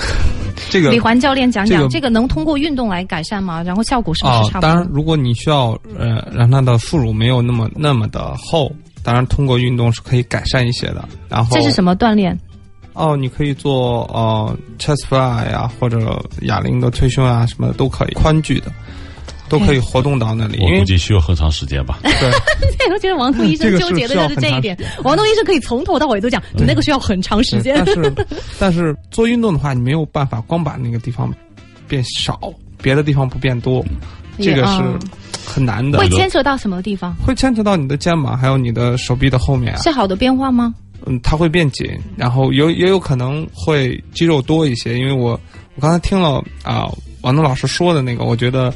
[0.70, 3.62] 这个李环教练讲讲，这个这个能通过运动来改善吗？
[3.62, 8.72] 然后效果是不啊是差，不多当然，如果你需要呃让它的副乳没有那么那么的厚，
[9.02, 11.06] 当然通过运动是可以改善一些的。
[11.28, 12.38] 然后这是什么锻炼？
[12.92, 18.72] 哦，你可以做呃 chest fly 呀、或者哑铃的推胸啊什么的都可以，宽距的。
[19.50, 21.98] 都可以活动到那里，我估计需要很长时间吧。
[22.02, 22.10] 对
[22.78, 24.74] 对，我觉得王东医生纠结的就是这一点。
[25.02, 27.82] 王东医生可以从头到尾都讲，你那个需要很长时间。
[27.84, 28.14] 但是
[28.58, 31.30] 但是做运动的话，你没有办法光把那个地方
[31.88, 32.38] 变少，
[32.80, 33.84] 别的地方不变多，
[34.38, 34.98] 这个是嗯
[35.44, 36.08] 很难的会。
[36.10, 37.14] 牵扯到什么地方？
[37.26, 40.72] 会牵扯到你的肩膀，还有你的手臂的后面啊，是好的变化吗？
[41.06, 45.30] 嗯，它会变紧，然后有也有可能会肌肉多一些，因为我
[45.74, 46.86] 我刚才听了啊、
[47.22, 48.72] 王东老师说的那个，我觉得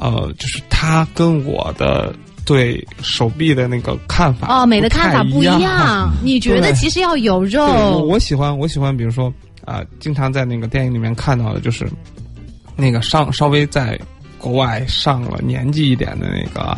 [0.00, 2.12] 呃，就是他跟我的
[2.44, 6.10] 对手臂的那个看法哦，美的看法不一样。
[6.22, 8.04] 你觉得其实要有肉？
[8.06, 9.32] 我喜欢我喜欢，比如说
[9.66, 11.86] 啊、经常在那个电影里面看到的，就是
[12.74, 13.96] 那个上稍微在
[14.38, 16.76] 国外上了年纪一点的那个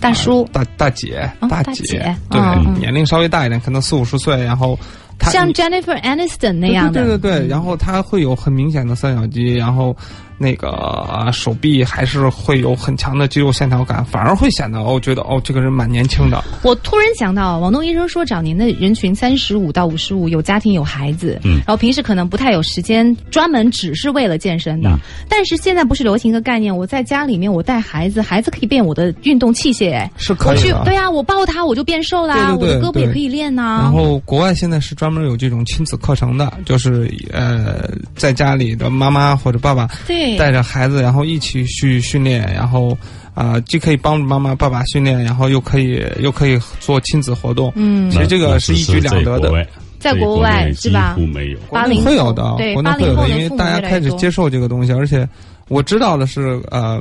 [0.00, 0.48] 大叔。
[0.52, 2.40] 大大姐哦大姐，对、
[2.78, 4.78] 年龄稍微大一点，可能四五十岁，然后
[5.18, 9.94] 她像 Jennifer Aniston 那样的，对对对对，然后他会有很明显的三角肌，然后
[10.42, 16.42] 那个、啊手臂还是会有很强的肌肉线条感，反而会显得哦，觉得哦这个人蛮年轻的。
[16.62, 21.58] 我突然想到，王东医生说，找您的人群三十五到五十五，有家庭有孩子，嗯。
[21.58, 24.90] 然后平时可能不太有时间专门只是为了健身的。
[24.90, 24.98] 嗯。
[25.28, 32.76] 但是现在不是流行一个概念，我在家里面我带孩子，孩子可以变我的运动器械，哎，是可我去以的，对啊，我抱他我就变瘦啦，对对对。
[32.76, 42.96] 我的胳膊也可以练呐、然后国外现在是专门有这种亲子课程的，就是呃，在家里的妈妈或者爸爸对，带着孩子，然后一起去训练，然后
[43.34, 47.72] 啊、既可以帮助妈妈爸爸训练，然后又可以又可以做亲子活动。
[47.76, 48.10] 嗯。
[48.10, 49.66] 其实这个是一举两得的。
[49.98, 51.58] 在国外是吧几乎没有。
[52.02, 55.26] 会有的，对国内会有的，因为大家开始接受这个东西，而且
[55.68, 57.00] 我知道的是，呃，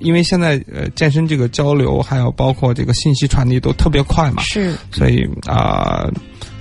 [0.00, 4.74] 因为现在呃健身这个交流，还有包括这个信息传递都特别快嘛，是。
[4.90, 6.10] 所以啊、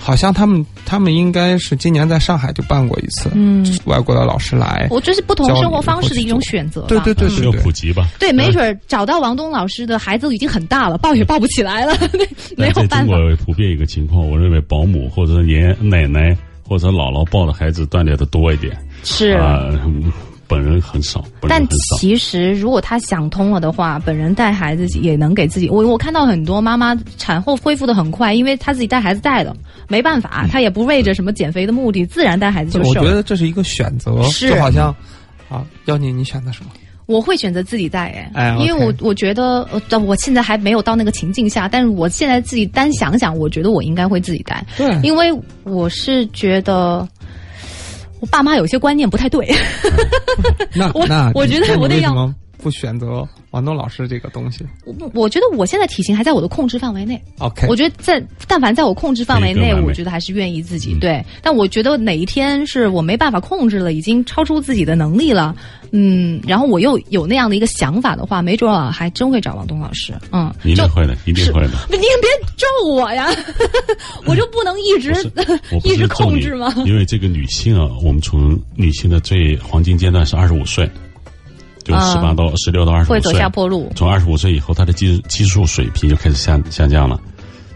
[0.02, 6.88] 好像他们他们应该是今年在上海就办过一次，嗯，外国的老师来，我这是不同生活方式的一种选择吧。
[6.88, 8.07] 对对对嗯需要普及吧？
[8.19, 11.94] 对，没准儿找到王东老师的孩子已经很大了，抱也抱不起来了，
[12.57, 13.36] 没有办法中国。
[13.38, 16.36] 普遍一个情况，我认为保姆或者爷爷奶奶
[16.68, 20.11] 或者姥姥抱的孩子锻炼的多一点是，啊、嗯
[20.52, 21.95] 本人很少，但人很少。
[21.98, 25.69] 其实如果他想通了的话，本人带孩子也能给自己。
[25.69, 29.56] 我我看到很多妈妈产后恢复的很快，因为她自己带孩子带的，
[29.88, 33.02] 没办法，她也不为着什么减肥的目的，自然带孩子就我觉。
[33.02, 34.94] 得这是一个选择，是就好像
[35.48, 36.72] 啊，要你你选择什么？
[37.06, 45.32] 我会选择自己带，哎，哎因为我我觉得，呃，我现在还没有到那个情境下，但是我现在自己单想想，我觉得我应该会自己带，对，因为
[45.64, 47.07] 我是觉得。
[48.22, 49.45] 我爸妈有些观念不太对，
[50.93, 57.21] 我那那我觉得我得要不选择王东老师这个东西我我觉得我现在体型还在我的控制范围内。
[57.39, 61.25] ？OK，我觉得在但凡在我控制范围内，我觉得还是愿意自己嗯对。
[61.41, 65.55] 但我觉得哪一天是我没办法控制了，已经超出自己的能力了，
[65.91, 71.73] 嗯，然后我又有那样的一个想法的话，没准还真会找王东老师，嗯，就一定会的，一定会的。
[71.89, 73.27] 不你别咒我呀，
[74.25, 75.11] 我就不能一直
[75.83, 76.73] 一直控制吗？
[76.85, 80.89] 因为这个女性啊，我们从女性的最黄金阶段是二十五岁，
[81.83, 83.91] 就啊十八到十六到二十会走五岁，下坡路。
[83.95, 87.19] 从二十五岁以后，他的技技术水平就开始下下降了。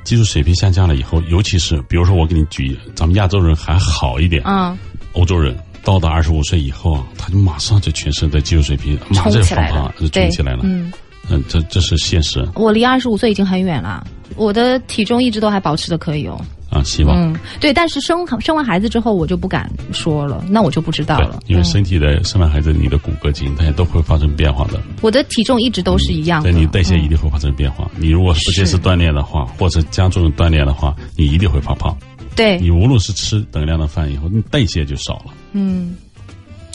[0.03, 4.77] 技术水平下降了以后，尤其是比如说我给你举，咱们亚洲人还好一点，嗯，
[5.13, 10.59] 欧洲人到达二十五岁以后啊，他就马上就全身的技术水平马上就放胖，就对冲起来了。
[10.63, 10.93] 嗯，
[11.29, 16.39] 嗯，这这是现实我离二十五岁已经很远了，我的体重一直都还保持的可以哦。
[16.71, 17.15] 啊，希望。
[17.15, 21.39] 嗯，对，但是生生完孩子之后，我就不敢说了，那我就不知道对了，。
[21.47, 27.89] 因为嗯身体的生完孩子，你的骨骼筋它也都会发生变化的，我的体重一直都是一样的，对你代谢一嗯定会发生变化。
[27.97, 31.95] 你如果不坚持是锻炼的话，或者加重锻炼的话，你一定会发胖。
[32.35, 35.33] 对你，无论是吃等量的饭以后，你代谢就少了。
[35.53, 35.95] 嗯，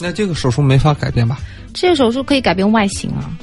[0.00, 1.38] 那这个手术没法改变吧？
[1.74, 3.36] 这个手术可以改变外形啊，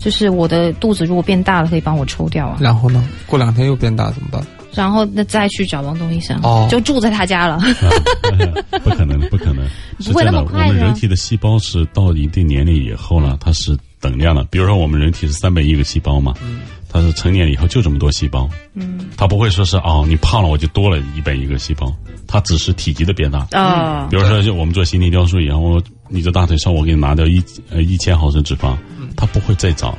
[0.00, 4.42] 就是我的肚子如果变大了，可以帮我抽掉啊，然后呢，过两天又变大怎么办？
[4.72, 7.58] 然后那再去找王东医生，哦就住在他家了。
[8.84, 9.66] 不可能，不可能，
[10.04, 10.30] 不会的。
[10.30, 14.44] 我那么快的们人体的细胞是到一定年龄以后呢，它是等量的。
[14.44, 16.60] 比如说，我们人体是三百亿个细胞嘛，嗯
[16.92, 21.92] 它是成年以后就这么多细胞，嗯它不会说是哦，你胖了我就多了一百亿个细胞，
[22.28, 23.46] 它只是体积的变大。
[23.50, 28.76] 啊比如说，就我们做形体雕塑以后，我你的大腿上我给你拿掉一呃一千毫升脂肪，
[29.16, 29.96] 它不会再长，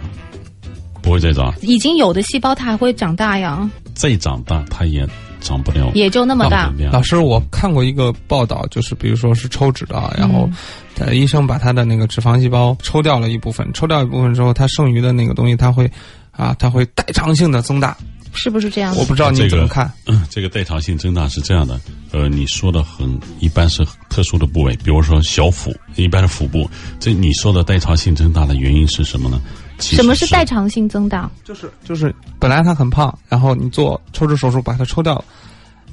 [1.02, 5.08] 不会再长，已经有的细胞它还会长大呀，再长大它也
[5.40, 6.72] 长不了，也就那么大。
[6.92, 10.54] 老师，我看过一个报道，就是比如说是抽脂的啊，然后嗯。
[11.00, 15.90] 呃医生把他的那个脂肪细胞抽掉了一部分，抽掉一部分之后，它剩余的那个东西，它会
[16.30, 17.98] 啊，它会代偿性的增大。
[18.34, 18.96] 是不是这样？
[18.96, 19.92] 我不知道你怎么看？
[20.08, 21.80] 嗯，这个代偿性增大是这样的，
[22.12, 26.70] 呃，你说的很一般是特殊的部位，比如说小腹，一般是腹部。
[27.00, 29.42] 这你说的代偿性增大的原因是什么呢？
[29.78, 31.30] 其实什么是代偿性增大？
[31.44, 35.24] 就是就是本来他很胖，然后你做抽脂手术把它抽掉，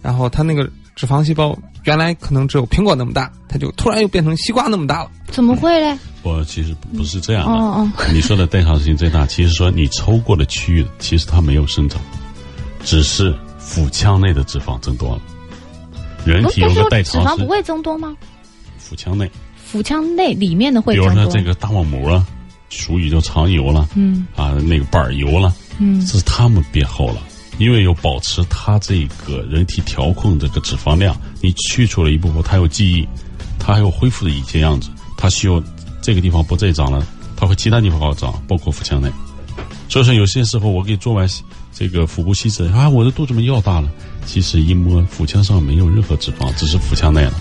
[0.03, 5.11] 然后他那个脂肪细胞原来可能只有苹果那么大，它就突然又变成西瓜那么大了。
[5.29, 5.97] 怎么会嘞？
[6.23, 7.53] 我其实不是这样的。
[7.53, 11.99] 哦哦你说的代偿性增大，其实说你抽过的区域，其实它没有生长，
[12.85, 15.23] 只是腹腔内的脂肪增多了。
[16.25, 18.17] 人体有个代偿是脂肪不会增多吗？
[18.79, 21.11] 腹腔内，腹腔内里面的会比如。
[21.13, 22.27] 说这个大网膜啊，
[22.71, 27.23] 俗语叫肠油了，嗯啊，那个板儿油了，嗯是它们变厚了。
[27.59, 33.07] 因为有保持它这个人体调控这个脂肪量，你去除了一部分，它有记忆，
[33.59, 35.61] 它还有恢复的以前样子，它需要
[36.01, 37.05] 这个地方不再长了，
[37.37, 39.11] 它会其他地方好长，包括腹腔内。
[39.89, 41.29] 所以说有些时候我给做完
[41.73, 43.89] 这个腹部吸脂啊，我的肚子怎么又大了？
[44.27, 47.33] 其实一摸腹腔上没有任何脂肪，只是腹腔内了。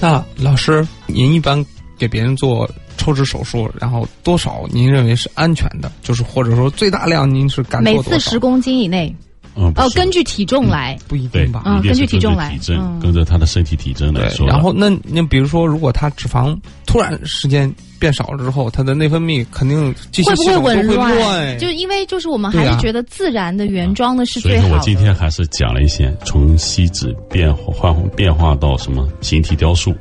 [0.00, 1.64] 那老师，您一般
[1.98, 5.90] 给别人做抽脂手术，然后多少您认为是安全的？
[6.02, 8.18] 就是或者说最大量您是敢每做多少？
[8.18, 9.14] 次十公斤以内，
[9.58, 10.96] 嗯，哦，根据体重来。
[11.08, 11.62] 不一定吧？
[11.66, 14.52] 嗯根据体重来体征嗯跟着他的身体体征来说，的。
[14.52, 16.56] 然后那那比如说，如果他脂肪
[16.86, 19.92] 突然时间变少了之后，他的内分泌肯定
[20.24, 21.16] 会不会紊乱？
[21.16, 24.68] 乱，就因为就是我们还是觉得自然的原装的是所以最好的。
[24.74, 29.92] 说我今天还是讲了一些从锡纸变化换变化到什么形体雕塑。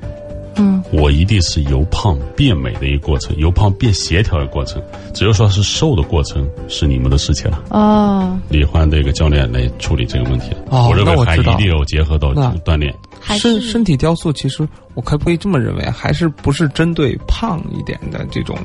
[0.58, 4.82] 嗯，我一定是由胖变美的一个过程，由胖变协调的过程。
[5.14, 10.52] 只有说是瘦的过程是你们的事情了，哦，李焕这个教练来处理这个问题。
[10.70, 12.94] 哦我认为还一定要结合到那锻炼。
[13.20, 18.58] 还是身身体雕塑，其实我可不可以这么认为，还是不是针对胖一点的这种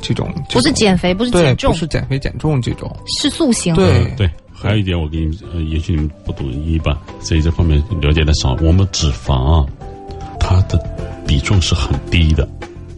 [0.00, 0.32] 这种？
[0.50, 2.94] 不是减肥，不是，减重不，是减肥减重这种。
[3.20, 3.74] 是塑形。
[3.74, 8.56] 对对，还有一点，我给你们，呃，也许你们不懂医吧，在这方面了解的少。
[8.62, 9.66] 我们脂肪啊，
[10.54, 10.78] 它的
[11.26, 12.48] 比重是很低的，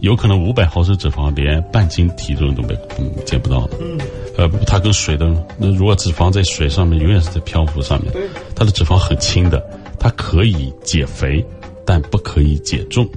[0.01, 3.78] 有可能五百毫升脂肪连半斤体重都没嗯见不到的。
[3.81, 3.99] 嗯，
[4.37, 5.27] 呃，它跟水的，
[5.57, 8.12] 那如果脂肪在水上面，永远是在漂浮上面。
[8.55, 9.65] 它的脂肪很轻的，
[9.99, 11.45] 它可以减肥，
[11.85, 13.09] 但不可以减重。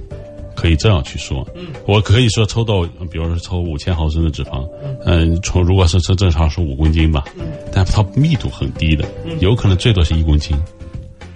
[0.56, 1.46] 可以这样去说，
[1.86, 4.68] 我可以说抽到，比如说抽五千毫升的脂肪，
[5.06, 7.46] 嗯，从如果是是正常是五公斤吧，嗯。
[7.72, 9.06] 但它密度很低的，
[9.40, 10.54] 有可能最多是一公斤，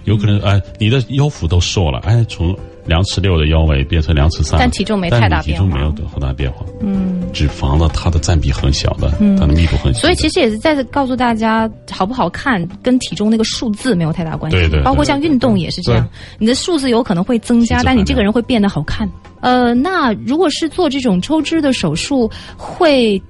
[0.05, 2.55] 有可能哎，你的腰腹都瘦了，哎，从
[2.87, 5.65] 两尺六的腰围变成两尺三，但体重没太大变化。
[5.65, 14.57] 体重没有多大变化，嗯，脂肪呢它的占比很小的，它的密度很小，所以其实也是在告诉大家，好不好看跟体重那个数字没有太大关系。
[14.57, 16.09] 对对对包括像运动也是这样，
[16.39, 19.09] 你的数字有可能会增加，但你这个人会变得好看。
[19.41, 23.21] 呃，那如果是做这种抽脂的手术，会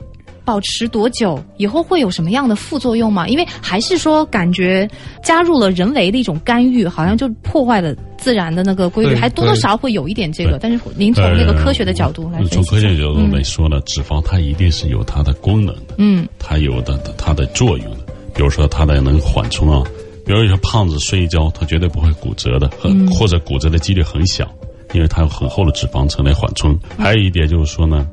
[0.44, 1.42] 保持多久？
[1.56, 3.26] 以后会有什么样的副作用吗？
[3.28, 4.88] 因为还是说感觉
[5.22, 10.58] 加入了人为的一种干预，好像就破坏了自然的那个规律，还多多少少会有一点这个。
[10.60, 18.04] 但是您从那个科学的角度来从科学角度来嗯说呢，脂肪它一定是有它的功能的，嗯它有的它的作用的，
[18.34, 19.82] 比如说它的能缓冲啊，
[20.26, 24.46] 比如说胖子睡一觉，他绝对不会骨折的，很、或者骨折的几率很小，
[24.92, 26.78] 因为它有很厚的脂肪层来缓冲。
[26.98, 28.06] 还有一点就是说呢，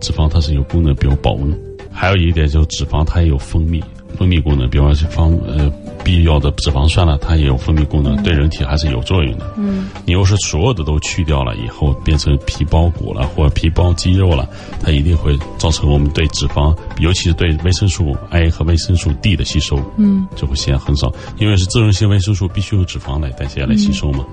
[0.00, 1.50] 脂肪它是有功能，比如保温；
[1.98, 3.82] 还有一点就是脂肪它也有分泌
[4.16, 5.70] 分泌功能，比方说方呃
[6.04, 9.52] 必要的脂肪酸了，它也有分泌功能，对人体还是有作用的。
[9.56, 14.48] 嗯你要是所有的都去掉了以后，变成皮包骨了或者皮包肌肉了，
[14.80, 24.24] 它一定会造成我们对脂肪，尤其是对维生素 A 和维生素 D 的吸收，嗯，就会显很少，因为是自溶性维生素必须由脂肪来代谢来吸收嘛，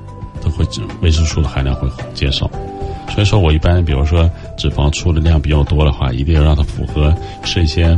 [0.42, 0.64] 它会
[1.02, 2.50] 维生素的含量会减少。
[3.14, 7.14] 所以说我一般比如说脂肪出的量比较多的话，一定要让它符合
[7.44, 7.96] 吃一些，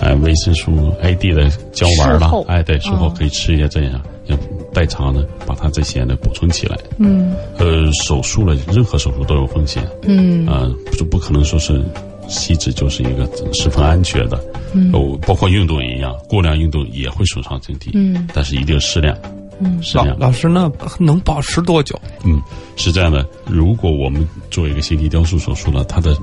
[0.00, 4.36] 呃维生素 A、D 的胶丸了，哎对，术后嗯可以吃一些这样，要
[4.72, 6.76] 代偿的把它这些呢补充起来。
[6.98, 7.34] 嗯。
[7.58, 10.46] 呃，手术了，任何手术都有风险，嗯。
[10.46, 11.82] 啊、就不可能说是
[12.28, 14.38] 吸脂就是一个十分安全的，
[14.74, 19.16] 嗯，哦，包括运动也一样，过量运动也会损伤身体，嗯，但是一定适量，
[19.60, 22.00] 嗯，适老量，老师那能保持多久？
[22.24, 22.40] 嗯，
[22.76, 26.16] 是这样的，如果我们做一个形体雕塑手术呢，它的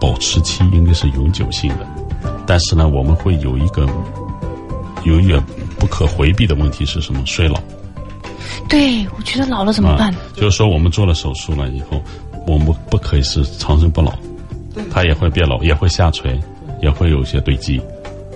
[0.00, 1.86] 保持期应该是永久性的，
[2.46, 3.88] 但是呢，我们会有一个
[5.04, 5.42] 永远
[5.78, 7.22] 不可回避的问题是什么？
[7.24, 7.60] 衰老。
[8.68, 10.12] 对，我觉得老了怎么办？
[10.12, 10.20] 啊？
[10.34, 12.02] 就是说，我们做了手术了以后，
[12.46, 14.12] 我们不可以是长生不老，
[14.90, 16.38] 它也会变老，也会下垂，
[16.82, 17.80] 也会有一些堆积。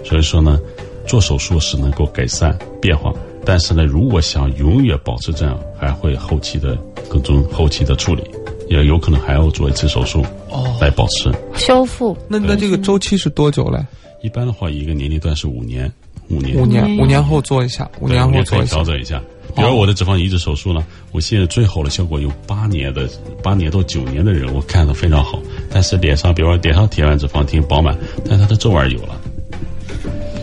[0.05, 0.59] 所以说呢，
[1.07, 3.13] 做手术是能够改善变化，
[3.45, 6.77] 但是呢，如果想永远保持这样，还会后期的
[7.09, 8.23] 各种后期的处理，
[8.69, 11.33] 也有可能还要做一次手术哦来保持。
[11.55, 13.85] 修复那那这个周期是多久嘞？
[14.23, 15.91] 一般的话，一个年龄段是五年，
[16.29, 18.85] 五年，五年，嗯五年后做一下，五年后做一下调。
[18.85, 19.21] 整一下。
[19.57, 23.09] 比如我的脂肪移植手术呢，我现在最好的效果有八年的，
[23.43, 25.41] 八年到九年的人，我看的非常好。
[25.69, 29.21] 但是脸上，比如说脸上填完脂肪挺饱满，但是他的皱纹有了。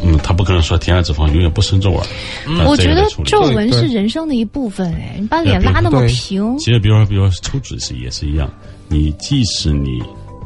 [0.07, 1.99] 嗯，他不可能说填了脂肪永远不生皱纹。
[2.45, 8.49] 那我觉得皱纹是人生的一部分哎，你把脸拉那么平，其实，比如说，比如说抽脂是也是一样，
[8.87, 10.01] 你即使你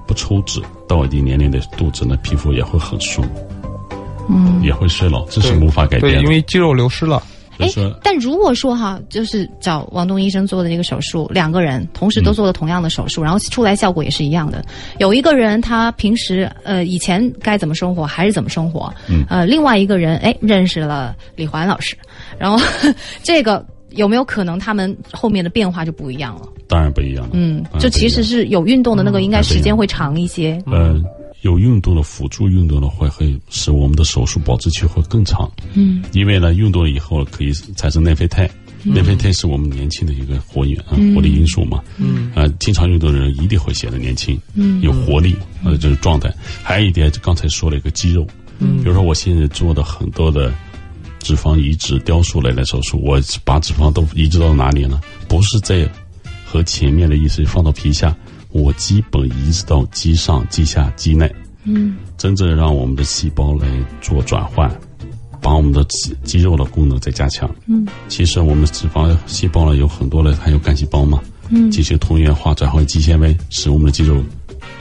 [0.07, 3.23] 不抽脂，到一定年龄的肚子呢，皮肤也会很松，
[4.29, 6.21] 嗯，也会衰老，这是无法改变对，的。
[6.23, 7.21] 因为肌肉流失了。
[8.03, 14.63] 但如果说哈，就是找王东医生做的这个手术，两个人同时都做了同样的手术，然后出来效果也是一样的。
[14.99, 21.95] 有一个人他平时呃以前该怎么生活还是怎么生活，嗯呃，另外一个人哎认识了李环老师，
[22.37, 22.57] 然后
[23.23, 26.47] 这个有没有可能他们后面的变化就不一样了？
[26.67, 27.31] 当然不一样了。
[27.33, 30.61] 嗯，就其实是有运动的那个，应该嗯时间会长一些。
[30.67, 30.95] 呃，
[31.41, 35.51] 有运动的辅助运动的话，会使我们的手术保质期会更长。
[35.73, 38.49] 嗯，因为呢，运动了以后可以产生内啡肽，
[38.83, 41.81] 内啡肽是我们年轻的一个活源啊，活力因素嘛。
[41.97, 46.33] 嗯，呃，经常运动的人一定会显得年轻，嗯，有活力，呃，这是状态。
[46.63, 48.25] 还有一点，刚才说了一个肌肉，
[48.59, 50.53] 嗯，比如说我现在做的很多的
[51.19, 55.01] 脂肪移植、雕塑类的手术，我把脂肪都移植到哪里呢？
[55.27, 55.89] 不是在
[56.45, 58.15] 和前面的意思放到皮下，
[58.51, 61.33] 我基本移植到肌上、肌下、肌内。
[61.63, 63.67] 嗯，真正让我们的细胞来
[64.01, 64.67] 做转换，
[65.39, 67.49] 把我们的肌肌肉的功能再加强。
[67.67, 74.23] 嗯，其实我们脂肪细胞呢有很多的，还有干细胞嘛，嗯进行同源化转换肌纤维，使我们的肌肉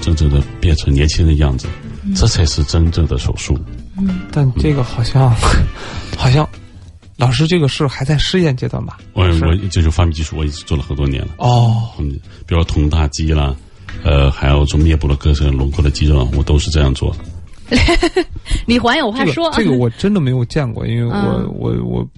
[0.01, 1.69] 真正的变成年轻人的样子，
[2.03, 3.59] 嗯这才是真正的手术。
[3.99, 5.31] 嗯但这个好像，
[6.17, 6.49] 好像，
[7.21, 8.99] 老师这个是还在试验阶段吧？
[9.13, 11.35] 我我这种发明技术我已经做了很多年了。
[11.37, 12.11] 哦，嗯，
[12.47, 13.55] 比如说臀大肌啦，
[14.03, 17.15] 呃，还有做面部的各种轮廓的肌肉，我都是这样做。
[18.67, 22.09] 李环有话这说个，这个我真的没有见过，因为我、嗯我我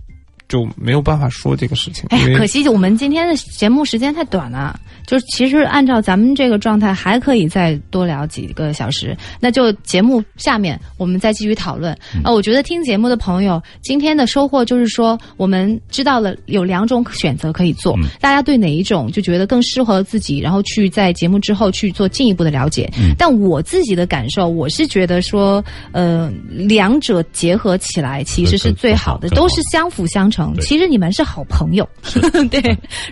[0.53, 9.17] 就没有办法说这个事情，哎呀，可惜我们今天的节目时间太短了，就是其实按照咱们这个状态，还可以再多聊几个小时。
[9.41, 11.95] 那就节目下面我们再继续讨论。
[12.23, 22.93] 啊、我觉得听节目的朋友今天的收获就是说，我们知道了有两种选择可以做，大家对哪一种就觉得更适合自己，然后去在节目之后去做进一步的了解。
[23.17, 30.42] 但我自己的感受，我是觉得说，呃，两者结合起来其实是最好的，都是相辅相成。
[30.55, 31.87] 对其实你们是好朋友，
[32.51, 32.61] 对。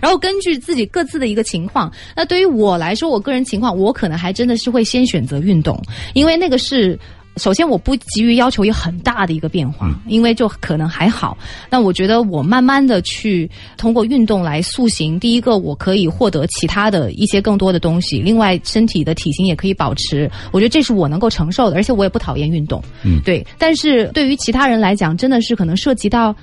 [0.01, 5.79] 然后根据自己各自的一个情况，那对于我来说，我个人情况，我可能还真的是会先选择运动，
[6.13, 6.97] 因为那个是。
[7.37, 11.37] 首先，我不急于要求有很大的一个变化，因为就可能还好。
[11.69, 15.17] 那我觉得我慢慢的去通过运动来塑形。
[15.17, 20.29] 第一个，我可以获得其他的一些更多的东西；另外，身体的体型也可以保持。
[20.51, 22.83] 我觉得这是我能够承受的，而且我也不讨厌运动。
[23.01, 23.47] 嗯对。
[23.57, 26.35] 但是对于其他人来讲，真的是可能涉及到。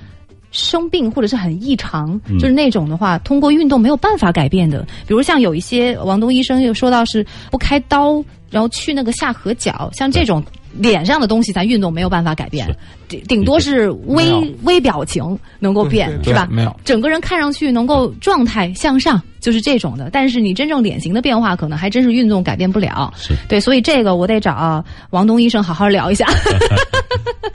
[0.51, 4.81] 生病或者是很异常，嗯就是那种的话，通过运动没有办法改变的。
[5.07, 10.43] 比如像有一些王东医生又说到是不开刀，然后去那个下颌角，像这种
[10.73, 12.67] 脸上的东西，咱运动没有办法改变，
[13.07, 14.25] 顶顶多是微
[14.63, 16.47] 微表情能够变，是吧？
[16.51, 20.09] 没有整个人看上去能够状态向上，就是这种的。
[20.11, 23.13] 但是你真正脸型的变化，可能还真是运动改变不了。
[23.15, 26.27] 是对，所以这个我得找王东医生好好聊一下。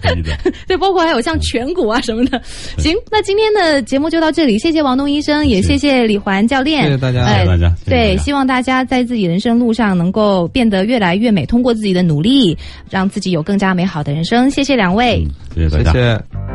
[0.01, 0.33] 可以的，
[0.67, 2.41] 对，包括还有像颧骨啊什么的。
[2.79, 12.57] 行，那今天的节目就到这里，谢谢王东医生，也谢谢李环教练，谢谢大家哎谢谢大家对，希望大家在自己人生路上能够变得越来越美，通过自己的努力，
[12.91, 14.51] 让自己有更加美好的人生。
[14.51, 15.27] 谢谢两位。
[15.55, 16.54] 谢谢大家。